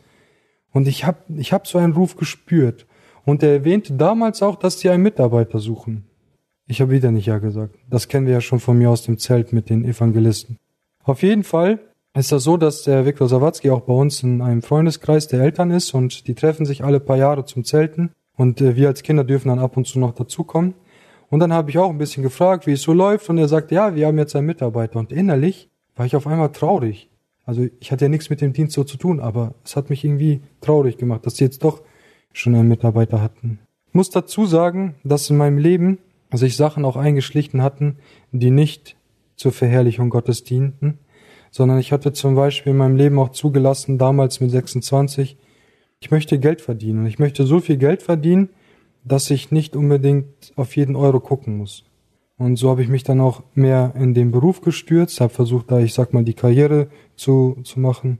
Und 0.71 0.87
ich 0.87 1.05
hab, 1.05 1.27
ich 1.29 1.53
hab 1.53 1.67
so 1.67 1.77
einen 1.77 1.93
Ruf 1.93 2.17
gespürt. 2.17 2.85
Und 3.25 3.41
er 3.41 3.53
erwähnte 3.53 3.93
damals 3.93 4.43
auch, 4.43 4.55
dass 4.55 4.79
sie 4.79 4.89
einen 4.89 5.01
Mitarbeiter 5.01 5.57
suchen. 5.57 6.05
Ich 6.67 6.81
habe 6.81 6.91
wieder 6.91 7.11
nicht 7.11 7.27
ja 7.27 7.37
gesagt. 7.37 7.75
Das 7.89 8.07
kennen 8.07 8.25
wir 8.25 8.33
ja 8.33 8.41
schon 8.41 8.59
von 8.59 8.77
mir 8.77 8.89
aus 8.89 9.03
dem 9.03 9.17
Zelt 9.17 9.53
mit 9.53 9.69
den 9.69 9.85
Evangelisten. 9.85 10.57
Auf 11.03 11.21
jeden 11.21 11.43
Fall 11.43 11.79
ist 12.15 12.31
das 12.31 12.43
so, 12.43 12.57
dass 12.57 12.83
der 12.83 13.05
Viktor 13.05 13.29
Sawatzki 13.29 13.69
auch 13.69 13.81
bei 13.81 13.93
uns 13.93 14.23
in 14.23 14.41
einem 14.41 14.63
Freundeskreis 14.63 15.27
der 15.27 15.41
Eltern 15.41 15.69
ist 15.69 15.93
und 15.93 16.27
die 16.27 16.33
treffen 16.33 16.65
sich 16.65 16.83
alle 16.83 16.99
paar 16.99 17.17
Jahre 17.17 17.45
zum 17.45 17.63
Zelten 17.65 18.11
und 18.35 18.61
äh, 18.61 18.75
wir 18.75 18.87
als 18.87 19.03
Kinder 19.03 19.23
dürfen 19.23 19.49
dann 19.49 19.59
ab 19.59 19.77
und 19.77 19.85
zu 19.85 19.99
noch 19.99 20.13
dazukommen. 20.13 20.73
Und 21.29 21.39
dann 21.39 21.53
habe 21.53 21.69
ich 21.69 21.77
auch 21.77 21.89
ein 21.89 21.97
bisschen 21.97 22.23
gefragt, 22.23 22.65
wie 22.65 22.73
es 22.73 22.81
so 22.81 22.93
läuft 22.93 23.29
und 23.29 23.37
er 23.37 23.47
sagte, 23.47 23.75
ja, 23.75 23.95
wir 23.95 24.07
haben 24.07 24.17
jetzt 24.17 24.35
einen 24.35 24.47
Mitarbeiter 24.47 24.97
und 24.97 25.11
innerlich 25.11 25.69
war 25.95 26.05
ich 26.05 26.15
auf 26.15 26.25
einmal 26.25 26.51
traurig. 26.51 27.09
Also 27.45 27.67
ich 27.79 27.91
hatte 27.91 28.05
ja 28.05 28.09
nichts 28.09 28.29
mit 28.29 28.41
dem 28.41 28.53
Dienst 28.53 28.73
so 28.73 28.83
zu 28.83 28.97
tun, 28.97 29.19
aber 29.19 29.53
es 29.63 29.75
hat 29.75 29.89
mich 29.89 30.03
irgendwie 30.03 30.41
traurig 30.61 30.97
gemacht, 30.97 31.25
dass 31.25 31.37
sie 31.37 31.43
jetzt 31.43 31.63
doch 31.63 31.83
schon 32.33 32.55
einen 32.55 32.67
Mitarbeiter 32.67 33.21
hatten. 33.21 33.59
Ich 33.87 33.93
muss 33.93 34.09
dazu 34.09 34.45
sagen, 34.45 34.95
dass 35.03 35.29
in 35.29 35.37
meinem 35.37 35.57
Leben 35.57 35.99
sich 36.37 36.55
Sachen 36.55 36.85
auch 36.85 36.95
eingeschlichen 36.95 37.61
hatten, 37.61 37.97
die 38.31 38.51
nicht 38.51 38.95
zur 39.35 39.51
Verherrlichung 39.51 40.09
Gottes 40.09 40.43
dienten, 40.43 40.99
sondern 41.51 41.79
ich 41.79 41.91
hatte 41.91 42.13
zum 42.13 42.35
Beispiel 42.35 42.71
in 42.71 42.77
meinem 42.77 42.95
Leben 42.95 43.19
auch 43.19 43.29
zugelassen, 43.29 43.97
damals 43.97 44.39
mit 44.39 44.51
26, 44.51 45.37
ich 45.99 46.11
möchte 46.11 46.39
Geld 46.39 46.61
verdienen 46.61 46.99
und 46.99 47.07
ich 47.07 47.19
möchte 47.19 47.45
so 47.45 47.59
viel 47.59 47.77
Geld 47.77 48.01
verdienen, 48.01 48.49
dass 49.03 49.29
ich 49.29 49.51
nicht 49.51 49.75
unbedingt 49.75 50.53
auf 50.55 50.75
jeden 50.75 50.95
Euro 50.95 51.19
gucken 51.19 51.57
muss. 51.57 51.85
Und 52.37 52.57
so 52.57 52.69
habe 52.69 52.81
ich 52.81 52.89
mich 52.89 53.03
dann 53.03 53.21
auch 53.21 53.43
mehr 53.53 53.93
in 53.95 54.13
den 54.13 54.31
Beruf 54.31 54.61
gestürzt, 54.61 55.21
habe 55.21 55.33
versucht, 55.33 55.71
da 55.71 55.79
ich 55.79 55.93
sag 55.93 56.13
mal 56.13 56.23
die 56.23 56.33
Karriere 56.33 56.89
zu, 57.15 57.57
zu 57.63 57.79
machen, 57.79 58.19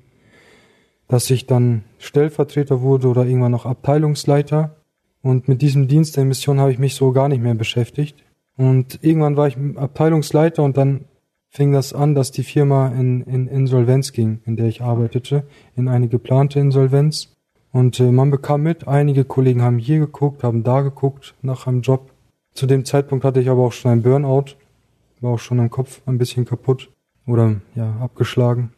dass 1.08 1.30
ich 1.30 1.46
dann 1.46 1.84
Stellvertreter 1.98 2.82
wurde 2.82 3.08
oder 3.10 3.26
irgendwann 3.26 3.52
noch 3.52 3.66
Abteilungsleiter. 3.66 4.78
Und 5.26 5.48
mit 5.48 5.64
diesem 5.64 5.88
Dienst 5.88 6.18
der 6.18 6.24
Mission 6.24 6.60
habe 6.60 6.72
ich 6.72 6.78
mich 6.78 6.94
so 6.94 7.12
gar 7.12 7.30
nicht 7.30 7.42
mehr 7.42 7.56
beschäftigt. 7.56 8.24
Und 8.58 9.00
irgendwann 9.02 9.36
war 9.36 9.48
ich 9.48 9.58
Abteilungsleiter 9.76 10.62
und 10.62 10.78
dann 10.78 11.06
fing 11.50 11.72
das 11.72 11.94
an, 11.94 12.14
dass 12.14 12.30
die 12.30 12.44
Firma 12.44 12.90
in, 12.90 13.22
in 13.22 13.48
Insolvenz 13.48 14.12
ging, 14.12 14.42
in 14.46 14.56
der 14.56 14.68
ich 14.68 14.84
arbeitete, 14.84 15.42
in 15.76 15.88
eine 15.88 16.10
geplante 16.10 16.60
Insolvenz. 16.60 17.34
Und 17.72 18.00
äh, 18.00 18.12
man 18.12 18.30
bekam 18.30 18.62
mit, 18.62 18.88
einige 18.88 19.26
Kollegen 19.26 19.64
haben 19.64 19.80
hier 19.80 19.98
geguckt, 19.98 20.44
haben 20.44 20.62
da 20.62 20.82
geguckt 20.82 21.34
nach 21.42 21.66
einem 21.66 21.82
Job. 21.82 22.12
Zu 22.54 22.68
dem 22.68 22.86
Zeitpunkt 22.86 23.26
hatte 23.26 23.42
ich 23.42 23.50
aber 23.50 23.64
auch 23.64 23.74
schon 23.74 23.94
einen 23.94 24.04
Burnout, 24.04 24.52
war 25.22 25.32
auch 25.32 25.40
schon 25.40 25.60
am 25.60 25.72
Kopf 25.72 26.04
ein 26.06 26.20
bisschen 26.20 26.46
kaputt 26.46 26.92
oder 27.26 27.56
ja, 27.74 27.96
abgeschlagen. 28.00 28.74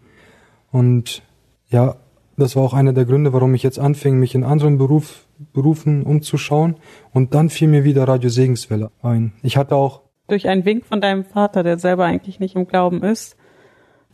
Und 0.71 1.23
ja, 1.67 1.97
das 2.37 2.55
war 2.55 2.63
auch 2.63 2.73
einer 2.73 2.93
der 2.93 3.03
Gründe, 3.03 3.33
warum 3.33 3.53
ich 3.53 3.63
jetzt 3.63 3.79
anfing, 3.79 4.17
mich 4.17 4.33
in 4.33 4.45
anderen 4.45 4.77
Beruf, 4.77 5.26
Berufen 5.53 6.03
umzuschauen. 6.03 6.75
Und 7.13 7.33
dann 7.33 7.49
fiel 7.49 7.67
mir 7.67 7.83
wieder 7.83 8.07
Radio 8.07 8.29
Segenswelle 8.29 8.91
ein. 9.01 9.33
Ich 9.43 9.57
hatte 9.57 9.75
auch. 9.75 10.01
Durch 10.27 10.47
einen 10.47 10.65
Wink 10.65 10.85
von 10.85 11.01
deinem 11.01 11.23
Vater, 11.23 11.63
der 11.63 11.77
selber 11.77 12.05
eigentlich 12.05 12.39
nicht 12.39 12.55
im 12.55 12.67
Glauben 12.67 13.03
ist, 13.03 13.37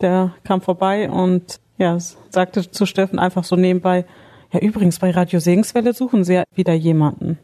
der 0.02 0.34
kam 0.44 0.62
vorbei 0.62 1.10
und 1.10 1.60
ja, 1.78 1.98
sagte 2.30 2.70
zu 2.70 2.86
Steffen 2.86 3.20
einfach 3.20 3.44
so 3.44 3.56
nebenbei, 3.56 4.06
ja 4.52 4.60
übrigens, 4.60 5.00
bei 5.00 5.10
Radio 5.10 5.40
Segenswelle 5.40 5.94
suchen 5.94 6.24
sie 6.24 6.36
ja 6.36 6.44
wieder 6.54 6.74
jemanden. 6.74 7.40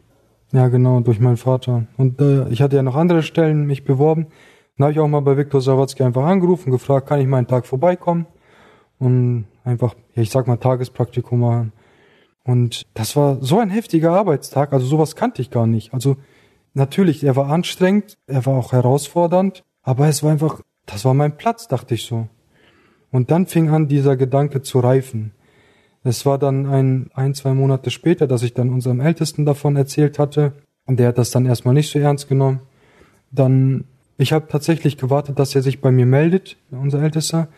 Ja, 0.52 0.68
genau, 0.68 1.00
durch 1.00 1.20
meinen 1.20 1.36
Vater. 1.36 1.86
Und 1.96 2.20
äh, 2.20 2.48
ich 2.50 2.62
hatte 2.62 2.76
ja 2.76 2.82
noch 2.82 2.96
andere 2.96 3.22
Stellen 3.22 3.66
mich 3.66 3.84
beworben. 3.84 4.28
Dann 4.76 4.84
habe 4.84 4.92
ich 4.92 5.00
auch 5.00 5.08
mal 5.08 5.20
bei 5.20 5.36
Viktor 5.36 5.60
Sawatzki 5.60 6.02
einfach 6.02 6.24
angerufen, 6.24 6.70
gefragt, 6.70 7.08
kann 7.08 7.20
ich 7.20 7.26
mal 7.26 7.38
einen 7.38 7.46
Tag 7.46 7.66
vorbeikommen? 7.66 8.26
Und 8.98 9.46
einfach, 9.64 9.94
ja, 10.14 10.22
ich 10.22 10.30
sag 10.30 10.46
mal, 10.46 10.56
Tagespraktikum 10.56 11.40
machen. 11.40 11.72
Und 12.44 12.86
das 12.94 13.16
war 13.16 13.38
so 13.40 13.58
ein 13.58 13.70
heftiger 13.70 14.12
Arbeitstag, 14.12 14.72
also 14.72 14.86
sowas 14.86 15.14
kannte 15.14 15.42
ich 15.42 15.50
gar 15.50 15.66
nicht. 15.66 15.92
Also 15.92 16.16
natürlich, 16.74 17.22
er 17.24 17.36
war 17.36 17.50
anstrengend, 17.50 18.18
er 18.26 18.46
war 18.46 18.54
auch 18.54 18.72
herausfordernd, 18.72 19.64
aber 19.82 20.08
es 20.08 20.22
war 20.22 20.32
einfach, 20.32 20.60
das 20.86 21.04
war 21.04 21.14
mein 21.14 21.36
Platz, 21.36 21.68
dachte 21.68 21.94
ich 21.94 22.04
so. 22.04 22.28
Und 23.10 23.30
dann 23.30 23.46
fing 23.46 23.70
an, 23.70 23.88
dieser 23.88 24.16
Gedanke 24.16 24.62
zu 24.62 24.80
reifen. 24.80 25.32
Es 26.02 26.24
war 26.24 26.38
dann 26.38 26.66
ein, 26.66 27.10
ein, 27.14 27.34
zwei 27.34 27.52
Monate 27.52 27.90
später, 27.90 28.26
dass 28.26 28.42
ich 28.42 28.54
dann 28.54 28.70
unserem 28.70 29.00
Ältesten 29.00 29.44
davon 29.44 29.76
erzählt 29.76 30.18
hatte. 30.18 30.52
Und 30.86 30.98
der 30.98 31.08
hat 31.08 31.18
das 31.18 31.30
dann 31.30 31.46
erstmal 31.46 31.74
nicht 31.74 31.90
so 31.90 31.98
ernst 31.98 32.28
genommen. 32.28 32.60
Dann, 33.30 33.84
ich 34.16 34.32
habe 34.32 34.48
tatsächlich 34.48 34.96
gewartet, 34.96 35.38
dass 35.38 35.54
er 35.54 35.62
sich 35.62 35.80
bei 35.80 35.90
mir 35.90 36.06
meldet, 36.06 36.56
unser 36.70 37.02
Ältester. 37.02 37.48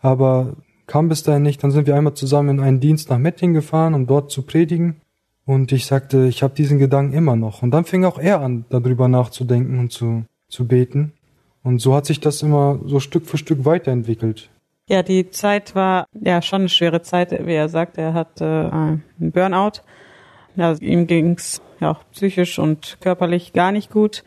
Aber 0.00 0.56
kam 0.86 1.08
bis 1.08 1.22
dahin 1.22 1.42
nicht. 1.42 1.62
Dann 1.62 1.70
sind 1.70 1.86
wir 1.86 1.96
einmal 1.96 2.14
zusammen 2.14 2.58
in 2.58 2.64
einen 2.64 2.80
Dienst 2.80 3.10
nach 3.10 3.18
Metting 3.18 3.54
gefahren, 3.54 3.94
um 3.94 4.06
dort 4.06 4.30
zu 4.30 4.42
predigen. 4.42 5.00
Und 5.46 5.72
ich 5.72 5.86
sagte, 5.86 6.26
ich 6.26 6.42
habe 6.42 6.54
diesen 6.54 6.78
Gedanken 6.78 7.12
immer 7.14 7.36
noch. 7.36 7.62
Und 7.62 7.70
dann 7.70 7.84
fing 7.84 8.04
auch 8.04 8.18
er 8.18 8.40
an, 8.40 8.64
darüber 8.70 9.08
nachzudenken 9.08 9.78
und 9.78 9.92
zu, 9.92 10.24
zu 10.48 10.66
beten. 10.66 11.12
Und 11.62 11.80
so 11.80 11.94
hat 11.94 12.06
sich 12.06 12.20
das 12.20 12.42
immer 12.42 12.78
so 12.84 13.00
Stück 13.00 13.26
für 13.26 13.38
Stück 13.38 13.64
weiterentwickelt. 13.64 14.50
Ja, 14.86 15.02
die 15.02 15.30
Zeit 15.30 15.74
war 15.74 16.06
ja 16.12 16.42
schon 16.42 16.62
eine 16.62 16.68
schwere 16.68 17.00
Zeit, 17.00 17.32
wie 17.46 17.54
er 17.54 17.68
sagt. 17.68 17.96
Er 17.96 18.12
hatte 18.12 18.44
äh, 18.44 18.74
einen 18.74 19.32
Burnout. 19.32 19.80
Ja, 20.56 20.74
ihm 20.74 21.06
ging's 21.06 21.62
ja 21.80 21.92
auch 21.92 22.04
psychisch 22.12 22.58
und 22.58 22.98
körperlich 23.00 23.52
gar 23.52 23.72
nicht 23.72 23.90
gut, 23.90 24.24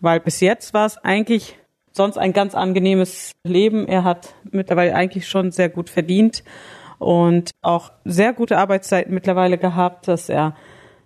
weil 0.00 0.20
bis 0.20 0.40
jetzt 0.40 0.74
war 0.74 0.84
es 0.84 0.98
eigentlich 0.98 1.56
sonst 1.94 2.18
ein 2.18 2.32
ganz 2.32 2.54
angenehmes 2.54 3.32
Leben. 3.44 3.86
Er 3.86 4.04
hat 4.04 4.34
mittlerweile 4.50 4.94
eigentlich 4.94 5.28
schon 5.28 5.52
sehr 5.52 5.68
gut 5.68 5.88
verdient 5.88 6.42
und 6.98 7.52
auch 7.62 7.92
sehr 8.04 8.32
gute 8.32 8.58
Arbeitszeiten 8.58 9.14
mittlerweile 9.14 9.58
gehabt, 9.58 10.08
dass 10.08 10.28
er 10.28 10.56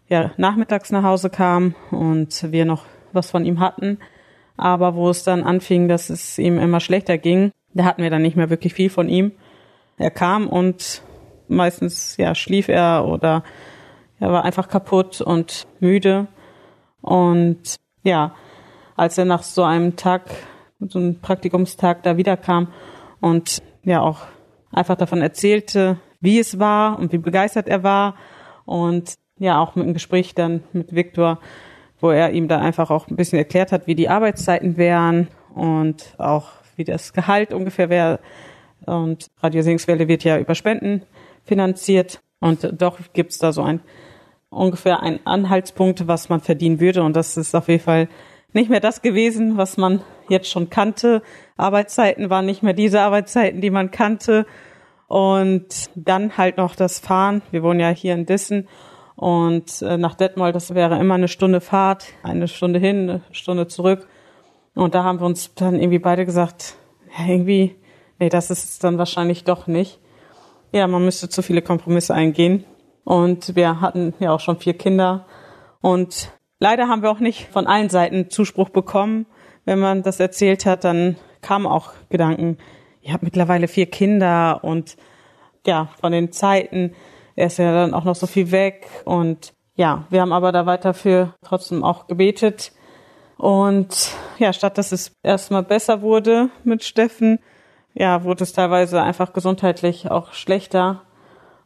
ja 0.09 0.33
nachmittags 0.37 0.91
nach 0.91 1.03
Hause 1.03 1.31
kam 1.31 1.75
und 1.91 2.51
wir 2.53 2.65
noch 2.65 2.85
was 3.13 3.31
von 3.31 3.45
ihm 3.45 3.61
hatten. 3.61 3.99
Aber 4.57 4.95
wo 4.95 5.11
es 5.11 5.23
dann 5.23 5.45
anfing, 5.45 5.89
dass 5.89 6.11
es 6.11 6.39
ihm 6.39 6.59
immer 6.59 6.81
schlechter 6.81 7.19
ging, 7.19 7.53
da 7.75 7.85
hatten 7.85 8.03
wir 8.03 8.11
dann 8.11 8.23
nicht 8.23 8.37
mehr 8.37 8.51
wirklich 8.51 8.75
viel 8.75 8.91
von 8.91 9.09
ihm. 9.09 9.33
Er 9.99 10.11
kam 10.11 10.49
und 10.49 11.03
meistens 11.49 12.17
ja 12.17 12.35
schlief 12.35 12.69
er 12.69 13.07
oder 13.07 13.45
er 14.21 14.33
war 14.33 14.45
einfach 14.45 14.69
kaputt 14.69 15.21
und 15.21 15.67
müde. 15.81 16.27
Und 17.03 17.77
ja, 18.03 18.35
als 18.97 19.19
er 19.19 19.27
nach 19.27 19.43
so 19.43 19.63
einem 19.63 19.97
Tag, 19.97 20.23
so 20.81 20.99
einem 20.99 21.21
Praktikumstag 21.21 22.03
da 22.03 22.17
wiederkam 22.17 22.69
und 23.21 23.63
ja 23.83 24.01
auch 24.01 24.27
einfach 24.73 24.97
davon 24.97 25.23
erzählte, 25.23 25.99
wie 26.21 26.39
es 26.39 26.59
war 26.59 26.99
und 26.99 27.13
wie 27.13 27.19
begeistert 27.19 27.69
er 27.69 27.83
war 27.83 28.15
und 28.65 29.15
ja 29.39 29.61
auch 29.61 29.75
mit 29.75 29.85
einem 29.85 29.95
Gespräch 29.95 30.35
dann 30.35 30.63
mit 30.73 30.95
Viktor, 30.95 31.41
wo 32.01 32.11
er 32.11 32.33
ihm 32.33 32.49
dann 32.49 32.61
einfach 32.61 32.91
auch 32.91 33.09
ein 33.09 33.17
bisschen 33.17 33.39
erklärt 33.39 33.73
hat, 33.73 33.87
wie 33.87 33.95
die 33.95 34.09
Arbeitszeiten 34.09 34.77
wären 34.77 35.29
und 35.55 36.15
auch 36.19 36.49
wie 36.77 36.85
das 36.85 37.13
Gehalt 37.13 37.53
ungefähr 37.53 37.91
wäre. 37.91 38.21
Und 38.87 39.31
Radio 39.43 39.63
Singenswelle 39.63 40.09
wird 40.09 40.25
ja 40.25 40.39
über 40.39 40.55
Spenden 40.55 41.03
finanziert. 41.45 42.21
Und 42.41 42.73
doch 42.81 42.99
gibt 43.13 43.33
es 43.33 43.39
da 43.39 43.53
so 43.53 43.63
ein 43.63 43.81
ungefähr 44.51 45.03
einen 45.03 45.21
Anhaltspunkt, 45.27 46.07
was 46.07 46.29
man 46.29 46.41
verdienen 46.41 46.81
würde. 46.81 47.03
Und 47.03 47.17
das 47.17 47.37
ist 47.37 47.55
auf 47.55 47.69
jeden 47.69 47.83
Fall 47.83 48.09
nicht 48.53 48.71
mehr 48.71 48.81
das 48.81 49.03
gewesen, 49.03 49.57
was 49.57 49.77
man 49.77 50.03
jetzt 50.29 50.51
schon 50.51 50.71
kannte. 50.71 51.23
Arbeitszeiten 51.57 52.31
waren 52.31 52.47
nicht 52.47 52.63
mehr 52.63 52.73
diese 52.73 53.01
Arbeitszeiten, 53.01 53.61
die 53.61 53.71
man 53.71 53.91
kannte. 53.91 54.47
Und 55.07 55.91
dann 55.95 56.37
halt 56.37 56.59
noch 56.59 56.75
das 56.75 56.99
Fahren. 56.99 57.43
Wir 57.51 57.63
wohnen 57.63 57.81
ja 57.81 57.89
hier 57.89 58.15
in 58.15 58.27
Dissen. 58.27 58.69
Und 59.17 59.83
äh, 59.83 59.97
nach 59.97 60.15
Detmold, 60.15 60.55
das 60.55 60.75
wäre 60.75 60.99
immer 60.99 61.15
eine 61.15 61.29
Stunde 61.29 61.61
Fahrt, 61.61 62.07
eine 62.23 62.47
Stunde 62.47 62.79
hin, 62.79 63.11
eine 63.11 63.23
Stunde 63.33 63.67
zurück. 63.67 64.07
Und 64.75 64.95
da 64.95 65.03
haben 65.03 65.19
wir 65.19 65.27
uns 65.27 65.55
dann 65.55 65.75
irgendwie 65.75 65.99
beide 65.99 66.25
gesagt, 66.25 66.77
irgendwie, 67.27 67.75
nee, 68.19 68.29
das 68.29 68.51
ist 68.51 68.65
es 68.65 68.79
dann 68.79 68.99
wahrscheinlich 68.99 69.45
doch 69.45 69.67
nicht. 69.67 69.99
Ja, 70.73 70.87
man 70.87 71.05
müsste 71.05 71.29
zu 71.29 71.43
viele 71.43 71.63
Kompromisse 71.63 72.15
eingehen. 72.15 72.65
Und 73.05 73.57
wir 73.57 73.81
hatten 73.81 74.15
ja 74.21 74.33
auch 74.33 74.41
schon 74.41 74.59
vier 74.59 74.75
Kinder. 74.75 75.27
Und 75.81 76.31
leider 76.59 76.89
haben 76.89 77.03
wir 77.03 77.11
auch 77.11 77.21
nicht 77.21 77.49
von 77.49 77.67
allen 77.67 77.89
Seiten 77.89 78.31
Zuspruch 78.31 78.71
bekommen. 78.71 79.27
Wenn 79.65 79.79
man 79.79 80.03
das 80.03 80.21
erzählt 80.21 80.67
hat, 80.67 80.85
dann 80.85 81.17
kamen 81.41 81.67
auch 81.67 81.93
Gedanken, 82.09 82.59
ihr 83.03 83.13
habt 83.13 83.23
mittlerweile 83.23 83.69
vier 83.69 83.87
Kinder 83.87 84.61
und 84.63 84.97
ja, 85.67 85.89
von 86.01 86.13
den 86.13 86.33
Zeiten, 86.33 86.95
er 87.37 87.47
ist 87.49 87.59
ja 87.59 87.73
dann 87.73 87.95
auch 87.95 88.05
noch 88.05 88.15
so 88.15 88.27
viel 88.27 88.51
weg 88.51 88.89
und 89.05 89.53
ja, 89.77 90.07
wir 90.11 90.21
haben 90.21 90.33
aber 90.33 90.51
da 90.51 90.67
weiter 90.67 90.93
für 90.93 91.35
trotzdem 91.43 91.85
auch 91.85 92.09
gebetet. 92.09 92.73
Und 93.37 94.11
ja, 94.39 94.53
statt 94.53 94.77
dass 94.77 94.91
es 94.91 95.13
erstmal 95.23 95.63
besser 95.63 96.03
wurde 96.03 96.51
mit 96.65 96.83
Steffen, 96.83 97.39
ja, 97.95 98.25
wurde 98.25 98.43
es 98.43 98.53
teilweise 98.53 99.01
einfach 99.01 99.33
gesundheitlich 99.33 100.11
auch 100.11 100.33
schlechter. 100.33 101.03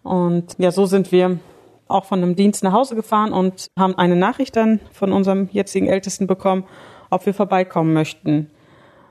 Und 0.03 0.57
ja, 0.59 0.71
so 0.73 0.85
sind 0.85 1.11
wir 1.11 1.39
auch 1.93 2.05
von 2.05 2.23
einem 2.23 2.37
Dienst 2.37 2.65
nach 2.65 2.73
Hause 2.73 2.95
gefahren 2.95 3.33
und 3.33 3.69
haben 3.79 3.97
eine 3.97 4.17
Nachricht 4.17 4.57
dann 4.57 4.81
von 4.93 5.13
unserem 5.13 5.49
jetzigen 5.53 5.87
Ältesten 5.87 6.27
bekommen, 6.27 6.65
ob 7.11 7.27
wir 7.27 7.35
vorbeikommen 7.35 7.93
möchten. 7.93 8.51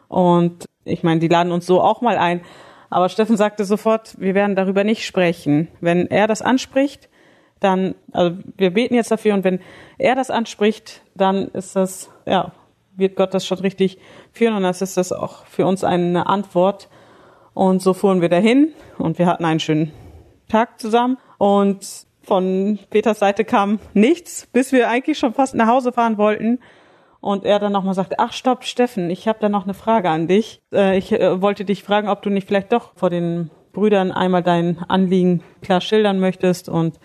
Und 0.07 0.65
ich 0.83 1.03
meine, 1.03 1.19
die 1.19 1.27
laden 1.27 1.51
uns 1.51 1.65
so 1.65 1.81
auch 1.81 2.01
mal 2.01 2.17
ein. 2.17 2.41
Aber 2.89 3.07
Steffen 3.07 3.37
sagte 3.37 3.63
sofort, 3.63 4.19
wir 4.19 4.35
werden 4.35 4.55
darüber 4.55 4.83
nicht 4.83 5.05
sprechen. 5.05 5.69
Wenn 5.79 6.07
er 6.07 6.27
das 6.27 6.41
anspricht, 6.41 7.09
dann, 7.61 7.95
also 8.11 8.37
wir 8.57 8.73
beten 8.73 8.95
jetzt 8.95 9.11
dafür 9.11 9.33
und 9.33 9.43
wenn 9.43 9.61
er 9.97 10.15
das 10.15 10.29
anspricht, 10.29 11.01
dann 11.15 11.47
ist 11.49 11.75
das, 11.75 12.09
ja, 12.25 12.51
wird 12.95 13.15
Gott 13.15 13.33
das 13.33 13.45
schon 13.45 13.59
richtig 13.59 13.99
führen 14.33 14.55
und 14.55 14.63
das 14.63 14.81
ist 14.81 14.97
das 14.97 15.13
auch 15.13 15.45
für 15.45 15.65
uns 15.65 15.83
eine 15.83 16.27
Antwort. 16.27 16.89
Und 17.53 17.81
so 17.81 17.93
fuhren 17.93 18.21
wir 18.21 18.29
dahin 18.29 18.73
und 18.97 19.19
wir 19.19 19.27
hatten 19.27 19.45
einen 19.45 19.59
schönen 19.59 19.93
Tag 20.49 20.79
zusammen 20.79 21.17
und 21.37 22.05
von 22.31 22.79
Peters 22.89 23.19
Seite 23.19 23.43
kam 23.43 23.79
nichts, 23.93 24.47
bis 24.53 24.71
wir 24.71 24.87
eigentlich 24.87 25.19
schon 25.19 25.33
fast 25.33 25.53
nach 25.53 25.67
Hause 25.67 25.91
fahren 25.91 26.17
wollten. 26.17 26.59
Und 27.19 27.43
er 27.43 27.59
dann 27.59 27.73
nochmal 27.73 27.93
sagte, 27.93 28.19
ach 28.19 28.31
stopp, 28.31 28.63
Steffen, 28.63 29.09
ich 29.09 29.27
habe 29.27 29.39
da 29.41 29.49
noch 29.49 29.65
eine 29.65 29.73
Frage 29.73 30.09
an 30.09 30.29
dich. 30.29 30.61
Äh, 30.73 30.97
ich 30.97 31.11
äh, 31.11 31.41
wollte 31.41 31.65
dich 31.65 31.83
fragen, 31.83 32.07
ob 32.07 32.21
du 32.21 32.29
nicht 32.29 32.47
vielleicht 32.47 32.71
doch 32.71 32.93
vor 32.95 33.09
den 33.09 33.49
Brüdern 33.73 34.13
einmal 34.13 34.43
dein 34.43 34.77
Anliegen 34.87 35.43
klar 35.61 35.81
schildern 35.81 36.21
möchtest 36.21 36.69
und 36.69 37.01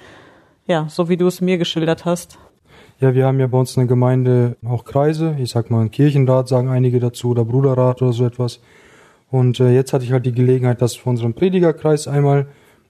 ja, 0.68 0.86
so 0.88 1.08
wie 1.08 1.16
du 1.16 1.26
es 1.26 1.40
mir 1.40 1.58
geschildert 1.58 2.04
hast. 2.04 2.38
Ja, 3.00 3.12
wir 3.12 3.26
haben 3.26 3.40
ja 3.40 3.48
bei 3.48 3.58
uns 3.58 3.76
in 3.76 3.80
der 3.80 3.88
Gemeinde 3.88 4.56
auch 4.64 4.84
Kreise. 4.84 5.34
Ich 5.40 5.50
sag 5.50 5.72
mal, 5.72 5.80
ein 5.80 5.90
Kirchenrat 5.90 6.46
sagen 6.46 6.68
einige 6.68 7.00
dazu 7.00 7.30
oder 7.30 7.44
Bruderrat 7.44 8.00
oder 8.00 8.12
so 8.12 8.24
etwas. 8.24 8.60
Und 9.28 9.58
äh, 9.58 9.74
jetzt 9.74 9.92
hatte 9.92 10.04
ich 10.04 10.12
halt 10.12 10.24
die 10.24 10.30
Gelegenheit, 10.30 10.80
das 10.80 10.94
für 10.94 11.10
unseren 11.10 11.34
Predigerkreis 11.34 12.06
einmal 12.06 12.46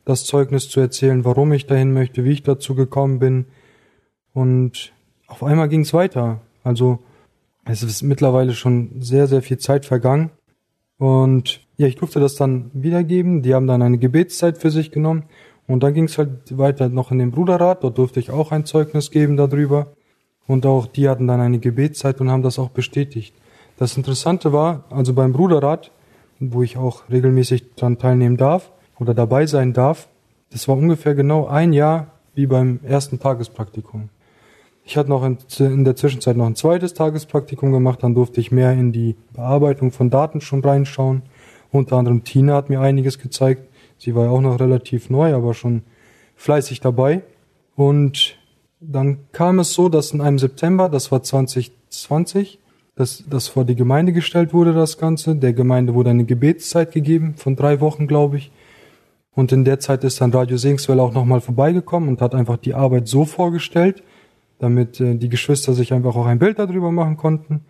das 0.07 0.25
Zeugnis 0.25 0.71
zu 0.71 0.81
erzählen, 0.81 1.25
warum 1.25 1.53
ich 1.53 1.67
dahin 1.67 1.93
möchte, 1.93 2.25
wie 2.25 2.31
ich 2.31 2.45
dazu 2.45 2.75
gekommen 2.75 3.19
bin. 3.19 3.47
Und 4.33 4.93
auf 5.27 5.43
einmal 5.43 5.69
ging 5.69 5.81
es 5.81 5.93
weiter. 5.93 6.41
Also 6.63 7.01
es 7.65 7.83
ist 7.83 8.03
mittlerweile 8.03 8.55
schon 8.55 9.03
sehr, 9.03 9.27
sehr 9.27 9.43
viel 9.43 9.59
Zeit 9.59 9.85
vergangen. 9.85 10.31
Und 10.97 11.61
ja, 11.77 11.89
ich 11.89 11.97
durfte 11.97 12.21
das 12.21 12.37
dann 12.37 12.71
wiedergeben. 12.73 13.43
Die 13.43 13.53
haben 13.53 13.67
dann 13.67 13.83
eine 13.83 13.99
Gebetszeit 13.99 14.59
für 14.59 14.71
sich 14.71 14.93
genommen. 14.93 15.25
Und 15.67 15.83
dann 15.83 15.93
ging 15.93 16.05
es 16.05 16.17
halt 16.19 16.57
weiter 16.57 16.89
noch 16.89 17.11
in 17.11 17.19
den 17.19 17.33
Bruderrat. 17.33 17.83
Dort 17.83 17.99
durfte 17.99 18.21
ich 18.21 18.31
auch 18.31 18.53
ein 18.53 18.65
Zeugnis 18.65 19.11
geben 19.11 19.37
darüber. 19.37 19.89
Und 20.47 20.67
auch 20.67 20.87
die 20.87 21.09
hatten 21.09 21.27
dann 21.27 21.41
eine 21.41 21.59
Gebetszeit 21.59 22.21
und 22.21 22.31
haben 22.31 22.45
das 22.45 22.61
auch 22.61 22.71
bestätigt. 22.71 23.35
Das 23.77 23.97
Interessante 23.97 24.53
war, 24.53 24.85
also 24.89 25.15
beim 25.15 25.33
Bruderrat, 25.33 25.91
wo 26.39 26.63
ich 26.63 26.77
auch 26.77 27.11
regelmäßig 27.11 27.75
dran 27.75 27.99
teilnehmen 27.99 28.37
darf 28.37 28.71
oder 28.99 29.15
dabei 29.15 29.47
sein 29.47 29.73
darf, 29.73 30.09
das 30.51 30.69
war 30.69 30.77
ungefähr 30.77 31.15
genau 31.15 31.47
ein 31.47 31.73
Jahr 31.73 32.09
wie 32.35 32.47
beim 32.47 32.81
ersten 32.83 33.19
Tagespraktikum. 33.19 34.11
Ich 34.85 34.97
hatte 34.97 35.11
noch 35.11 35.25
in, 35.25 35.85
der 35.85 35.97
Zwischenzeit 35.97 36.37
noch 36.37 36.47
ein 36.47 36.55
zweites 36.55 36.95
Tagespraktikum 36.95 37.73
gemacht, 37.73 38.03
dann 38.03 38.15
durfte 38.15 38.41
ich 38.41 38.53
mehr 38.53 38.73
in 38.73 38.93
die 38.93 39.17
Bearbeitung 39.33 39.91
von 39.91 40.11
Daten 40.11 40.41
schon 40.41 40.61
reinschauen. 40.61 41.23
Unter 41.73 41.97
anderem 41.97 42.23
Tina 42.23 42.55
hat 42.55 42.71
mir 42.71 42.81
einiges 42.81 43.19
gezeigt. 43.19 43.69
Sie 43.99 44.15
war 44.15 44.27
ja 44.27 44.31
auch 44.31 44.41
noch 44.41 44.61
relativ 44.61 45.11
neu, 45.11 45.35
aber 45.35 45.55
schon 45.55 45.83
fleißig 46.37 46.81
dabei. 46.81 47.23
Und 47.75 48.39
dann 48.81 49.19
kam 49.33 49.59
es 49.59 49.73
so, 49.73 49.89
dass 49.89 50.13
in 50.13 50.21
einem 50.21 50.39
September, 50.39 50.89
das 50.89 51.11
war 51.11 51.23
2020, 51.23 52.61
dass 52.95 53.25
das 53.29 53.49
vor 53.49 53.65
die 53.65 53.75
Gemeinde 53.75 54.13
gestellt 54.13 54.55
wurde, 54.55 54.73
das 54.73 54.99
Ganze. 54.99 55.35
Der 55.35 55.53
Gemeinde 55.53 55.95
wurde 55.95 56.11
eine 56.11 56.25
Gebetszeit 56.25 56.93
gegeben 56.93 57.35
von 57.37 57.57
drei 57.57 57.81
Wochen, 57.81 58.07
glaube 58.07 58.37
ich. 58.37 58.53
Und 59.37 59.53
in 59.53 59.67
der 59.67 59.79
Zeit 59.79 60.03
ist 60.03 60.23
dann 60.23 60.33
Radio 60.33 60.57
Sengswell 60.57 60.99
auch 60.99 61.13
nochmal 61.13 61.43
vorbeigekommen 61.43 62.09
und 62.09 62.23
hat 62.23 62.35
einfach 62.35 62.57
die 62.57 62.73
Arbeit 62.73 63.07
so 63.07 63.27
vorgestellt, 63.27 64.03
damit 64.59 64.99
äh, 64.99 65.15
die 65.15 65.29
Geschwister 65.29 65.75
sich 65.75 65.93
einfach 65.93 66.17
auch 66.17 66.25
ein 66.25 66.39
Bild 66.39 66.59
darüber 66.59 66.91
machen 66.91 67.19
konnten. 67.19 67.61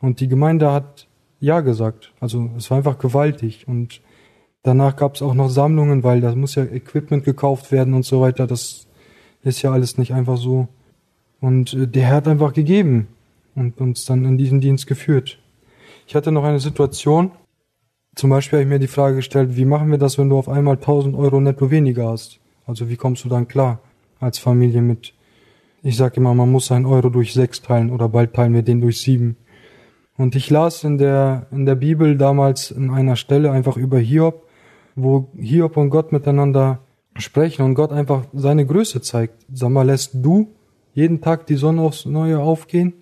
Und 0.00 0.18
die 0.18 0.26
Gemeinde 0.26 0.72
hat 0.72 1.06
Ja 1.38 1.60
gesagt. 1.60 2.12
Also 2.18 2.50
es 2.56 2.68
war 2.68 2.78
einfach 2.78 2.98
gewaltig. 2.98 3.68
Und 3.68 4.02
danach 4.64 4.96
gab 4.96 5.14
es 5.14 5.22
auch 5.22 5.34
noch 5.34 5.50
Sammlungen, 5.50 6.02
weil 6.02 6.20
da 6.20 6.34
muss 6.34 6.56
ja 6.56 6.64
Equipment 6.64 7.22
gekauft 7.22 7.70
werden 7.70 7.94
und 7.94 8.04
so 8.04 8.20
weiter. 8.20 8.48
Das 8.48 8.88
ist 9.44 9.62
ja 9.62 9.70
alles 9.70 9.96
nicht 9.98 10.12
einfach 10.12 10.36
so. 10.36 10.66
Und 11.40 11.74
äh, 11.74 11.86
der 11.86 12.06
Herr 12.06 12.16
hat 12.16 12.28
einfach 12.28 12.52
gegeben 12.52 13.06
und 13.54 13.80
uns 13.80 14.04
dann 14.04 14.24
in 14.24 14.36
diesen 14.36 14.60
Dienst 14.60 14.88
geführt. 14.88 15.38
Ich 16.08 16.16
hatte 16.16 16.32
noch 16.32 16.42
eine 16.42 16.58
Situation, 16.58 17.30
zum 18.14 18.30
Beispiel 18.30 18.58
habe 18.58 18.64
ich 18.64 18.68
mir 18.68 18.78
die 18.78 18.86
Frage 18.86 19.16
gestellt, 19.16 19.56
wie 19.56 19.64
machen 19.64 19.90
wir 19.90 19.98
das, 19.98 20.18
wenn 20.18 20.28
du 20.28 20.38
auf 20.38 20.48
einmal 20.48 20.76
1000 20.76 21.16
Euro 21.16 21.40
netto 21.40 21.70
weniger 21.70 22.08
hast? 22.08 22.40
Also 22.66 22.88
wie 22.88 22.96
kommst 22.96 23.24
du 23.24 23.28
dann 23.28 23.48
klar 23.48 23.80
als 24.20 24.38
Familie 24.38 24.82
mit? 24.82 25.14
Ich 25.82 25.96
sage 25.96 26.16
immer, 26.16 26.34
man 26.34 26.50
muss 26.50 26.72
einen 26.72 26.86
Euro 26.86 27.10
durch 27.10 27.34
sechs 27.34 27.60
teilen 27.60 27.90
oder 27.90 28.08
bald 28.08 28.32
teilen 28.32 28.54
wir 28.54 28.62
den 28.62 28.80
durch 28.80 29.00
sieben. 29.00 29.36
Und 30.16 30.36
ich 30.36 30.48
las 30.48 30.84
in 30.84 30.96
der, 30.96 31.46
in 31.50 31.66
der 31.66 31.74
Bibel 31.74 32.16
damals 32.16 32.70
in 32.70 32.90
einer 32.90 33.16
Stelle 33.16 33.50
einfach 33.50 33.76
über 33.76 33.98
Hiob, 33.98 34.46
wo 34.94 35.28
Hiob 35.36 35.76
und 35.76 35.90
Gott 35.90 36.12
miteinander 36.12 36.78
sprechen 37.16 37.62
und 37.62 37.74
Gott 37.74 37.92
einfach 37.92 38.24
seine 38.32 38.64
Größe 38.64 39.00
zeigt. 39.00 39.44
Sag 39.52 39.70
mal, 39.70 39.86
lässt 39.86 40.12
du 40.14 40.54
jeden 40.94 41.20
Tag 41.20 41.46
die 41.46 41.56
Sonne 41.56 41.82
aufs 41.82 42.06
Neue 42.06 42.38
aufgehen? 42.38 42.94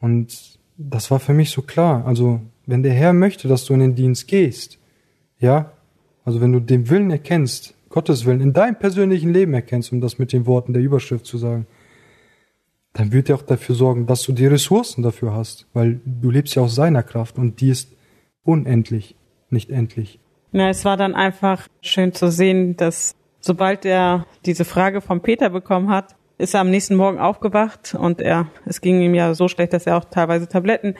Und 0.00 0.58
das 0.76 1.10
war 1.10 1.20
für 1.20 1.32
mich 1.32 1.50
so 1.50 1.62
klar. 1.62 2.04
Also 2.06 2.40
wenn 2.66 2.82
der 2.82 2.92
Herr 2.92 3.12
möchte, 3.12 3.48
dass 3.48 3.64
du 3.64 3.74
in 3.74 3.80
den 3.80 3.94
Dienst 3.94 4.28
gehst, 4.28 4.78
ja, 5.38 5.72
also 6.24 6.40
wenn 6.40 6.52
du 6.52 6.60
den 6.60 6.88
Willen 6.88 7.10
erkennst, 7.10 7.74
Gottes 7.88 8.24
Willen 8.24 8.40
in 8.40 8.52
deinem 8.52 8.76
persönlichen 8.76 9.32
Leben 9.32 9.52
erkennst, 9.54 9.92
um 9.92 10.00
das 10.00 10.18
mit 10.18 10.32
den 10.32 10.46
Worten 10.46 10.72
der 10.72 10.82
Überschrift 10.82 11.26
zu 11.26 11.36
sagen, 11.36 11.66
dann 12.94 13.12
wird 13.12 13.28
er 13.28 13.36
auch 13.36 13.42
dafür 13.42 13.74
sorgen, 13.74 14.06
dass 14.06 14.22
du 14.22 14.32
die 14.32 14.46
Ressourcen 14.46 15.02
dafür 15.02 15.34
hast, 15.34 15.66
weil 15.72 16.00
du 16.04 16.30
lebst 16.30 16.54
ja 16.54 16.62
aus 16.62 16.74
seiner 16.74 17.02
Kraft 17.02 17.38
und 17.38 17.60
die 17.60 17.70
ist 17.70 17.92
unendlich, 18.44 19.16
nicht 19.50 19.70
endlich. 19.70 20.20
Ja, 20.52 20.68
es 20.68 20.84
war 20.84 20.96
dann 20.96 21.14
einfach 21.14 21.68
schön 21.80 22.12
zu 22.12 22.30
sehen, 22.30 22.76
dass 22.76 23.14
sobald 23.40 23.84
er 23.84 24.26
diese 24.44 24.64
Frage 24.64 25.00
von 25.00 25.20
Peter 25.20 25.50
bekommen 25.50 25.88
hat, 25.88 26.14
ist 26.38 26.54
er 26.54 26.60
am 26.60 26.70
nächsten 26.70 26.96
Morgen 26.96 27.18
aufgewacht 27.18 27.94
und 27.98 28.20
er, 28.20 28.48
es 28.66 28.80
ging 28.80 29.00
ihm 29.00 29.14
ja 29.14 29.34
so 29.34 29.48
schlecht, 29.48 29.72
dass 29.72 29.86
er 29.86 29.96
auch 29.96 30.04
teilweise 30.04 30.48
Tabletten 30.48 30.94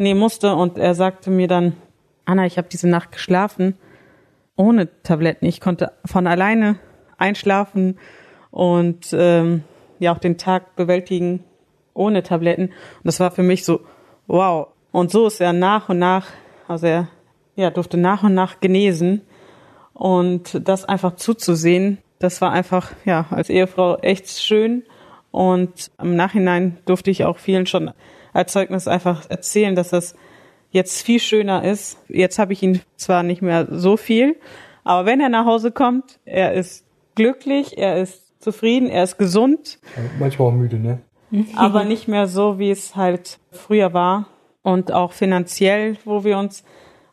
nehmen 0.00 0.20
musste 0.20 0.54
und 0.54 0.78
er 0.78 0.94
sagte 0.94 1.30
mir 1.30 1.48
dann, 1.48 1.76
Anna, 2.24 2.46
ich 2.46 2.58
habe 2.58 2.68
diese 2.68 2.88
Nacht 2.88 3.12
geschlafen 3.12 3.76
ohne 4.56 4.88
Tabletten. 5.02 5.46
Ich 5.46 5.60
konnte 5.60 5.92
von 6.04 6.26
alleine 6.26 6.78
einschlafen 7.16 7.98
und 8.50 9.08
ähm, 9.12 9.64
ja 9.98 10.12
auch 10.12 10.18
den 10.18 10.36
Tag 10.36 10.76
bewältigen 10.76 11.44
ohne 11.94 12.22
Tabletten. 12.22 12.66
Und 12.66 13.04
das 13.04 13.20
war 13.20 13.30
für 13.30 13.42
mich 13.42 13.64
so, 13.64 13.80
wow. 14.26 14.68
Und 14.92 15.10
so 15.10 15.26
ist 15.26 15.40
er 15.40 15.52
nach 15.52 15.88
und 15.88 15.98
nach, 15.98 16.26
also 16.68 16.86
er 16.86 17.08
ja, 17.56 17.70
durfte 17.70 17.96
nach 17.96 18.22
und 18.22 18.34
nach 18.34 18.60
genesen. 18.60 19.22
Und 19.94 20.66
das 20.68 20.84
einfach 20.84 21.16
zuzusehen, 21.16 21.98
das 22.18 22.40
war 22.40 22.52
einfach, 22.52 22.92
ja, 23.04 23.26
als 23.30 23.48
Ehefrau 23.48 23.96
echt 23.98 24.28
schön. 24.28 24.82
Und 25.30 25.90
im 26.00 26.16
Nachhinein 26.16 26.78
durfte 26.84 27.10
ich 27.10 27.24
auch 27.24 27.38
vielen 27.38 27.66
schon 27.66 27.92
als 28.32 28.52
Zeugnis 28.52 28.88
einfach 28.88 29.28
erzählen, 29.28 29.74
dass 29.74 29.90
das 29.90 30.14
jetzt 30.70 31.02
viel 31.02 31.20
schöner 31.20 31.64
ist. 31.64 31.98
Jetzt 32.08 32.38
habe 32.38 32.52
ich 32.52 32.62
ihn 32.62 32.80
zwar 32.96 33.22
nicht 33.22 33.42
mehr 33.42 33.66
so 33.70 33.96
viel, 33.96 34.36
aber 34.84 35.06
wenn 35.06 35.20
er 35.20 35.28
nach 35.28 35.46
Hause 35.46 35.72
kommt, 35.72 36.18
er 36.24 36.54
ist 36.54 36.84
glücklich, 37.14 37.76
er 37.78 37.98
ist 37.98 38.40
zufrieden, 38.40 38.88
er 38.88 39.04
ist 39.04 39.18
gesund. 39.18 39.78
Manchmal 40.18 40.48
auch 40.48 40.52
müde, 40.52 40.78
ne? 40.78 41.00
aber 41.56 41.84
nicht 41.84 42.08
mehr 42.08 42.26
so, 42.26 42.58
wie 42.58 42.70
es 42.70 42.96
halt 42.96 43.38
früher 43.52 43.92
war. 43.92 44.26
Und 44.62 44.92
auch 44.92 45.12
finanziell, 45.12 45.96
wo 46.04 46.24
wir 46.24 46.38
uns 46.38 46.64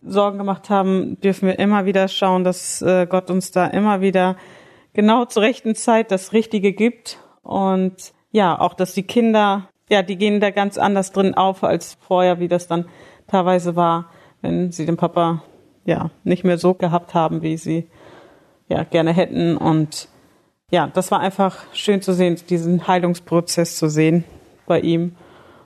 Sorgen 0.02 0.38
gemacht 0.38 0.70
haben, 0.70 1.20
dürfen 1.22 1.48
wir 1.48 1.60
immer 1.60 1.86
wieder 1.86 2.08
schauen, 2.08 2.44
dass 2.44 2.82
äh, 2.82 3.08
Gott 3.08 3.30
uns 3.30 3.52
da 3.52 3.68
immer 3.68 4.02
wieder 4.02 4.36
genau 4.94 5.26
zur 5.26 5.44
rechten 5.44 5.76
Zeit 5.76 6.12
das 6.12 6.34
Richtige 6.34 6.74
gibt. 6.74 7.20
Und 7.42 8.14
ja, 8.32 8.60
auch, 8.60 8.74
dass 8.74 8.94
die 8.94 9.04
Kinder 9.04 9.70
ja, 9.90 10.04
die 10.04 10.18
gehen 10.18 10.40
da 10.40 10.52
ganz 10.52 10.78
anders 10.78 11.12
drin 11.12 11.34
auf 11.34 11.64
als 11.64 11.98
vorher, 12.02 12.40
wie 12.40 12.48
das 12.48 12.68
dann 12.68 12.86
teilweise 13.28 13.76
war, 13.76 14.10
wenn 14.42 14.72
sie 14.72 14.86
den 14.86 14.98
Papa 14.98 15.44
ja 15.86 16.12
nicht 16.24 16.44
mehr 16.44 16.58
so 16.58 16.74
gehabt 16.74 17.14
haben, 17.14 17.42
wie 17.42 17.58
sie 17.58 17.88
ja 18.68 18.84
gerne 18.84 19.14
hätten. 19.14 19.58
Und 19.58 20.10
ja, 20.70 20.88
das 20.88 21.12
war 21.12 21.20
einfach 21.20 21.64
schön 21.74 22.02
zu 22.02 22.14
sehen, 22.14 22.38
diesen 22.50 22.88
Heilungsprozess 22.88 23.78
zu 23.78 23.88
sehen 23.88 24.26
bei 24.66 24.82
ihm 24.82 25.16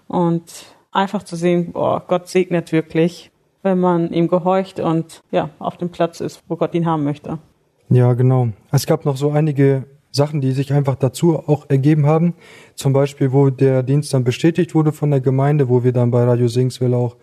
und 0.07 0.43
einfach 0.91 1.23
zu 1.23 1.35
sehen, 1.35 1.71
boah, 1.71 2.03
Gott 2.07 2.27
segnet 2.27 2.71
wirklich, 2.71 3.31
wenn 3.63 3.79
man 3.79 4.11
ihm 4.11 4.27
gehorcht 4.27 4.79
und 4.79 5.23
ja, 5.31 5.49
auf 5.57 5.77
dem 5.77 5.89
Platz 5.89 6.19
ist, 6.19 6.43
wo 6.47 6.55
Gott 6.55 6.75
ihn 6.75 6.85
haben 6.85 7.03
möchte. 7.03 7.39
Ja, 7.89 8.13
genau. 8.13 8.49
Es 8.71 8.85
gab 8.85 9.05
noch 9.05 9.17
so 9.17 9.31
einige 9.31 9.85
Sachen, 10.11 10.41
die 10.41 10.51
sich 10.51 10.73
einfach 10.73 10.95
dazu 10.95 11.37
auch 11.37 11.69
ergeben 11.69 12.05
haben. 12.05 12.33
Zum 12.75 12.93
Beispiel, 12.93 13.31
wo 13.31 13.49
der 13.49 13.81
Dienst 13.81 14.13
dann 14.13 14.23
bestätigt 14.23 14.75
wurde 14.75 14.91
von 14.91 15.09
der 15.09 15.21
Gemeinde, 15.21 15.69
wo 15.69 15.83
wir 15.83 15.93
dann 15.93 16.11
bei 16.11 16.23
Radio 16.23 16.47
Singswelle 16.47 16.97
auch 16.97 17.15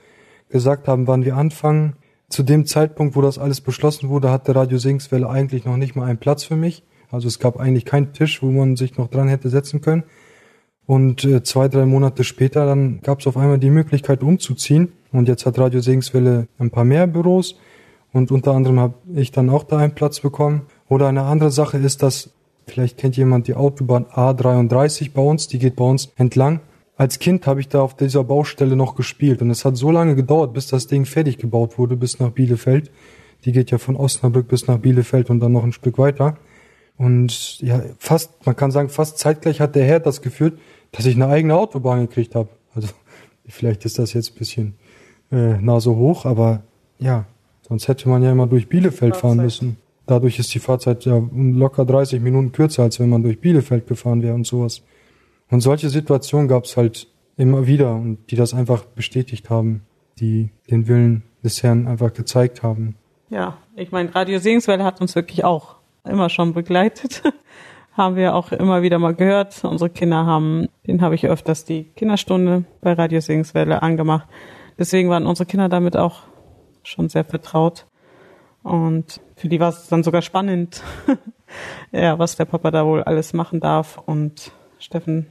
gesagt 0.48 0.88
haben, 0.88 1.06
wann 1.06 1.24
wir 1.24 1.36
anfangen. 1.36 1.94
Zu 2.30 2.42
dem 2.42 2.66
Zeitpunkt, 2.66 3.16
wo 3.16 3.22
das 3.22 3.38
alles 3.38 3.60
beschlossen 3.60 4.08
wurde, 4.08 4.30
hatte 4.30 4.54
Radio 4.54 4.78
Singswelle 4.78 5.28
eigentlich 5.28 5.64
noch 5.64 5.76
nicht 5.76 5.96
mal 5.96 6.06
einen 6.06 6.18
Platz 6.18 6.44
für 6.44 6.56
mich. 6.56 6.82
Also 7.10 7.28
es 7.28 7.38
gab 7.38 7.58
eigentlich 7.58 7.84
keinen 7.84 8.12
Tisch, 8.12 8.42
wo 8.42 8.50
man 8.50 8.76
sich 8.76 8.98
noch 8.98 9.08
dran 9.08 9.28
hätte 9.28 9.48
setzen 9.48 9.80
können. 9.80 10.04
Und 10.86 11.24
äh, 11.24 11.42
zwei, 11.42 11.68
drei 11.68 11.84
Monate 11.84 12.24
später, 12.24 12.64
dann 12.64 13.00
gab 13.02 13.20
es 13.20 13.26
auf 13.26 13.36
einmal 13.36 13.58
die 13.58 13.70
Möglichkeit 13.70 14.22
umzuziehen. 14.22 14.92
Und 15.12 15.28
jetzt 15.28 15.46
hat 15.46 15.58
Radio 15.58 15.80
Segenswelle 15.80 16.48
ein 16.58 16.70
paar 16.70 16.84
mehr 16.84 17.06
Büros. 17.06 17.56
Und 18.12 18.30
unter 18.30 18.52
anderem 18.52 18.80
habe 18.80 18.94
ich 19.14 19.30
dann 19.30 19.50
auch 19.50 19.64
da 19.64 19.78
einen 19.78 19.94
Platz 19.94 20.20
bekommen. 20.20 20.62
Oder 20.88 21.08
eine 21.08 21.22
andere 21.22 21.50
Sache 21.50 21.76
ist, 21.78 22.02
dass 22.02 22.30
vielleicht 22.70 22.98
kennt 22.98 23.16
jemand 23.16 23.48
die 23.48 23.54
Autobahn 23.54 24.06
A33 24.06 25.12
bei 25.12 25.22
uns, 25.22 25.48
die 25.48 25.58
geht 25.58 25.76
bei 25.76 25.84
uns 25.84 26.12
entlang. 26.16 26.60
Als 26.96 27.18
Kind 27.18 27.46
habe 27.46 27.60
ich 27.60 27.68
da 27.68 27.80
auf 27.80 27.96
dieser 27.96 28.24
Baustelle 28.24 28.74
noch 28.74 28.96
gespielt 28.96 29.40
und 29.40 29.50
es 29.50 29.64
hat 29.64 29.76
so 29.76 29.90
lange 29.90 30.16
gedauert, 30.16 30.52
bis 30.52 30.66
das 30.66 30.88
Ding 30.88 31.04
fertig 31.04 31.38
gebaut 31.38 31.78
wurde, 31.78 31.96
bis 31.96 32.18
nach 32.18 32.30
Bielefeld. 32.30 32.90
Die 33.44 33.52
geht 33.52 33.70
ja 33.70 33.78
von 33.78 33.94
Osnabrück 33.94 34.48
bis 34.48 34.66
nach 34.66 34.78
Bielefeld 34.78 35.30
und 35.30 35.38
dann 35.40 35.52
noch 35.52 35.62
ein 35.62 35.72
Stück 35.72 35.98
weiter. 35.98 36.36
Und 36.96 37.60
ja, 37.60 37.80
fast, 37.98 38.44
man 38.44 38.56
kann 38.56 38.72
sagen, 38.72 38.88
fast 38.88 39.18
zeitgleich 39.18 39.60
hat 39.60 39.76
der 39.76 39.84
Herr 39.84 40.00
das 40.00 40.22
geführt, 40.22 40.58
dass 40.90 41.06
ich 41.06 41.14
eine 41.14 41.28
eigene 41.28 41.54
Autobahn 41.54 42.00
gekriegt 42.00 42.34
habe. 42.34 42.48
Also 42.74 42.88
vielleicht 43.46 43.84
ist 43.84 44.00
das 44.00 44.12
jetzt 44.12 44.32
ein 44.32 44.38
bisschen 44.38 44.74
äh, 45.30 45.56
nah 45.58 45.78
so 45.78 45.94
hoch, 45.96 46.24
aber 46.24 46.64
ja, 46.98 47.26
sonst 47.68 47.86
hätte 47.86 48.08
man 48.08 48.24
ja 48.24 48.32
immer 48.32 48.48
durch 48.48 48.68
Bielefeld 48.68 49.16
fahren 49.16 49.38
müssen. 49.38 49.76
Dadurch 50.08 50.38
ist 50.38 50.54
die 50.54 50.58
Fahrzeit 50.58 51.04
ja 51.04 51.22
locker 51.32 51.84
30 51.84 52.22
Minuten 52.22 52.50
kürzer, 52.52 52.82
als 52.82 52.98
wenn 52.98 53.10
man 53.10 53.22
durch 53.22 53.40
Bielefeld 53.40 53.86
gefahren 53.86 54.22
wäre 54.22 54.34
und 54.34 54.46
sowas. 54.46 54.82
Und 55.50 55.60
solche 55.60 55.90
Situationen 55.90 56.48
gab 56.48 56.64
es 56.64 56.78
halt 56.78 57.08
immer 57.36 57.66
wieder 57.66 57.94
und 57.94 58.18
die 58.30 58.36
das 58.36 58.54
einfach 58.54 58.86
bestätigt 58.86 59.50
haben, 59.50 59.82
die 60.18 60.48
den 60.70 60.88
Willen 60.88 61.24
des 61.44 61.62
Herrn 61.62 61.86
einfach 61.86 62.14
gezeigt 62.14 62.62
haben. 62.62 62.96
Ja, 63.28 63.58
ich 63.76 63.92
meine, 63.92 64.14
Radio 64.14 64.38
Segenswelle 64.38 64.82
hat 64.82 65.02
uns 65.02 65.14
wirklich 65.14 65.44
auch 65.44 65.76
immer 66.04 66.30
schon 66.30 66.54
begleitet. 66.54 67.22
haben 67.92 68.16
wir 68.16 68.34
auch 68.34 68.50
immer 68.52 68.80
wieder 68.80 68.98
mal 68.98 69.14
gehört. 69.14 69.62
Unsere 69.62 69.90
Kinder 69.90 70.24
haben, 70.24 70.68
den 70.86 71.02
habe 71.02 71.16
ich 71.16 71.26
öfters 71.26 71.66
die 71.66 71.84
Kinderstunde 71.96 72.64
bei 72.80 72.94
Radio 72.94 73.20
Segenswelle 73.20 73.82
angemacht. 73.82 74.26
Deswegen 74.78 75.10
waren 75.10 75.26
unsere 75.26 75.46
Kinder 75.46 75.68
damit 75.68 75.98
auch 75.98 76.22
schon 76.82 77.10
sehr 77.10 77.24
vertraut. 77.24 77.84
Und 78.62 79.20
für 79.38 79.48
die 79.48 79.60
war 79.60 79.68
es 79.70 79.86
dann 79.86 80.02
sogar 80.02 80.22
spannend, 80.22 80.82
ja, 81.92 82.18
was 82.18 82.36
der 82.36 82.44
Papa 82.44 82.70
da 82.70 82.84
wohl 82.84 83.02
alles 83.04 83.32
machen 83.32 83.60
darf. 83.60 84.00
Und 84.04 84.52
Steffen 84.78 85.26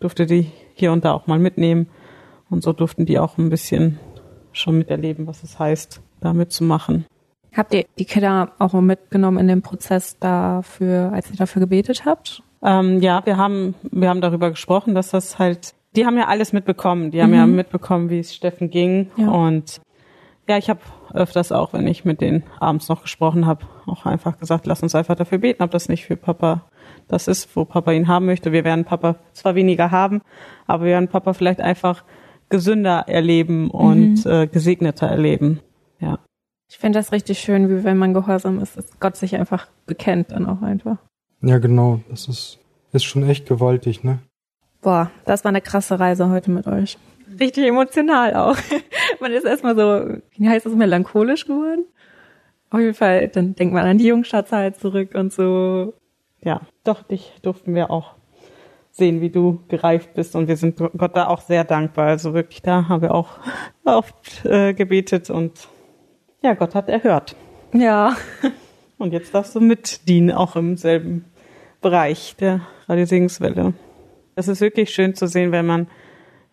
durfte 0.00 0.26
die 0.26 0.50
hier 0.74 0.92
und 0.92 1.04
da 1.04 1.12
auch 1.12 1.26
mal 1.26 1.38
mitnehmen. 1.38 1.88
Und 2.50 2.62
so 2.62 2.72
durften 2.72 3.04
die 3.04 3.18
auch 3.18 3.36
ein 3.36 3.50
bisschen 3.50 3.98
schon 4.52 4.78
miterleben, 4.78 5.26
was 5.26 5.42
es 5.42 5.58
heißt, 5.58 6.00
da 6.20 6.32
mitzumachen. 6.32 7.04
Habt 7.54 7.74
ihr 7.74 7.84
die 7.98 8.04
Kinder 8.04 8.52
auch 8.58 8.72
mitgenommen 8.74 9.38
in 9.38 9.48
den 9.48 9.62
Prozess 9.62 10.18
dafür, 10.18 11.12
als 11.12 11.30
ihr 11.30 11.36
dafür 11.36 11.60
gebetet 11.60 12.04
habt? 12.04 12.42
Ähm, 12.62 13.00
ja, 13.00 13.24
wir 13.26 13.36
haben, 13.36 13.74
wir 13.82 14.08
haben 14.08 14.20
darüber 14.20 14.50
gesprochen, 14.50 14.94
dass 14.94 15.10
das 15.10 15.38
halt, 15.38 15.74
die 15.96 16.06
haben 16.06 16.16
ja 16.16 16.28
alles 16.28 16.52
mitbekommen. 16.52 17.10
Die 17.10 17.20
haben 17.20 17.30
mhm. 17.30 17.36
ja 17.36 17.46
mitbekommen, 17.46 18.10
wie 18.10 18.20
es 18.20 18.34
Steffen 18.34 18.70
ging. 18.70 19.10
Ja. 19.16 19.28
Und 19.30 19.80
ja, 20.48 20.58
ich 20.58 20.70
habe 20.70 20.80
öfters 21.12 21.52
auch, 21.52 21.72
wenn 21.72 21.86
ich 21.86 22.04
mit 22.04 22.20
denen 22.20 22.44
abends 22.60 22.88
noch 22.88 23.02
gesprochen 23.02 23.46
habe, 23.46 23.66
auch 23.86 24.06
einfach 24.06 24.38
gesagt, 24.38 24.66
lass 24.66 24.82
uns 24.82 24.94
einfach 24.94 25.16
dafür 25.16 25.38
beten, 25.38 25.62
ob 25.62 25.70
das 25.70 25.88
nicht 25.88 26.04
für 26.06 26.16
Papa 26.16 26.62
das 27.08 27.28
ist, 27.28 27.54
wo 27.56 27.64
Papa 27.64 27.92
ihn 27.92 28.08
haben 28.08 28.26
möchte. 28.26 28.52
Wir 28.52 28.64
werden 28.64 28.84
Papa 28.84 29.16
zwar 29.32 29.54
weniger 29.54 29.90
haben, 29.90 30.20
aber 30.66 30.84
wir 30.84 30.92
werden 30.92 31.08
Papa 31.08 31.32
vielleicht 31.32 31.60
einfach 31.60 32.04
gesünder 32.48 33.04
erleben 33.08 33.70
und 33.70 34.24
mhm. 34.24 34.30
äh, 34.30 34.46
gesegneter 34.46 35.06
erleben. 35.06 35.60
Ja. 36.00 36.18
Ich 36.70 36.78
finde 36.78 36.98
das 36.98 37.12
richtig 37.12 37.38
schön, 37.38 37.68
wie 37.68 37.84
wenn 37.84 37.96
man 37.96 38.14
gehorsam 38.14 38.60
ist, 38.60 38.76
dass 38.76 38.98
Gott 39.00 39.16
sich 39.16 39.36
einfach 39.36 39.68
bekennt 39.86 40.32
dann 40.32 40.46
auch 40.46 40.62
einfach. 40.62 40.98
Ja, 41.40 41.58
genau. 41.58 42.00
Das 42.10 42.28
ist, 42.28 42.58
ist 42.92 43.04
schon 43.04 43.28
echt 43.28 43.46
gewaltig, 43.46 44.04
ne? 44.04 44.18
Boah, 44.80 45.10
das 45.24 45.44
war 45.44 45.48
eine 45.48 45.60
krasse 45.60 45.98
Reise 45.98 46.30
heute 46.30 46.50
mit 46.50 46.66
euch. 46.66 46.98
Richtig 47.38 47.66
emotional 47.66 48.34
auch. 48.34 48.56
man 49.20 49.32
ist 49.32 49.44
erstmal 49.44 49.76
so, 49.76 50.20
wie 50.36 50.48
heißt 50.48 50.66
das, 50.66 50.74
melancholisch 50.74 51.46
geworden. 51.46 51.84
Auf 52.70 52.80
jeden 52.80 52.94
Fall, 52.94 53.28
dann 53.28 53.54
denkt 53.54 53.74
man 53.74 53.86
an 53.86 53.98
die 53.98 54.06
Jungschatzzeit 54.06 54.76
zurück 54.76 55.14
und 55.14 55.32
so. 55.32 55.94
Ja, 56.42 56.60
doch, 56.84 57.02
dich 57.02 57.32
durften 57.42 57.74
wir 57.74 57.90
auch 57.90 58.14
sehen, 58.90 59.20
wie 59.20 59.30
du 59.30 59.60
gereift 59.68 60.14
bist 60.14 60.36
und 60.36 60.48
wir 60.48 60.56
sind 60.56 60.76
Gott 60.76 61.16
da 61.16 61.28
auch 61.28 61.40
sehr 61.40 61.64
dankbar. 61.64 62.08
Also 62.08 62.34
wirklich, 62.34 62.62
da 62.62 62.88
haben 62.88 63.02
wir 63.02 63.14
auch 63.14 63.38
oft 63.84 64.44
äh, 64.44 64.74
gebetet 64.74 65.30
und 65.30 65.68
ja, 66.42 66.54
Gott 66.54 66.74
hat 66.74 66.88
erhört. 66.88 67.34
Ja. 67.72 68.16
Und 68.98 69.12
jetzt 69.12 69.32
darfst 69.32 69.54
du 69.54 69.60
mitdienen, 69.60 70.32
auch 70.32 70.56
im 70.56 70.76
selben 70.76 71.24
Bereich 71.80 72.34
der 72.34 72.62
Radiosegenswelle. 72.88 73.74
Es 74.34 74.48
ist 74.48 74.60
wirklich 74.60 74.90
schön 74.90 75.14
zu 75.14 75.28
sehen, 75.28 75.52
wenn 75.52 75.66
man 75.66 75.86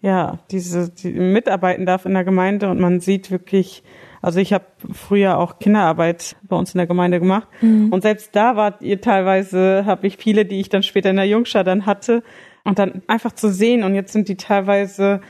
ja 0.01 0.39
diese 0.51 0.89
die 0.89 1.11
mitarbeiten 1.11 1.85
darf 1.85 2.05
in 2.05 2.13
der 2.13 2.23
Gemeinde 2.23 2.69
und 2.69 2.79
man 2.79 2.99
sieht 2.99 3.31
wirklich, 3.31 3.83
also 4.21 4.39
ich 4.39 4.53
habe 4.53 4.65
früher 4.91 5.37
auch 5.37 5.59
Kinderarbeit 5.59 6.35
bei 6.43 6.55
uns 6.55 6.73
in 6.73 6.77
der 6.77 6.87
Gemeinde 6.87 7.19
gemacht 7.19 7.47
mhm. 7.61 7.91
und 7.91 8.01
selbst 8.01 8.35
da 8.35 8.55
wart 8.55 8.81
ihr 8.81 9.01
teilweise, 9.01 9.85
habe 9.85 10.07
ich 10.07 10.17
viele, 10.17 10.45
die 10.45 10.59
ich 10.59 10.69
dann 10.69 10.83
später 10.83 11.09
in 11.09 11.15
der 11.15 11.27
Jungschar 11.27 11.63
dann 11.63 11.85
hatte 11.85 12.23
und 12.63 12.79
dann 12.79 13.01
einfach 13.07 13.31
zu 13.31 13.49
sehen 13.49 13.83
und 13.83 13.95
jetzt 13.95 14.13
sind 14.13 14.27
die 14.27 14.37
teilweise 14.37 15.21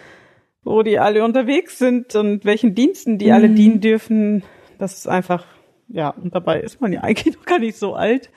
wo 0.66 0.82
die 0.82 1.00
alle 1.00 1.24
unterwegs 1.24 1.78
sind 1.78 2.16
und 2.16 2.44
welchen 2.44 2.76
Diensten 2.76 3.18
die 3.18 3.28
mhm. 3.28 3.32
alle 3.32 3.50
dienen 3.50 3.80
dürfen. 3.80 4.44
Das 4.80 4.98
ist 4.98 5.08
einfach, 5.08 5.46
ja, 5.88 6.10
und 6.10 6.36
dabei 6.36 6.60
ist 6.60 6.82
man 6.82 6.92
ja 6.92 7.02
eigentlich 7.04 7.38
noch 7.38 7.46
gar 7.46 7.60
nicht 7.60 7.78
so 7.78 7.94
alt. 7.94 8.32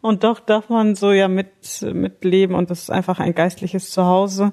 Und 0.00 0.24
doch 0.24 0.40
darf 0.40 0.68
man 0.68 0.94
so 0.94 1.12
ja 1.12 1.28
mit, 1.28 1.82
mitleben 1.82 2.56
und 2.56 2.70
das 2.70 2.84
ist 2.84 2.90
einfach 2.90 3.20
ein 3.20 3.34
geistliches 3.34 3.90
Zuhause 3.90 4.52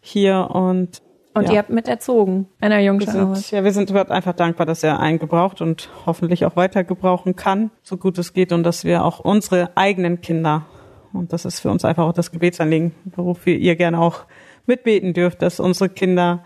hier 0.00 0.48
und 0.50 1.02
und 1.32 1.44
ja. 1.44 1.52
ihr 1.52 1.58
habt 1.58 1.70
mit 1.70 1.86
erzogen, 1.86 2.48
einer 2.60 2.80
Jungschau. 2.80 3.34
Ja, 3.50 3.62
wir 3.62 3.70
sind 3.70 3.92
Gott 3.92 4.10
einfach 4.10 4.32
dankbar, 4.32 4.66
dass 4.66 4.82
er 4.82 4.98
einen 4.98 5.20
gebraucht 5.20 5.60
und 5.60 5.88
hoffentlich 6.04 6.44
auch 6.44 6.56
weiter 6.56 6.82
gebrauchen 6.82 7.36
kann, 7.36 7.70
so 7.82 7.96
gut 7.96 8.18
es 8.18 8.32
geht 8.32 8.50
und 8.50 8.64
dass 8.64 8.84
wir 8.84 9.04
auch 9.04 9.20
unsere 9.20 9.70
eigenen 9.76 10.20
Kinder, 10.20 10.66
und 11.12 11.32
das 11.32 11.44
ist 11.44 11.60
für 11.60 11.70
uns 11.70 11.84
einfach 11.84 12.04
auch 12.04 12.12
das 12.12 12.32
Gebetsanliegen, 12.32 12.94
wofür 13.14 13.54
ihr 13.54 13.76
gerne 13.76 14.00
auch 14.00 14.24
mitbeten 14.66 15.14
dürft, 15.14 15.40
dass 15.40 15.60
unsere 15.60 15.88
Kinder 15.88 16.42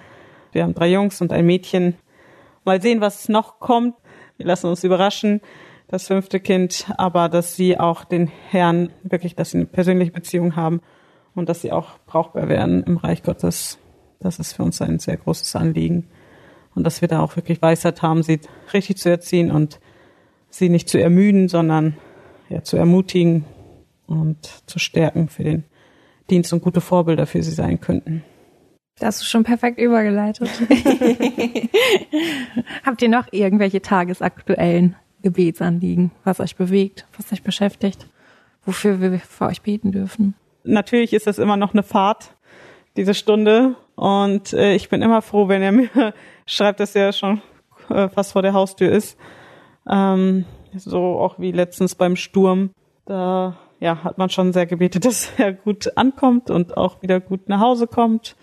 wir 0.55 0.63
haben 0.63 0.75
drei 0.75 0.89
Jungs 0.89 1.21
und 1.21 1.33
ein 1.33 1.45
Mädchen. 1.45 1.97
Mal 2.65 2.81
sehen, 2.81 3.01
was 3.01 3.29
noch 3.29 3.59
kommt. 3.59 3.97
Wir 4.37 4.47
lassen 4.47 4.69
uns 4.69 4.85
überraschen. 4.85 5.41
Das 5.89 6.07
fünfte 6.07 6.41
Kind, 6.41 6.87
aber 6.97 7.29
dass 7.29 7.57
sie 7.57 7.79
auch 7.79 8.05
den 8.05 8.29
Herrn 8.51 8.91
wirklich, 9.03 9.35
dass 9.35 9.51
sie 9.51 9.59
eine 9.59 9.67
persönliche 9.67 10.13
Beziehung 10.13 10.57
haben 10.57 10.81
und 11.35 11.49
dass 11.49 11.63
sie 11.63 11.73
auch 11.73 11.99
brauchbar 12.07 12.49
werden 12.49 12.83
im 12.85 12.97
Reich 12.97 13.23
Gottes. 13.23 13.79
Das 14.21 14.39
ist 14.39 14.53
für 14.55 14.63
uns 14.63 14.81
ein 14.81 14.99
sehr 14.99 15.17
großes 15.17 15.55
Anliegen. 15.57 16.09
Und 16.75 16.85
dass 16.85 17.01
wir 17.01 17.09
da 17.09 17.21
auch 17.21 17.37
wirklich 17.37 17.63
Weisheit 17.63 18.03
haben, 18.03 18.23
sie 18.23 18.41
richtig 18.73 18.99
zu 18.99 19.09
erziehen 19.11 19.51
und 19.51 19.81
sie 20.49 20.69
nicht 20.69 20.89
zu 20.89 21.01
ermüden, 21.01 21.49
sondern 21.49 21.97
ja, 22.49 22.63
zu 22.63 22.77
ermutigen 22.77 23.45
und 24.07 24.63
zu 24.67 24.79
stärken 24.79 25.29
für 25.29 25.45
den 25.45 25.65
Dienst 26.31 26.53
und 26.53 26.63
gute 26.63 26.81
Vorbilder 26.81 27.27
für 27.27 27.43
sie 27.43 27.53
sein 27.53 27.81
könnten. 27.81 28.25
Das 28.99 29.17
hast 29.17 29.23
du 29.23 29.25
schon 29.27 29.45
perfekt 29.45 29.79
übergeleitet. 29.79 30.49
Habt 32.85 33.03
ihr 33.03 33.09
noch 33.09 33.27
irgendwelche 33.33 33.83
tagesaktuellen 33.83 34.95
Gebetsanliegen, 35.23 36.13
was 36.23 36.39
euch 36.39 36.55
bewegt, 36.55 37.07
was 37.17 37.33
euch 37.33 37.43
beschäftigt, 37.43 38.07
wofür 38.65 39.01
wir 39.01 39.19
für 39.19 39.47
euch 39.47 39.63
beten 39.63 39.91
dürfen? 39.91 40.35
Natürlich 40.65 41.13
ist 41.13 41.27
das 41.27 41.39
immer 41.39 41.57
noch 41.57 41.73
eine 41.73 41.83
Fahrt, 41.83 42.35
diese 42.97 43.15
Stunde. 43.15 43.77
Und 43.95 44.53
äh, 44.53 44.75
ich 44.75 44.89
bin 44.89 45.03
immer 45.03 45.23
froh, 45.23 45.49
wenn 45.49 45.63
er 45.63 45.73
mir 45.73 45.89
schreibt, 46.47 46.81
dass 46.81 46.97
er 46.97 47.13
schon 47.13 47.43
äh, 47.91 48.09
fast 48.09 48.33
vor 48.33 48.43
der 48.43 48.55
Haustür 48.55 48.91
ist. 48.91 49.19
Ähm, 49.89 50.47
so 50.75 51.19
auch 51.19 51.39
wie 51.39 51.53
letztens 51.53 51.95
beim 51.95 52.17
Sturm. 52.17 52.71
Da 53.05 53.57
ja, 53.81 54.03
hat 54.03 54.19
man 54.19 54.31
schon 54.31 54.53
sehr 54.53 54.67
gebetet, 54.67 55.05
dass 55.05 55.31
er 55.39 55.53
gut 55.53 55.97
ankommt 55.97 56.51
und 56.51 56.77
auch 56.77 57.03
wieder 57.03 57.21
gut 57.21 57.49
nach 57.49 57.61
Hause 57.61 57.87
kommt. 57.87 58.37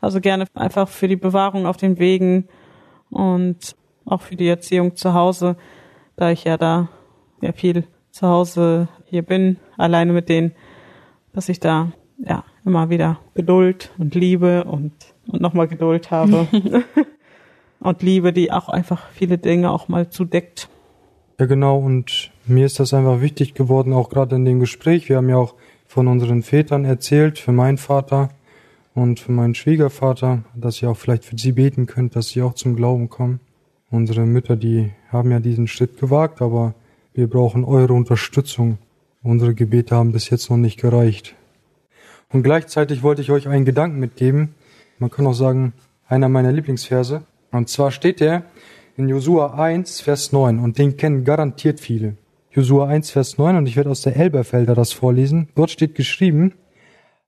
Also 0.00 0.20
gerne 0.20 0.44
einfach 0.54 0.88
für 0.88 1.08
die 1.08 1.16
Bewahrung 1.16 1.66
auf 1.66 1.78
den 1.78 1.98
Wegen 1.98 2.48
und 3.10 3.74
auch 4.04 4.20
für 4.20 4.36
die 4.36 4.48
Erziehung 4.48 4.96
zu 4.96 5.14
Hause, 5.14 5.56
da 6.16 6.30
ich 6.30 6.44
ja 6.44 6.58
da 6.58 6.88
ja 7.40 7.52
viel 7.52 7.84
zu 8.10 8.28
Hause 8.28 8.88
hier 9.06 9.22
bin, 9.22 9.58
alleine 9.78 10.12
mit 10.12 10.28
denen, 10.28 10.52
dass 11.34 11.50
ich 11.50 11.60
da 11.60 11.92
ja 12.18 12.44
immer 12.64 12.88
wieder 12.88 13.18
Geduld 13.34 13.92
und 13.98 14.14
Liebe 14.14 14.64
und 14.64 14.92
und 15.26 15.40
nochmal 15.40 15.68
Geduld 15.68 16.10
habe 16.10 16.46
und 17.80 18.02
Liebe, 18.02 18.32
die 18.32 18.52
auch 18.52 18.68
einfach 18.68 19.08
viele 19.10 19.38
Dinge 19.38 19.70
auch 19.70 19.88
mal 19.88 20.10
zudeckt. 20.10 20.68
Ja, 21.38 21.46
genau. 21.46 21.78
Und 21.78 22.30
mir 22.46 22.66
ist 22.66 22.80
das 22.80 22.94
einfach 22.94 23.20
wichtig 23.20 23.54
geworden, 23.54 23.92
auch 23.92 24.08
gerade 24.10 24.36
in 24.36 24.44
dem 24.44 24.60
Gespräch. 24.60 25.08
Wir 25.08 25.16
haben 25.16 25.28
ja 25.28 25.36
auch 25.36 25.54
von 25.86 26.08
unseren 26.08 26.42
Vätern 26.42 26.84
erzählt, 26.84 27.38
für 27.38 27.52
meinen 27.52 27.78
Vater 27.78 28.30
und 28.94 29.20
für 29.20 29.32
meinen 29.32 29.54
Schwiegervater, 29.54 30.44
dass 30.54 30.80
ihr 30.80 30.90
auch 30.90 30.96
vielleicht 30.96 31.24
für 31.24 31.36
sie 31.36 31.52
beten 31.52 31.86
könnt, 31.86 32.14
dass 32.16 32.28
sie 32.28 32.42
auch 32.42 32.54
zum 32.54 32.76
Glauben 32.76 33.08
kommen. 33.08 33.40
Unsere 33.90 34.26
Mütter, 34.26 34.56
die 34.56 34.90
haben 35.10 35.30
ja 35.30 35.40
diesen 35.40 35.66
Schritt 35.66 35.98
gewagt, 35.98 36.42
aber 36.42 36.74
wir 37.12 37.28
brauchen 37.28 37.64
eure 37.64 37.92
Unterstützung. 37.92 38.78
Unsere 39.24 39.54
Gebete 39.54 39.96
haben 39.96 40.12
bis 40.12 40.28
jetzt 40.28 40.50
noch 40.50 40.58
nicht 40.58 40.78
gereicht. 40.78 41.34
Und 42.30 42.42
gleichzeitig 42.42 43.02
wollte 43.02 43.22
ich 43.22 43.30
euch 43.30 43.48
einen 43.48 43.64
Gedanken 43.64 43.98
mitgeben. 43.98 44.54
Man 44.98 45.10
kann 45.10 45.26
auch 45.26 45.32
sagen, 45.32 45.72
einer 46.06 46.28
meiner 46.28 46.52
Lieblingsverse. 46.52 47.22
Und 47.50 47.70
zwar 47.70 47.90
steht 47.90 48.20
der 48.20 48.44
in 48.98 49.08
Josua 49.08 49.54
1, 49.54 50.02
Vers 50.02 50.32
9. 50.32 50.58
Und 50.58 50.76
den 50.76 50.98
kennen 50.98 51.24
garantiert 51.24 51.80
viele. 51.80 52.18
Josua 52.50 52.86
1, 52.86 53.12
Vers 53.12 53.38
9. 53.38 53.56
Und 53.56 53.66
ich 53.66 53.76
werde 53.76 53.88
aus 53.88 54.02
der 54.02 54.14
Elberfelder 54.14 54.74
das 54.74 54.92
vorlesen. 54.92 55.48
Dort 55.54 55.70
steht 55.70 55.94
geschrieben, 55.94 56.52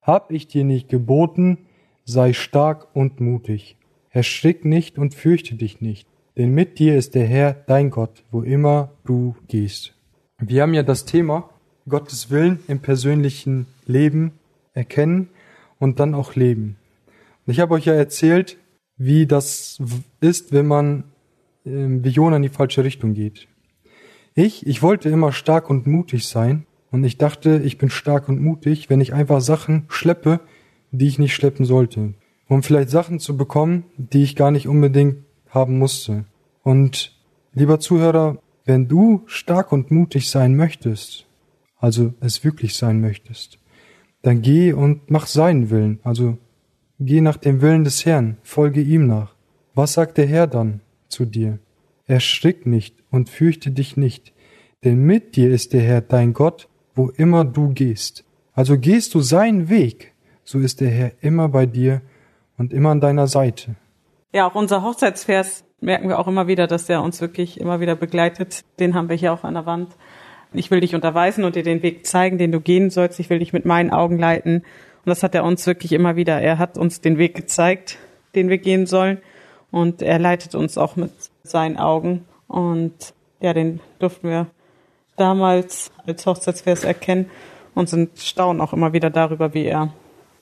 Hab 0.02 0.30
ich 0.30 0.48
dir 0.48 0.64
nicht 0.64 0.90
geboten, 0.90 1.56
sei 2.04 2.34
stark 2.34 2.94
und 2.94 3.20
mutig. 3.20 3.78
Erschrick 4.10 4.66
nicht 4.66 4.98
und 4.98 5.14
fürchte 5.14 5.54
dich 5.54 5.80
nicht. 5.80 6.06
Denn 6.36 6.50
mit 6.50 6.78
dir 6.78 6.98
ist 6.98 7.14
der 7.14 7.26
Herr, 7.26 7.54
dein 7.54 7.88
Gott, 7.88 8.22
wo 8.30 8.42
immer 8.42 8.90
du 9.06 9.34
gehst. 9.48 9.94
Wir 10.38 10.60
haben 10.60 10.74
ja 10.74 10.82
das 10.82 11.06
Thema 11.06 11.48
Gottes 11.88 12.30
Willen 12.30 12.60
im 12.68 12.80
persönlichen 12.80 13.66
Leben 13.86 14.32
erkennen 14.74 15.28
und 15.78 16.00
dann 16.00 16.14
auch 16.14 16.34
leben. 16.34 16.76
Und 17.46 17.52
ich 17.52 17.60
habe 17.60 17.74
euch 17.74 17.84
ja 17.84 17.94
erzählt, 17.94 18.58
wie 18.96 19.26
das 19.26 19.78
ist, 20.20 20.52
wenn 20.52 20.66
man 20.66 21.04
äh, 21.64 21.86
wie 22.02 22.08
Jona 22.08 22.36
in 22.36 22.42
die 22.42 22.48
falsche 22.48 22.84
Richtung 22.84 23.14
geht. 23.14 23.48
Ich, 24.34 24.66
ich 24.66 24.82
wollte 24.82 25.08
immer 25.08 25.32
stark 25.32 25.70
und 25.70 25.86
mutig 25.86 26.26
sein 26.26 26.66
und 26.90 27.04
ich 27.04 27.18
dachte, 27.18 27.60
ich 27.64 27.78
bin 27.78 27.90
stark 27.90 28.28
und 28.28 28.40
mutig, 28.40 28.90
wenn 28.90 29.00
ich 29.00 29.14
einfach 29.14 29.40
Sachen 29.40 29.84
schleppe, 29.88 30.40
die 30.90 31.06
ich 31.06 31.18
nicht 31.18 31.34
schleppen 31.34 31.64
sollte. 31.64 32.14
Um 32.48 32.62
vielleicht 32.62 32.90
Sachen 32.90 33.18
zu 33.18 33.36
bekommen, 33.36 33.84
die 33.96 34.22
ich 34.22 34.36
gar 34.36 34.50
nicht 34.50 34.68
unbedingt 34.68 35.24
haben 35.48 35.78
musste. 35.78 36.24
Und 36.62 37.16
lieber 37.54 37.80
Zuhörer, 37.80 38.38
wenn 38.64 38.88
du 38.88 39.22
stark 39.26 39.72
und 39.72 39.90
mutig 39.90 40.30
sein 40.30 40.54
möchtest, 40.54 41.25
also 41.86 42.14
es 42.18 42.42
wirklich 42.42 42.74
sein 42.74 43.00
möchtest, 43.00 43.60
dann 44.22 44.42
geh 44.42 44.72
und 44.72 45.08
mach 45.08 45.28
seinen 45.28 45.70
Willen, 45.70 46.00
also 46.02 46.36
geh 46.98 47.20
nach 47.20 47.36
dem 47.36 47.62
Willen 47.62 47.84
des 47.84 48.04
Herrn, 48.04 48.38
folge 48.42 48.80
ihm 48.80 49.06
nach. 49.06 49.36
Was 49.72 49.92
sagt 49.92 50.18
der 50.18 50.26
Herr 50.26 50.48
dann 50.48 50.80
zu 51.06 51.26
dir? 51.26 51.60
Erschrick 52.06 52.66
nicht 52.66 52.96
und 53.12 53.30
fürchte 53.30 53.70
dich 53.70 53.96
nicht, 53.96 54.32
denn 54.82 54.98
mit 55.04 55.36
dir 55.36 55.52
ist 55.52 55.74
der 55.74 55.82
Herr 55.82 56.00
dein 56.00 56.32
Gott, 56.32 56.68
wo 56.96 57.10
immer 57.10 57.44
du 57.44 57.68
gehst. 57.68 58.24
Also 58.52 58.76
gehst 58.76 59.14
du 59.14 59.20
seinen 59.20 59.68
Weg, 59.68 60.12
so 60.42 60.58
ist 60.58 60.80
der 60.80 60.90
Herr 60.90 61.12
immer 61.20 61.48
bei 61.48 61.66
dir 61.66 62.02
und 62.58 62.72
immer 62.72 62.90
an 62.90 63.00
deiner 63.00 63.28
Seite. 63.28 63.76
Ja, 64.32 64.48
auch 64.48 64.56
unser 64.56 64.82
Hochzeitsvers 64.82 65.62
merken 65.80 66.08
wir 66.08 66.18
auch 66.18 66.26
immer 66.26 66.48
wieder, 66.48 66.66
dass 66.66 66.86
der 66.86 67.00
uns 67.00 67.20
wirklich 67.20 67.60
immer 67.60 67.78
wieder 67.78 67.94
begleitet. 67.94 68.64
Den 68.80 68.96
haben 68.96 69.08
wir 69.08 69.14
hier 69.14 69.32
auch 69.32 69.44
an 69.44 69.54
der 69.54 69.66
Wand. 69.66 69.94
Ich 70.58 70.70
will 70.70 70.80
dich 70.80 70.94
unterweisen 70.94 71.44
und 71.44 71.56
dir 71.56 71.62
den 71.62 71.82
Weg 71.82 72.06
zeigen, 72.06 72.38
den 72.38 72.52
du 72.52 72.60
gehen 72.60 72.90
sollst. 72.90 73.20
Ich 73.20 73.30
will 73.30 73.38
dich 73.38 73.52
mit 73.52 73.64
meinen 73.64 73.90
Augen 73.90 74.18
leiten. 74.18 74.56
Und 74.56 75.10
das 75.10 75.22
hat 75.22 75.34
er 75.34 75.44
uns 75.44 75.66
wirklich 75.66 75.92
immer 75.92 76.16
wieder. 76.16 76.40
Er 76.40 76.58
hat 76.58 76.78
uns 76.78 77.00
den 77.00 77.18
Weg 77.18 77.34
gezeigt, 77.34 77.98
den 78.34 78.48
wir 78.48 78.58
gehen 78.58 78.86
sollen. 78.86 79.18
Und 79.70 80.02
er 80.02 80.18
leitet 80.18 80.54
uns 80.54 80.78
auch 80.78 80.96
mit 80.96 81.12
seinen 81.42 81.76
Augen. 81.76 82.24
Und 82.48 83.14
ja, 83.40 83.52
den 83.52 83.80
durften 83.98 84.28
wir 84.28 84.46
damals 85.16 85.90
als 86.06 86.26
Hochzeitsvers 86.26 86.84
erkennen 86.84 87.30
und 87.74 87.88
sind 87.88 88.18
staunen 88.18 88.60
auch 88.60 88.72
immer 88.72 88.92
wieder 88.92 89.10
darüber, 89.10 89.54
wie 89.54 89.66
er 89.66 89.92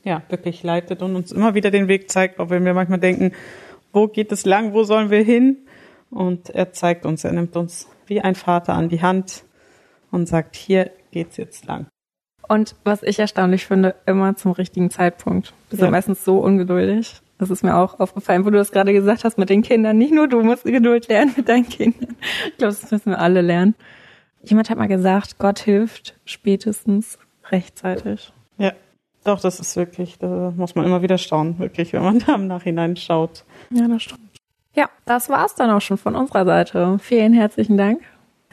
ja 0.05 0.23
wirklich 0.29 0.63
leitet 0.63 1.03
und 1.03 1.17
uns 1.17 1.33
immer 1.33 1.55
wieder 1.55 1.71
den 1.71 1.89
Weg 1.89 2.11
zeigt, 2.11 2.39
auch 2.39 2.51
wenn 2.51 2.65
wir 2.65 2.75
manchmal 2.75 2.99
denken, 2.99 3.33
wo 3.93 4.09
geht 4.09 4.33
es 4.33 4.45
lang, 4.45 4.73
wo 4.73 4.85
sollen 4.85 5.11
wir 5.11 5.23
hin? 5.23 5.59
Und 6.11 6.51
er 6.51 6.73
zeigt 6.73 7.07
uns, 7.07 7.25
er 7.25 7.33
nimmt 7.33 7.57
uns 7.57 7.89
wie 8.07 8.21
ein 8.21 8.35
Vater 8.35 8.75
an 8.75 8.89
die 8.89 9.03
Hand 9.03 9.45
und 10.15 10.27
sagt, 10.27 10.57
hier 10.57 10.91
geht's 11.11 11.37
jetzt 11.37 11.67
lang. 11.67 11.87
Und 12.49 12.77
was 12.85 13.03
ich 13.03 13.19
erstaunlich 13.19 13.67
finde, 13.67 13.95
immer 14.07 14.37
zum 14.37 14.53
richtigen 14.53 14.91
Zeitpunkt. 14.91 15.53
Wir 15.71 15.79
sind 15.79 15.87
ja. 15.87 15.91
meistens 15.91 16.25
so 16.25 16.39
ungeduldig. 16.39 17.21
Das 17.39 17.51
ist 17.51 17.65
mir 17.65 17.77
auch 17.77 17.99
aufgefallen, 17.99 18.45
wo 18.45 18.51
du 18.51 18.59
das 18.59 18.71
gerade 18.71 18.93
gesagt 18.93 19.25
hast 19.25 19.39
mit 19.39 19.51
den 19.51 19.63
Kindern. 19.63 19.99
Nicht 19.99 20.13
nur 20.13 20.29
du 20.29 20.43
musst 20.43 20.65
Geduld 20.65 21.09
lernen 21.09 21.33
mit 21.37 21.49
deinen 21.49 21.69
Kindern. 21.69 22.17
Ich 22.47 22.59
glaube, 22.59 22.77
das 22.81 22.91
müssen 22.91 23.11
wir 23.11 23.19
alle 23.19 23.41
lernen. 23.41 23.75
Jemand 24.43 24.71
hat 24.71 24.79
mal 24.79 24.89
gesagt, 24.89 25.39
Gott 25.39 25.59
hilft 25.59 26.15
spätestens 26.27 27.19
rechtzeitig. 27.51 28.33
Ja, 28.59 28.73
doch, 29.25 29.41
das 29.41 29.59
ist 29.59 29.75
wirklich, 29.77 30.19
da 30.19 30.53
muss 30.55 30.75
man 30.75 30.85
immer 30.85 31.03
wieder 31.03 31.19
staunen, 31.19 31.59
wirklich, 31.59 31.93
wenn 31.93 32.03
man 32.03 32.19
da 32.27 32.35
im 32.35 32.47
Nachhinein 32.47 32.97
schaut. 32.97 33.45
Ja, 33.71 33.89
das 33.89 34.03
stimmt. 34.03 34.21
Ja, 34.75 34.91
das 35.07 35.29
war's 35.29 35.55
dann 35.55 35.71
auch 35.71 35.81
schon 35.81 35.99
von 35.99 36.15
unserer 36.15 36.45
Seite. 36.45 36.99
Vielen 36.99 37.33
herzlichen 37.33 37.77
Dank, 37.77 38.03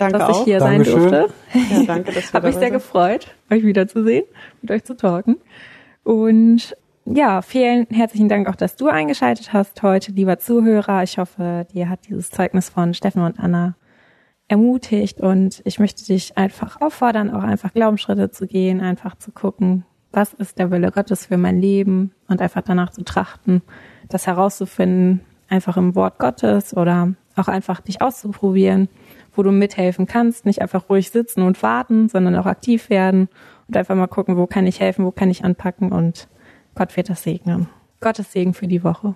danke 0.02 0.18
dass 0.18 0.30
ich 0.30 0.36
auch. 0.36 0.46
hier 0.46 0.60
Dankeschön. 0.60 1.02
sein 1.02 1.12
durfte. 1.12 1.34
Ja, 1.54 1.84
danke, 1.84 2.12
dass 2.12 2.34
Habe 2.34 2.48
mich 2.48 2.56
sehr 2.58 2.72
gefreut, 2.72 3.28
euch 3.50 3.64
wiederzusehen, 3.64 4.26
mit 4.62 4.72
euch 4.72 4.84
zu 4.84 4.96
talken. 4.96 5.38
Und 6.04 6.76
ja, 7.06 7.42
vielen 7.42 7.88
herzlichen 7.90 8.30
Dank 8.30 8.48
auch, 8.48 8.56
dass 8.56 8.76
du 8.76 8.88
eingeschaltet 8.88 9.54
hast 9.54 9.82
heute, 9.84 10.12
lieber 10.12 10.40
Zuhörer. 10.40 11.04
Ich 11.04 11.18
hoffe, 11.18 11.66
dir 11.74 11.90
hat 11.90 12.08
dieses 12.08 12.30
Zeugnis 12.30 12.70
von 12.70 12.94
Steffen 12.94 13.24
und 13.24 13.40
Anna 13.40 13.76
ermutigt 14.48 15.22
und 15.22 15.62
ich 15.64 15.80
möchte 15.80 16.06
dich 16.06 16.38
einfach 16.38 16.82
auffordern, 16.82 17.34
auch 17.34 17.44
einfach 17.44 17.74
Glaubensschritte 17.74 18.32
zu 18.32 18.48
gehen, 18.48 18.82
einfach 18.82 19.16
zu 19.16 19.32
gucken, 19.32 19.86
was 20.12 20.34
ist 20.34 20.60
der 20.60 20.72
Wille 20.72 20.92
Gottes 20.92 21.28
für 21.28 21.38
mein 21.38 21.62
Leben 21.62 22.14
und 22.28 22.42
einfach 22.42 22.62
danach 22.62 22.90
zu 22.90 23.04
trachten, 23.04 23.62
das 24.10 24.28
herauszufinden, 24.28 25.22
einfach 25.48 25.78
im 25.78 25.96
Wort 25.96 26.20
Gottes 26.20 26.76
oder 26.76 27.14
auch 27.36 27.48
einfach 27.48 27.80
dich 27.80 28.02
auszuprobieren, 28.02 28.90
wo 29.34 29.44
du 29.44 29.52
mithelfen 29.52 30.06
kannst, 30.06 30.46
nicht 30.46 30.62
einfach 30.62 30.90
ruhig 30.90 31.12
sitzen 31.12 31.42
und 31.42 31.62
warten, 31.64 32.10
sondern 32.10 32.36
auch 32.36 32.46
aktiv 32.46 32.90
werden 32.90 33.30
und 33.68 33.78
einfach 33.78 33.96
mal 33.96 34.08
gucken, 34.08 34.38
wo 34.38 34.48
kann 34.48 34.68
ich 34.68 34.80
helfen, 34.80 35.06
wo 35.06 35.12
kann 35.12 35.30
ich 35.30 35.44
anpacken 35.44 35.92
und 35.92 36.28
Gott 36.76 36.96
wird 36.96 37.10
das 37.10 37.24
segnen. 37.24 37.68
Gottes 38.00 38.32
Segen 38.32 38.54
für 38.54 38.68
die 38.68 38.84
Woche. 38.84 39.16